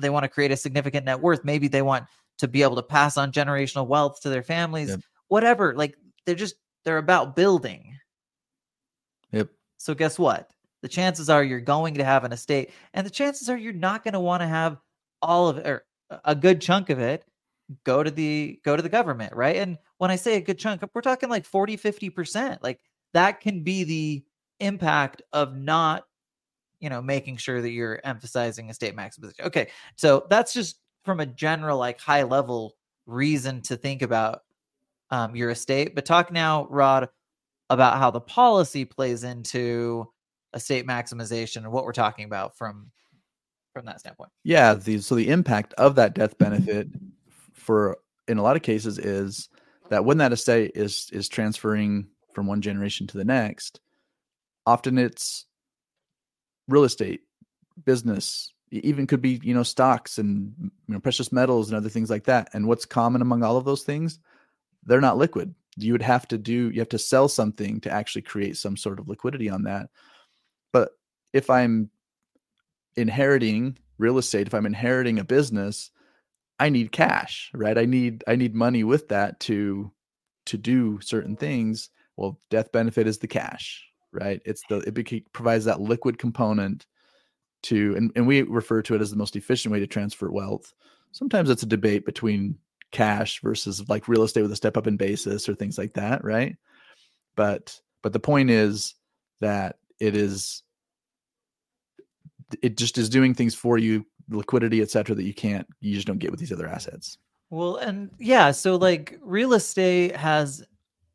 they 0.00 0.08
want 0.08 0.24
to 0.24 0.28
create 0.28 0.50
a 0.50 0.56
significant 0.56 1.04
net 1.04 1.20
worth. 1.20 1.44
Maybe 1.44 1.68
they 1.68 1.82
want 1.82 2.06
to 2.38 2.48
be 2.48 2.62
able 2.62 2.76
to 2.76 2.82
pass 2.82 3.18
on 3.18 3.30
generational 3.30 3.86
wealth 3.86 4.22
to 4.22 4.30
their 4.30 4.42
families, 4.42 4.88
yep. 4.88 5.00
whatever. 5.28 5.74
Like 5.76 5.94
they're 6.24 6.34
just, 6.34 6.54
they're 6.84 6.96
about 6.96 7.36
building. 7.36 7.94
Yep. 9.32 9.50
So 9.76 9.94
guess 9.94 10.18
what? 10.18 10.50
The 10.80 10.88
chances 10.88 11.28
are 11.28 11.44
you're 11.44 11.60
going 11.60 11.94
to 11.94 12.04
have 12.04 12.24
an 12.24 12.32
estate, 12.32 12.70
and 12.94 13.04
the 13.04 13.10
chances 13.10 13.50
are 13.50 13.58
you're 13.58 13.74
not 13.74 14.04
going 14.04 14.14
to 14.14 14.20
want 14.20 14.40
to 14.40 14.46
have 14.46 14.78
all 15.20 15.48
of 15.48 15.58
it 15.58 15.66
or 15.66 15.84
a 16.24 16.34
good 16.34 16.62
chunk 16.62 16.88
of 16.88 16.98
it 16.98 17.24
go 17.84 18.02
to 18.02 18.10
the 18.10 18.58
go 18.64 18.76
to 18.76 18.82
the 18.82 18.88
government 18.88 19.34
right 19.34 19.56
and 19.56 19.76
when 19.98 20.10
i 20.10 20.16
say 20.16 20.36
a 20.36 20.40
good 20.40 20.58
chunk 20.58 20.82
we're 20.94 21.02
talking 21.02 21.28
like 21.28 21.44
40 21.44 21.76
50% 21.76 22.58
like 22.62 22.80
that 23.14 23.40
can 23.40 23.62
be 23.62 23.84
the 23.84 24.24
impact 24.60 25.22
of 25.32 25.56
not 25.56 26.04
you 26.80 26.90
know 26.90 27.02
making 27.02 27.36
sure 27.36 27.60
that 27.60 27.70
you're 27.70 28.00
emphasizing 28.04 28.70
estate 28.70 28.96
maximization. 28.96 29.44
Okay 29.44 29.68
so 29.96 30.26
that's 30.30 30.52
just 30.52 30.80
from 31.04 31.20
a 31.20 31.26
general 31.26 31.78
like 31.78 32.00
high 32.00 32.22
level 32.22 32.76
reason 33.06 33.60
to 33.62 33.76
think 33.76 34.02
about 34.02 34.42
um, 35.10 35.34
your 35.34 35.50
estate 35.50 35.94
but 35.94 36.04
talk 36.04 36.32
now 36.32 36.66
rod 36.70 37.08
about 37.70 37.98
how 37.98 38.10
the 38.10 38.20
policy 38.20 38.84
plays 38.84 39.24
into 39.24 40.06
estate 40.54 40.86
maximization 40.86 41.58
and 41.58 41.72
what 41.72 41.84
we're 41.84 41.92
talking 41.92 42.24
about 42.24 42.56
from 42.56 42.90
from 43.72 43.84
that 43.86 44.00
standpoint. 44.00 44.30
Yeah 44.44 44.74
the 44.74 44.98
so 44.98 45.14
the 45.14 45.28
impact 45.28 45.74
of 45.74 45.94
that 45.96 46.14
death 46.14 46.36
benefit 46.38 46.88
for 47.52 47.98
in 48.26 48.38
a 48.38 48.42
lot 48.42 48.56
of 48.56 48.62
cases 48.62 48.98
is 48.98 49.48
that 49.88 50.04
when 50.04 50.18
that 50.18 50.32
estate 50.32 50.72
is 50.74 51.08
is 51.12 51.28
transferring 51.28 52.06
from 52.38 52.46
one 52.46 52.62
generation 52.62 53.06
to 53.08 53.18
the 53.18 53.24
next, 53.24 53.80
often 54.66 54.98
it's 54.98 55.46
real 56.68 56.84
estate, 56.84 57.22
business, 57.84 58.52
even 58.70 59.06
could 59.06 59.22
be 59.22 59.40
you 59.42 59.54
know 59.54 59.62
stocks 59.62 60.18
and 60.18 60.54
you 60.60 60.94
know 60.94 61.00
precious 61.00 61.32
metals 61.32 61.68
and 61.68 61.76
other 61.76 61.88
things 61.88 62.10
like 62.10 62.24
that. 62.24 62.48
And 62.52 62.66
what's 62.66 62.84
common 62.84 63.22
among 63.22 63.42
all 63.42 63.56
of 63.56 63.64
those 63.64 63.82
things? 63.82 64.20
they're 64.88 65.00
not 65.00 65.18
liquid. 65.18 65.54
You 65.76 65.92
would 65.92 66.02
have 66.02 66.26
to 66.28 66.38
do 66.38 66.70
you 66.70 66.80
have 66.80 66.88
to 66.88 66.98
sell 66.98 67.28
something 67.28 67.80
to 67.82 67.90
actually 67.90 68.22
create 68.22 68.56
some 68.56 68.76
sort 68.76 68.98
of 68.98 69.08
liquidity 69.08 69.48
on 69.48 69.64
that. 69.64 69.90
But 70.72 70.90
if 71.32 71.50
I'm 71.50 71.90
inheriting 72.96 73.78
real 73.98 74.18
estate, 74.18 74.46
if 74.46 74.54
I'm 74.54 74.66
inheriting 74.66 75.18
a 75.18 75.24
business, 75.24 75.90
I 76.58 76.70
need 76.70 76.90
cash, 76.90 77.50
right? 77.54 77.78
I 77.78 77.84
need 77.84 78.24
I 78.26 78.34
need 78.34 78.54
money 78.54 78.82
with 78.82 79.08
that 79.08 79.38
to 79.40 79.92
to 80.46 80.58
do 80.58 81.00
certain 81.00 81.36
things. 81.36 81.90
Well, 82.18 82.40
death 82.50 82.72
benefit 82.72 83.06
is 83.06 83.18
the 83.18 83.28
cash, 83.28 83.86
right? 84.12 84.42
It's 84.44 84.62
the 84.68 84.78
it 84.78 85.32
provides 85.32 85.64
that 85.66 85.80
liquid 85.80 86.18
component 86.18 86.84
to 87.62 87.94
and, 87.96 88.10
and 88.16 88.26
we 88.26 88.42
refer 88.42 88.82
to 88.82 88.94
it 88.96 89.00
as 89.00 89.10
the 89.10 89.16
most 89.16 89.36
efficient 89.36 89.72
way 89.72 89.78
to 89.78 89.86
transfer 89.86 90.28
wealth. 90.30 90.74
Sometimes 91.12 91.48
it's 91.48 91.62
a 91.62 91.66
debate 91.66 92.04
between 92.04 92.58
cash 92.90 93.40
versus 93.40 93.88
like 93.88 94.08
real 94.08 94.24
estate 94.24 94.42
with 94.42 94.50
a 94.50 94.56
step 94.56 94.76
up 94.76 94.88
in 94.88 94.96
basis 94.96 95.48
or 95.48 95.54
things 95.54 95.78
like 95.78 95.94
that, 95.94 96.24
right? 96.24 96.56
But 97.36 97.80
but 98.02 98.12
the 98.12 98.20
point 98.20 98.50
is 98.50 98.94
that 99.40 99.76
it 100.00 100.16
is 100.16 100.64
it 102.62 102.76
just 102.76 102.98
is 102.98 103.08
doing 103.08 103.32
things 103.32 103.54
for 103.54 103.78
you 103.78 104.04
liquidity 104.30 104.82
et 104.82 104.90
cetera 104.90 105.14
that 105.14 105.24
you 105.24 105.34
can't 105.34 105.66
you 105.80 105.94
just 105.94 106.06
don't 106.06 106.18
get 106.18 106.30
with 106.30 106.40
these 106.40 106.52
other 106.52 106.66
assets 106.66 107.18
Well, 107.50 107.76
and 107.76 108.10
yeah, 108.18 108.50
so 108.50 108.76
like 108.76 109.18
real 109.22 109.54
estate 109.54 110.14
has 110.16 110.64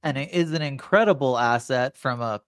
and 0.04 0.18
it 0.18 0.32
is 0.32 0.52
an 0.54 0.62
incredible 0.62 1.38
asset 1.38 1.98
from 1.98 2.22
a 2.22 2.42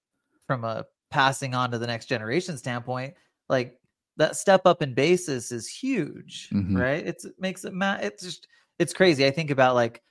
from 0.48 0.64
a 0.64 0.86
passing 1.12 1.56
on 1.56 1.72
to 1.72 1.78
the 1.78 1.88
next 1.88 2.08
generation 2.08 2.58
standpoint. 2.58 3.14
Like 3.50 3.80
that 4.18 4.36
step 4.36 4.62
up 4.66 4.82
in 4.82 4.94
basis 4.94 5.52
is 5.52 5.68
huge, 5.68 6.50
Mhm. 6.52 6.78
right? 6.80 7.06
It's 7.06 7.26
it 7.26 7.36
makes 7.40 7.66
it 7.66 7.74
ma- 7.74 7.98
it's 8.02 8.24
just 8.24 8.48
it's 8.80 8.94
crazy. 8.94 9.26
I 9.26 9.32
think 9.32 9.52
about 9.52 9.76
like 9.76 10.02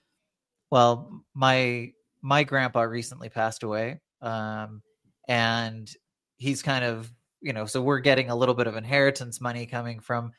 well, 0.71 1.25
my 1.35 1.93
my 2.23 2.45
grandpa 2.45 2.83
recently 2.83 3.29
passed 3.29 3.63
away. 3.63 4.01
Um 4.23 4.83
and 5.29 5.91
he's 6.37 6.63
kind 6.63 6.85
of, 6.85 7.11
you 7.41 7.53
know, 7.53 7.67
so 7.67 7.83
we're 7.83 8.01
getting 8.01 8.31
a 8.31 8.37
little 8.37 8.55
bit 8.55 8.67
of 8.67 8.77
inheritance 8.77 9.41
money 9.41 9.67
coming 9.67 10.01
from 10.01 10.33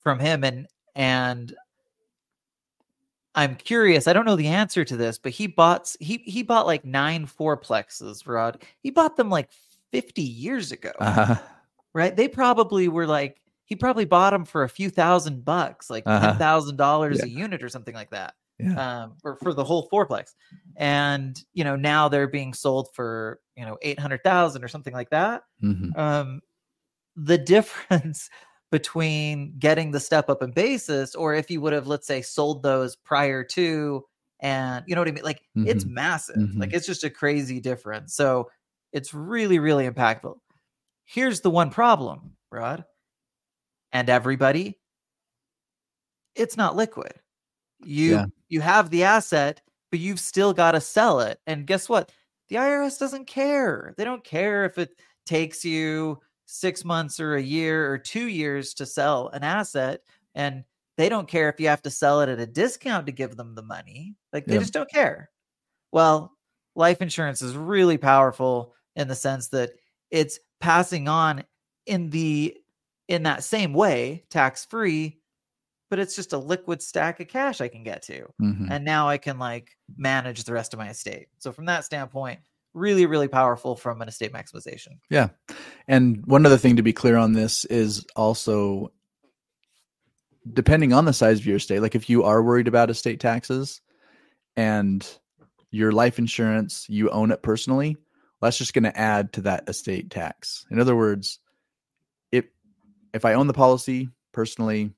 from 0.00 0.18
him 0.18 0.44
and 0.44 0.66
and 0.94 1.54
I'm 3.34 3.54
curious. 3.56 4.06
I 4.06 4.12
don't 4.12 4.26
know 4.26 4.36
the 4.36 4.48
answer 4.48 4.84
to 4.84 4.96
this, 4.96 5.18
but 5.18 5.32
he 5.32 5.46
bought 5.46 5.94
he 6.00 6.18
he 6.18 6.42
bought 6.42 6.66
like 6.66 6.84
nine 6.84 7.26
fourplexes, 7.26 8.26
Rod. 8.26 8.62
He 8.82 8.90
bought 8.90 9.16
them 9.16 9.30
like 9.30 9.48
50 9.92 10.22
years 10.22 10.72
ago, 10.72 10.92
uh-huh. 11.00 11.36
right? 11.94 12.14
They 12.14 12.28
probably 12.28 12.88
were 12.88 13.06
like 13.06 13.40
he 13.64 13.74
probably 13.76 14.04
bought 14.04 14.30
them 14.30 14.44
for 14.44 14.64
a 14.64 14.68
few 14.68 14.90
thousand 14.90 15.44
bucks, 15.46 15.88
like 15.88 16.02
Uh-huh. 16.06 16.26
ten 16.28 16.38
thousand 16.38 16.76
dollars 16.76 17.18
Yeah. 17.20 17.24
a 17.24 17.28
unit 17.28 17.62
or 17.62 17.68
something 17.70 17.94
like 17.94 18.10
that, 18.10 18.34
yeah 18.58 19.02
um, 19.04 19.14
or 19.24 19.36
for 19.36 19.54
the 19.54 19.64
whole 19.64 19.88
fourplex. 19.88 20.34
And 20.76 21.42
you 21.54 21.64
know 21.64 21.76
now 21.76 22.08
they're 22.08 22.28
being 22.28 22.52
sold 22.52 22.88
for 22.94 23.40
you 23.56 23.64
know 23.64 23.78
eight 23.80 23.98
hundred 23.98 24.22
thousand 24.24 24.62
or 24.62 24.68
something 24.68 24.92
like 24.92 25.08
that 25.10 25.42
Mhm. 25.62 25.96
um, 25.96 26.40
the 27.16 27.38
difference 27.54 28.28
between 28.72 29.56
getting 29.60 29.92
the 29.92 30.00
step 30.00 30.30
up 30.30 30.42
in 30.42 30.52
basis 30.52 31.14
or 31.16 31.34
if 31.34 31.50
you 31.52 31.60
would 31.62 31.74
have 31.74 31.86
let's 31.88 32.08
say 32.08 32.22
sold 32.22 32.64
those 32.64 32.96
prior 32.96 33.44
to 33.44 34.04
and 34.40 34.84
you 34.88 34.96
know 34.96 35.02
what 35.02 35.08
i 35.08 35.12
mean? 35.12 35.24
Like 35.24 35.42
it's 35.64 35.84
Mhm. 35.84 35.90
massive. 35.90 36.36
Mhm. 36.36 36.60
like 36.60 36.74
it's 36.74 36.86
just 36.86 37.04
a 37.04 37.10
crazy 37.10 37.60
difference. 37.60 38.14
So 38.16 38.50
it's 38.92 39.14
really 39.14 39.60
really 39.60 39.88
impactful. 39.88 40.36
Here's 41.06 41.42
the 41.42 41.50
one 41.50 41.70
problem 41.70 42.36
rod 42.52 42.84
and 43.92 44.08
everybody. 44.08 44.78
It's 46.36 46.56
not 46.56 46.76
liquid. 46.76 47.12
You 47.80 48.12
Yeah. 48.12 48.26
you 48.48 48.60
have 48.62 48.90
the 48.90 49.04
asset 49.04 49.62
but 49.90 50.00
you've 50.00 50.20
still 50.20 50.52
got 50.54 50.72
to 50.72 50.80
sell 50.80 51.20
it 51.20 51.40
and 51.46 51.66
guess 51.66 51.88
what? 51.88 52.12
The 52.48 52.56
irs 52.56 52.98
doesn't 52.98 53.26
care. 53.26 53.94
They 53.98 54.04
don't 54.04 54.24
care 54.24 54.64
if 54.66 54.78
it 54.78 54.90
takes 55.26 55.64
you 55.64 56.20
six 56.46 56.84
months 56.84 57.20
or 57.20 57.34
a 57.36 57.42
year 57.42 57.90
or 57.90 57.98
two 57.98 58.26
years 58.28 58.74
to 58.74 58.86
sell 58.86 59.28
an 59.28 59.42
asset 59.44 60.00
and 60.34 60.64
they 60.98 61.08
don't 61.08 61.28
care 61.28 61.48
if 61.48 61.58
you 61.60 61.68
have 61.68 61.82
to 61.82 61.90
sell 61.90 62.20
it 62.20 62.28
at 62.28 62.38
a 62.40 62.46
discount 62.46 63.06
to 63.06 63.12
give 63.12 63.36
them 63.36 63.54
the 63.54 63.62
money 63.62 64.16
like 64.32 64.48
they 64.48 64.54
Yep. 64.54 64.62
just 64.62 64.72
don't 64.72 64.90
care 64.90 65.30
well 65.92 66.32
life 66.74 67.02
insurance 67.02 67.42
is 67.42 67.56
really 67.56 67.98
powerful 67.98 68.74
in 68.96 69.08
the 69.08 69.14
sense 69.14 69.48
that 69.48 69.72
it's 70.10 70.38
passing 70.60 71.08
on 71.08 71.44
in 71.86 72.10
the 72.10 72.56
in 73.08 73.22
that 73.24 73.44
same 73.44 73.72
way 73.74 74.24
tax 74.30 74.64
free 74.64 75.20
but 75.90 75.98
it's 75.98 76.16
just 76.16 76.32
a 76.32 76.38
liquid 76.38 76.82
stack 76.82 77.20
of 77.20 77.28
cash 77.28 77.60
i 77.60 77.68
can 77.68 77.82
get 77.84 78.02
to 78.02 78.26
Mhm. 78.40 78.68
and 78.70 78.84
now 78.84 79.08
I 79.08 79.18
can 79.18 79.38
like 79.38 79.70
manage 79.96 80.44
the 80.44 80.52
rest 80.54 80.72
of 80.72 80.78
my 80.78 80.88
estate. 80.90 81.28
So 81.38 81.52
from 81.52 81.66
that 81.66 81.84
standpoint, 81.84 82.40
really, 82.74 83.06
really 83.06 83.28
powerful 83.28 83.76
from 83.76 84.00
an 84.00 84.08
estate 84.08 84.32
maximization. 84.32 84.98
Yeah. 85.10 85.28
And 85.88 86.24
one 86.26 86.46
other 86.46 86.56
thing 86.56 86.76
to 86.76 86.82
be 86.82 86.92
clear 86.92 87.16
on 87.16 87.32
this 87.32 87.64
is 87.66 88.06
also 88.16 88.92
depending 90.52 90.92
on 90.92 91.04
the 91.04 91.12
size 91.12 91.38
of 91.38 91.46
your 91.46 91.56
estate, 91.56 91.80
like 91.80 91.94
if 91.94 92.10
you 92.10 92.24
are 92.24 92.42
worried 92.42 92.68
about 92.68 92.90
estate 92.90 93.20
taxes 93.20 93.80
and 94.56 95.06
your 95.70 95.92
life 95.92 96.18
insurance, 96.18 96.86
you 96.88 97.10
own 97.10 97.30
it 97.30 97.42
personally, 97.42 97.96
that's 98.40 98.58
just 98.58 98.74
going 98.74 98.84
to 98.84 98.98
add 98.98 99.32
to 99.34 99.42
that 99.42 99.68
estate 99.68 100.10
tax. 100.10 100.66
In 100.70 100.80
other 100.80 100.96
words, 100.96 101.38
if 102.32 102.46
if 103.14 103.24
I 103.24 103.34
own 103.34 103.46
the 103.46 103.52
policy 103.52 104.08
personally, 104.32 104.92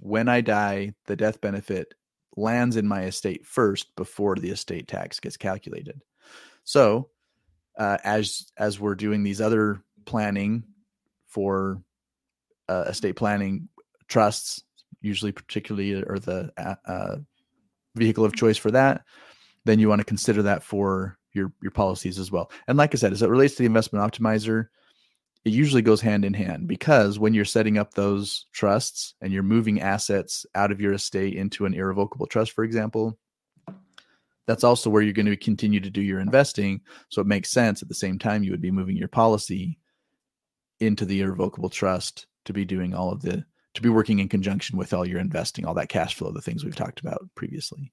when 0.00 0.28
I 0.28 0.40
die, 0.40 0.94
the 1.06 1.16
death 1.16 1.40
benefit 1.40 1.94
lands 2.36 2.76
in 2.76 2.88
my 2.88 3.04
estate 3.04 3.46
first 3.46 3.94
before 3.94 4.34
the 4.34 4.50
estate 4.50 4.88
tax 4.88 5.20
gets 5.20 5.36
calculated. 5.36 6.02
So, 6.64 7.08
uh, 7.78 7.98
as 8.04 8.50
as 8.56 8.78
we're 8.78 8.94
doing 8.94 9.22
these 9.22 9.40
other 9.40 9.82
planning 10.04 10.64
for 11.26 11.82
uh, 12.68 12.84
estate 12.88 13.16
planning 13.16 13.68
trusts, 14.08 14.62
usually 15.00 15.32
particularly 15.32 15.94
or 15.94 16.18
the 16.18 16.52
uh, 16.56 16.74
uh, 16.86 17.16
vehicle 17.94 18.24
of 18.24 18.36
choice 18.36 18.56
for 18.56 18.70
that, 18.70 19.04
then 19.64 19.78
you 19.78 19.88
want 19.88 20.00
to 20.00 20.04
consider 20.04 20.42
that 20.42 20.62
for 20.62 21.18
your 21.32 21.52
your 21.62 21.72
policies 21.72 22.18
as 22.18 22.30
well. 22.30 22.50
And 22.68 22.78
like 22.78 22.94
I 22.94 22.98
said, 22.98 23.12
as 23.12 23.22
it 23.22 23.30
relates 23.30 23.54
to 23.54 23.62
the 23.62 23.66
investment 23.66 24.04
optimizer, 24.04 24.68
it 25.44 25.52
usually 25.52 25.82
goes 25.82 26.00
hand 26.00 26.24
in 26.24 26.34
hand 26.34 26.68
because 26.68 27.18
when 27.18 27.34
you're 27.34 27.44
setting 27.44 27.78
up 27.78 27.94
those 27.94 28.46
trusts 28.52 29.14
and 29.20 29.32
you're 29.32 29.42
moving 29.42 29.80
assets 29.80 30.46
out 30.54 30.70
of 30.70 30.80
your 30.80 30.92
estate 30.92 31.34
into 31.34 31.66
an 31.66 31.74
irrevocable 31.74 32.26
trust, 32.26 32.52
for 32.52 32.64
example, 32.64 33.18
that's 34.46 34.64
also 34.64 34.90
where 34.90 35.02
you're 35.02 35.12
going 35.12 35.26
to 35.26 35.36
continue 35.36 35.80
to 35.80 35.90
do 35.90 36.00
your 36.00 36.20
investing. 36.20 36.80
So 37.08 37.20
it 37.20 37.26
makes 37.26 37.50
sense 37.50 37.82
at 37.82 37.88
the 37.88 37.94
same 37.94 38.18
time 38.18 38.42
you 38.42 38.50
would 38.50 38.60
be 38.60 38.70
moving 38.70 38.96
your 38.96 39.08
policy 39.08 39.78
into 40.80 41.04
the 41.04 41.20
irrevocable 41.20 41.70
trust 41.70 42.26
to 42.44 42.52
be 42.52 42.64
doing 42.64 42.94
all 42.94 43.12
of 43.12 43.22
the 43.22 43.44
to 43.74 43.82
be 43.82 43.88
working 43.88 44.18
in 44.18 44.28
conjunction 44.28 44.76
with 44.76 44.92
all 44.92 45.08
your 45.08 45.18
investing, 45.18 45.64
all 45.64 45.72
that 45.72 45.88
cash 45.88 46.14
flow, 46.14 46.30
the 46.30 46.42
things 46.42 46.62
we've 46.62 46.76
talked 46.76 47.00
about 47.00 47.26
previously. 47.34 47.90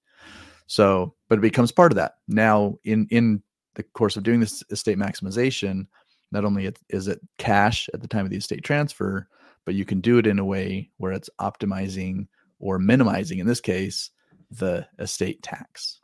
So, 0.67 1.13
but 1.29 1.37
it 1.37 1.41
becomes 1.41 1.71
part 1.71 1.91
of 1.91 1.95
that. 1.97 2.15
Now 2.27 2.77
in 2.83 3.07
in 3.11 3.43
the 3.75 3.83
course 3.83 4.17
of 4.17 4.23
doing 4.23 4.39
this 4.39 4.63
estate 4.71 4.97
maximization, 4.97 5.87
not 6.31 6.45
only 6.45 6.71
is 6.89 7.07
it 7.07 7.21
cash 7.37 7.89
at 7.93 8.01
the 8.01 8.07
time 8.07 8.25
of 8.25 8.31
the 8.31 8.37
estate 8.37 8.63
transfer, 8.63 9.27
but 9.65 9.75
you 9.75 9.85
can 9.85 10.01
do 10.01 10.17
it 10.17 10.27
in 10.27 10.39
a 10.39 10.45
way 10.45 10.89
where 10.97 11.11
it's 11.11 11.29
optimizing 11.39 12.27
or 12.59 12.79
minimizing, 12.79 13.39
in 13.39 13.47
this 13.47 13.61
case, 13.61 14.09
the 14.51 14.87
estate 14.97 15.41
tax. 15.41 15.99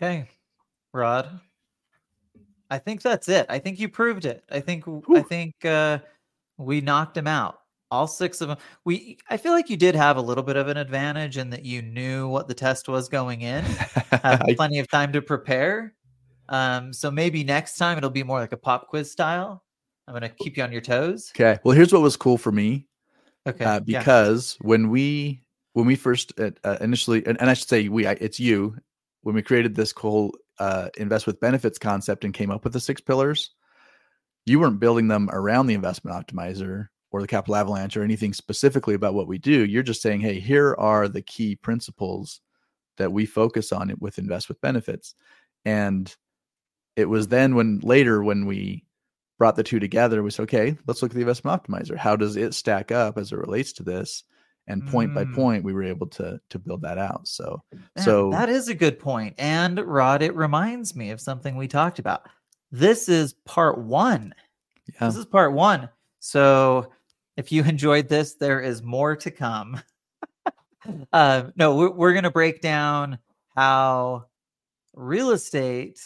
Okay, 0.00 0.26
Rod. 0.94 1.40
I 2.70 2.78
think 2.78 3.02
that's 3.02 3.28
it. 3.28 3.46
I 3.48 3.58
think 3.58 3.78
you 3.78 3.88
proved 3.88 4.24
it. 4.24 4.44
I 4.50 4.60
think 4.60 4.84
I 5.14 5.20
think 5.22 5.54
uh, 5.64 5.98
we 6.56 6.80
knocked 6.80 7.16
him 7.16 7.26
out. 7.26 7.58
All 7.90 8.06
six 8.06 8.40
of 8.40 8.48
them. 8.48 8.56
We. 8.84 9.18
I 9.28 9.36
feel 9.36 9.52
like 9.52 9.68
you 9.68 9.76
did 9.76 9.94
have 9.94 10.16
a 10.16 10.20
little 10.22 10.44
bit 10.44 10.56
of 10.56 10.68
an 10.68 10.76
advantage 10.76 11.36
in 11.36 11.50
that 11.50 11.64
you 11.64 11.82
knew 11.82 12.28
what 12.28 12.48
the 12.48 12.54
test 12.54 12.88
was 12.88 13.08
going 13.08 13.42
in. 13.42 13.64
Had 14.22 14.42
plenty 14.56 14.78
of 14.78 14.88
time 14.88 15.12
to 15.12 15.20
prepare. 15.20 15.94
Um, 16.48 16.92
so 16.92 17.10
maybe 17.10 17.44
next 17.44 17.76
time 17.76 17.98
it'll 17.98 18.08
be 18.10 18.22
more 18.22 18.38
like 18.40 18.52
a 18.52 18.56
pop 18.56 18.88
quiz 18.88 19.10
style. 19.10 19.64
I'm 20.06 20.14
gonna 20.14 20.28
keep 20.28 20.56
you 20.56 20.62
on 20.62 20.72
your 20.72 20.80
toes. 20.80 21.30
okay. 21.36 21.58
Well, 21.64 21.76
here's 21.76 21.92
what 21.92 22.02
was 22.02 22.16
cool 22.16 22.38
for 22.38 22.50
me 22.52 22.86
Okay. 23.46 23.64
uh, 23.64 23.80
yeah. 23.86 23.98
because 24.00 24.56
when 24.60 24.88
we 24.90 25.42
when 25.74 25.86
we 25.86 25.94
first 25.94 26.32
uh, 26.40 26.50
uh, 26.64 26.78
initially 26.80 27.24
and, 27.26 27.40
and 27.40 27.48
I 27.50 27.54
should 27.54 27.68
say 27.68 27.88
we 27.88 28.06
I, 28.06 28.12
it's 28.12 28.40
you 28.40 28.76
when 29.22 29.34
we 29.34 29.42
created 29.42 29.74
this 29.74 29.92
whole 29.92 30.34
uh, 30.58 30.88
invest 30.96 31.26
with 31.26 31.40
benefits 31.40 31.78
concept 31.78 32.24
and 32.24 32.34
came 32.34 32.50
up 32.50 32.64
with 32.64 32.72
the 32.72 32.80
six 32.80 33.00
pillars, 33.00 33.50
you 34.46 34.58
weren't 34.58 34.80
building 34.80 35.08
them 35.08 35.28
around 35.32 35.66
the 35.66 35.74
investment 35.74 36.16
optimizer 36.16 36.88
or 37.10 37.20
the 37.20 37.26
capital 37.26 37.56
avalanche 37.56 37.96
or 37.96 38.02
anything 38.02 38.32
specifically 38.32 38.94
about 38.94 39.14
what 39.14 39.26
we 39.26 39.38
do. 39.38 39.64
You're 39.64 39.82
just 39.82 40.02
saying, 40.02 40.20
hey, 40.20 40.40
here 40.40 40.74
are 40.78 41.08
the 41.08 41.22
key 41.22 41.56
principles 41.56 42.40
that 42.96 43.12
we 43.12 43.26
focus 43.26 43.72
on 43.72 43.94
with 43.98 44.18
invest 44.18 44.48
with 44.48 44.60
benefits, 44.60 45.14
and 45.64 46.14
it 46.96 47.08
was 47.08 47.28
then 47.28 47.54
when 47.54 47.80
later 47.80 48.22
when 48.22 48.46
we 48.46 48.84
brought 49.38 49.56
the 49.56 49.62
two 49.62 49.80
together, 49.80 50.22
we 50.22 50.30
said, 50.30 50.42
okay, 50.42 50.76
let's 50.86 51.00
look 51.00 51.12
at 51.12 51.14
the 51.14 51.22
investment 51.22 51.62
optimizer. 51.62 51.96
How 51.96 52.14
does 52.14 52.36
it 52.36 52.52
stack 52.52 52.92
up 52.92 53.16
as 53.16 53.32
it 53.32 53.38
relates 53.38 53.72
to 53.74 53.82
this? 53.82 54.22
And 54.70 54.86
point 54.86 55.14
by 55.14 55.24
Mm. 55.24 55.34
point 55.34 55.64
we 55.64 55.72
were 55.72 55.82
able 55.82 56.06
to 56.08 56.40
to 56.48 56.58
build 56.58 56.80
that 56.82 56.96
out. 56.98 57.26
So 57.28 57.62
Man, 57.72 58.04
so 58.04 58.30
that 58.30 58.48
is 58.48 58.68
a 58.68 58.74
good 58.74 58.98
point. 58.98 59.34
And 59.38 59.78
Rod, 59.78 60.22
it 60.22 60.34
reminds 60.34 60.94
me 60.96 61.10
of 61.10 61.20
something 61.20 61.56
we 61.56 61.68
talked 61.68 61.98
about. 61.98 62.22
This 62.72 63.08
is 63.08 63.34
part 63.44 63.78
one. 63.78 64.32
yeah, 64.86 65.06
This 65.06 65.16
is 65.16 65.26
part 65.26 65.52
one. 65.52 65.88
So 66.20 66.92
if 67.36 67.50
you 67.52 67.62
enjoyed 67.74 68.08
this, 68.08 68.34
there 68.34 68.60
is 68.60 68.82
more 68.82 69.16
to 69.16 69.30
come. 69.30 69.80
uh, 71.12 71.44
no, 71.56 71.76
we're, 71.76 71.90
we're 71.90 72.12
going 72.12 72.24
to 72.24 72.30
break 72.30 72.60
down 72.60 73.18
how 73.56 74.26
real 74.94 75.30
estate 75.32 76.00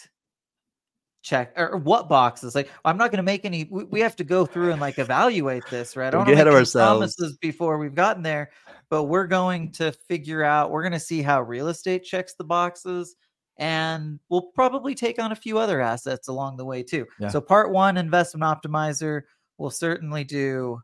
check 1.25 1.51
or 1.57 1.75
what 1.77 2.07
boxes 2.07 2.53
like 2.53 2.69
i'm 2.85 2.97
not 2.97 3.09
going 3.09 3.17
to 3.17 3.23
make 3.23 3.45
any 3.45 3.67
we, 3.71 3.83
we 3.85 3.99
have 3.99 4.15
to 4.15 4.23
go 4.23 4.45
through 4.45 4.71
and 4.71 4.79
like 4.79 4.99
evaluate 4.99 5.67
this 5.71 5.95
right 5.95 6.09
I 6.09 6.11
Don't 6.11 6.23
get 6.25 6.33
ahead 6.35 6.47
of 6.47 6.53
make 6.53 6.59
ourselves. 6.59 7.15
promises 7.17 7.37
before 7.41 7.79
we've 7.79 7.95
gotten 7.95 8.21
there 8.21 8.51
but 8.91 9.05
we're 9.05 9.25
going 9.25 9.71
to 9.73 9.91
figure 9.91 10.43
out 10.43 10.69
we're 10.69 10.83
going 10.83 10.91
to 10.93 10.99
see 10.99 11.23
how 11.23 11.41
real 11.41 11.67
estate 11.69 12.03
checks 12.03 12.35
the 12.35 12.43
boxes 12.43 13.15
and 13.57 14.19
we'll 14.29 14.51
probably 14.53 14.93
take 14.93 15.17
on 15.17 15.31
a 15.31 15.35
few 15.35 15.57
other 15.57 15.81
assets 15.81 16.27
along 16.27 16.57
the 16.57 16.65
way 16.65 16.83
too 16.83 17.07
Yeah. 17.19 17.29
so 17.29 17.41
part 17.41 17.71
one 17.71 17.97
investment 17.97 18.43
optimizer 18.43 19.21
we'll 19.57 19.71
certainly 19.71 20.23
do 20.23 20.79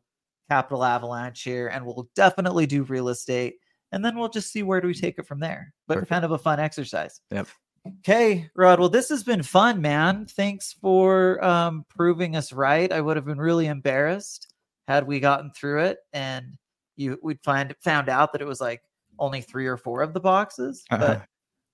capital 0.50 0.84
avalanche 0.84 1.44
here 1.44 1.68
and 1.68 1.86
we'll 1.86 2.10
definitely 2.16 2.66
do 2.66 2.82
real 2.84 3.10
estate 3.10 3.58
and 3.92 4.04
then 4.04 4.18
we'll 4.18 4.28
just 4.30 4.52
see 4.52 4.64
where 4.64 4.82
do 4.82 4.88
we 4.88 4.96
take 4.96 5.20
it 5.20 5.28
from 5.28 5.40
there 5.40 5.72
but 5.88 5.96
Perfect. 5.96 6.10
kind 6.10 6.26
of 6.26 6.32
a 6.32 6.38
fun 6.40 6.60
exercise 6.60 7.22
Yep. 7.30 7.48
Okay, 7.88 8.50
Rod. 8.56 8.80
Well, 8.80 8.90
this 8.90 9.10
has 9.10 9.24
been 9.24 9.42
fun, 9.42 9.82
man. 9.82 10.26
Thanks 10.26 10.74
for 10.74 11.44
um, 11.44 11.86
proving 11.90 12.36
us 12.36 12.54
right. 12.54 12.92
I 12.92 13.02
would 13.02 13.18
have 13.18 13.26
been 13.26 13.40
really 13.40 13.68
embarrassed 13.68 14.54
had 14.88 15.08
we 15.08 15.20
gotten 15.20 15.52
through 15.52 15.84
it 15.84 16.00
and 16.14 16.58
you 16.96 17.18
we'd 17.24 17.42
find 17.44 17.74
found 17.82 18.10
out 18.10 18.34
that 18.34 18.42
it 18.42 18.48
was 18.48 18.62
like 18.62 18.82
only 19.18 19.42
three 19.42 19.68
or 19.68 19.78
four 19.78 20.02
of 20.02 20.14
the 20.14 20.20
boxes. 20.20 20.84
But 20.90 21.26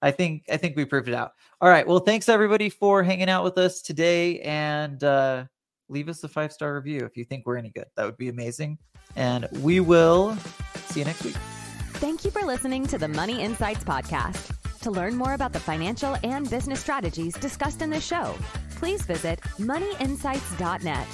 I 0.01 0.12
think 0.12 0.43
I 0.49 0.58
think 0.58 0.76
we 0.76 0.86
proved 0.86 1.08
it 1.08 1.14
out. 1.14 1.32
All 1.60 1.70
right. 1.70 1.86
Well, 1.86 1.99
thanks 1.99 2.30
everybody 2.30 2.70
for 2.70 3.03
hanging 3.03 3.30
out 3.30 3.43
with 3.43 3.58
us 3.58 3.82
today, 3.82 4.39
and 4.41 5.03
uh, 5.03 5.45
leave 5.89 6.10
us 6.10 6.24
a 6.24 6.28
five 6.28 6.53
star 6.53 6.76
review 6.76 6.99
if 6.99 7.18
you 7.18 7.24
think 7.24 7.45
we're 7.45 7.58
any 7.58 7.70
good. 7.70 7.88
That 7.95 8.05
would 8.05 8.18
be 8.18 8.30
amazing. 8.30 8.78
And 9.16 9.47
we 9.62 9.80
will 9.80 10.38
see 10.88 10.99
you 10.99 11.05
next 11.05 11.24
week. 11.24 11.36
Thank 11.95 12.24
you 12.24 12.32
for 12.32 12.43
listening 12.43 12.86
to 12.88 12.97
the 12.97 13.08
Money 13.08 13.41
Insights 13.41 13.84
Podcast. 13.84 14.57
To 14.82 14.91
learn 14.91 15.15
more 15.15 15.34
about 15.34 15.53
the 15.53 15.59
financial 15.59 16.15
and 16.23 16.49
business 16.49 16.80
strategies 16.80 17.34
discussed 17.36 17.82
in 17.82 17.89
this 17.89 18.05
show, 18.05 18.36
please 18.75 19.01
visit 19.01 19.41
moneyinsights.net. 19.57 21.07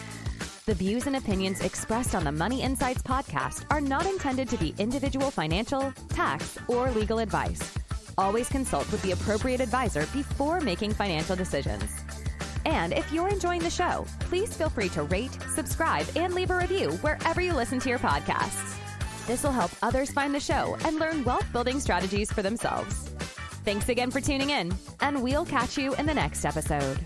The 0.66 0.74
views 0.74 1.08
and 1.08 1.16
opinions 1.16 1.62
expressed 1.62 2.14
on 2.14 2.24
the 2.24 2.32
Money 2.32 2.62
Insights 2.62 3.02
Podcast 3.02 3.66
are 3.70 3.82
not 3.82 4.06
intended 4.06 4.48
to 4.50 4.58
be 4.58 4.76
individual 4.78 5.32
financial, 5.32 5.94
tax, 6.10 6.58
or 6.68 6.92
legal 6.92 7.20
advice. 7.20 7.74
Always 8.18 8.48
consult 8.50 8.90
with 8.92 9.02
the 9.02 9.12
appropriate 9.12 9.62
advisor 9.62 10.06
before 10.14 10.62
making 10.62 10.94
financial 10.94 11.36
decisions. 11.36 11.90
And 12.66 12.94
if 12.94 13.12
you're 13.12 13.28
enjoying 13.28 13.62
the 13.62 13.70
show, 13.70 14.06
please 14.20 14.56
feel 14.56 14.70
free 14.70 14.90
to 14.90 15.04
rate, 15.04 15.38
subscribe, 15.54 16.06
and 16.16 16.34
leave 16.34 16.52
a 16.52 16.58
review 16.58 16.92
wherever 17.02 17.42
you 17.42 17.54
listen 17.54 17.80
to 17.80 17.90
your 17.90 18.00
podcasts. 18.00 18.78
This 19.26 19.44
will 19.44 19.52
help 19.52 19.72
others 19.82 20.12
find 20.12 20.36
the 20.36 20.40
show 20.40 20.78
and 20.86 21.00
learn 21.00 21.24
wealth 21.24 21.46
building 21.52 21.80
strategies 21.80 22.32
for 22.32 22.42
themselves. 22.42 23.13
Thanks 23.64 23.88
again 23.88 24.12
for 24.12 24.20
tuning 24.20 24.50
in, 24.50 24.74
and 25.00 25.24
we'll 25.24 25.46
catch 25.46 25.78
you 25.78 25.96
in 25.96 26.06
the 26.06 26.14
next 26.14 26.44
episode. 26.46 27.00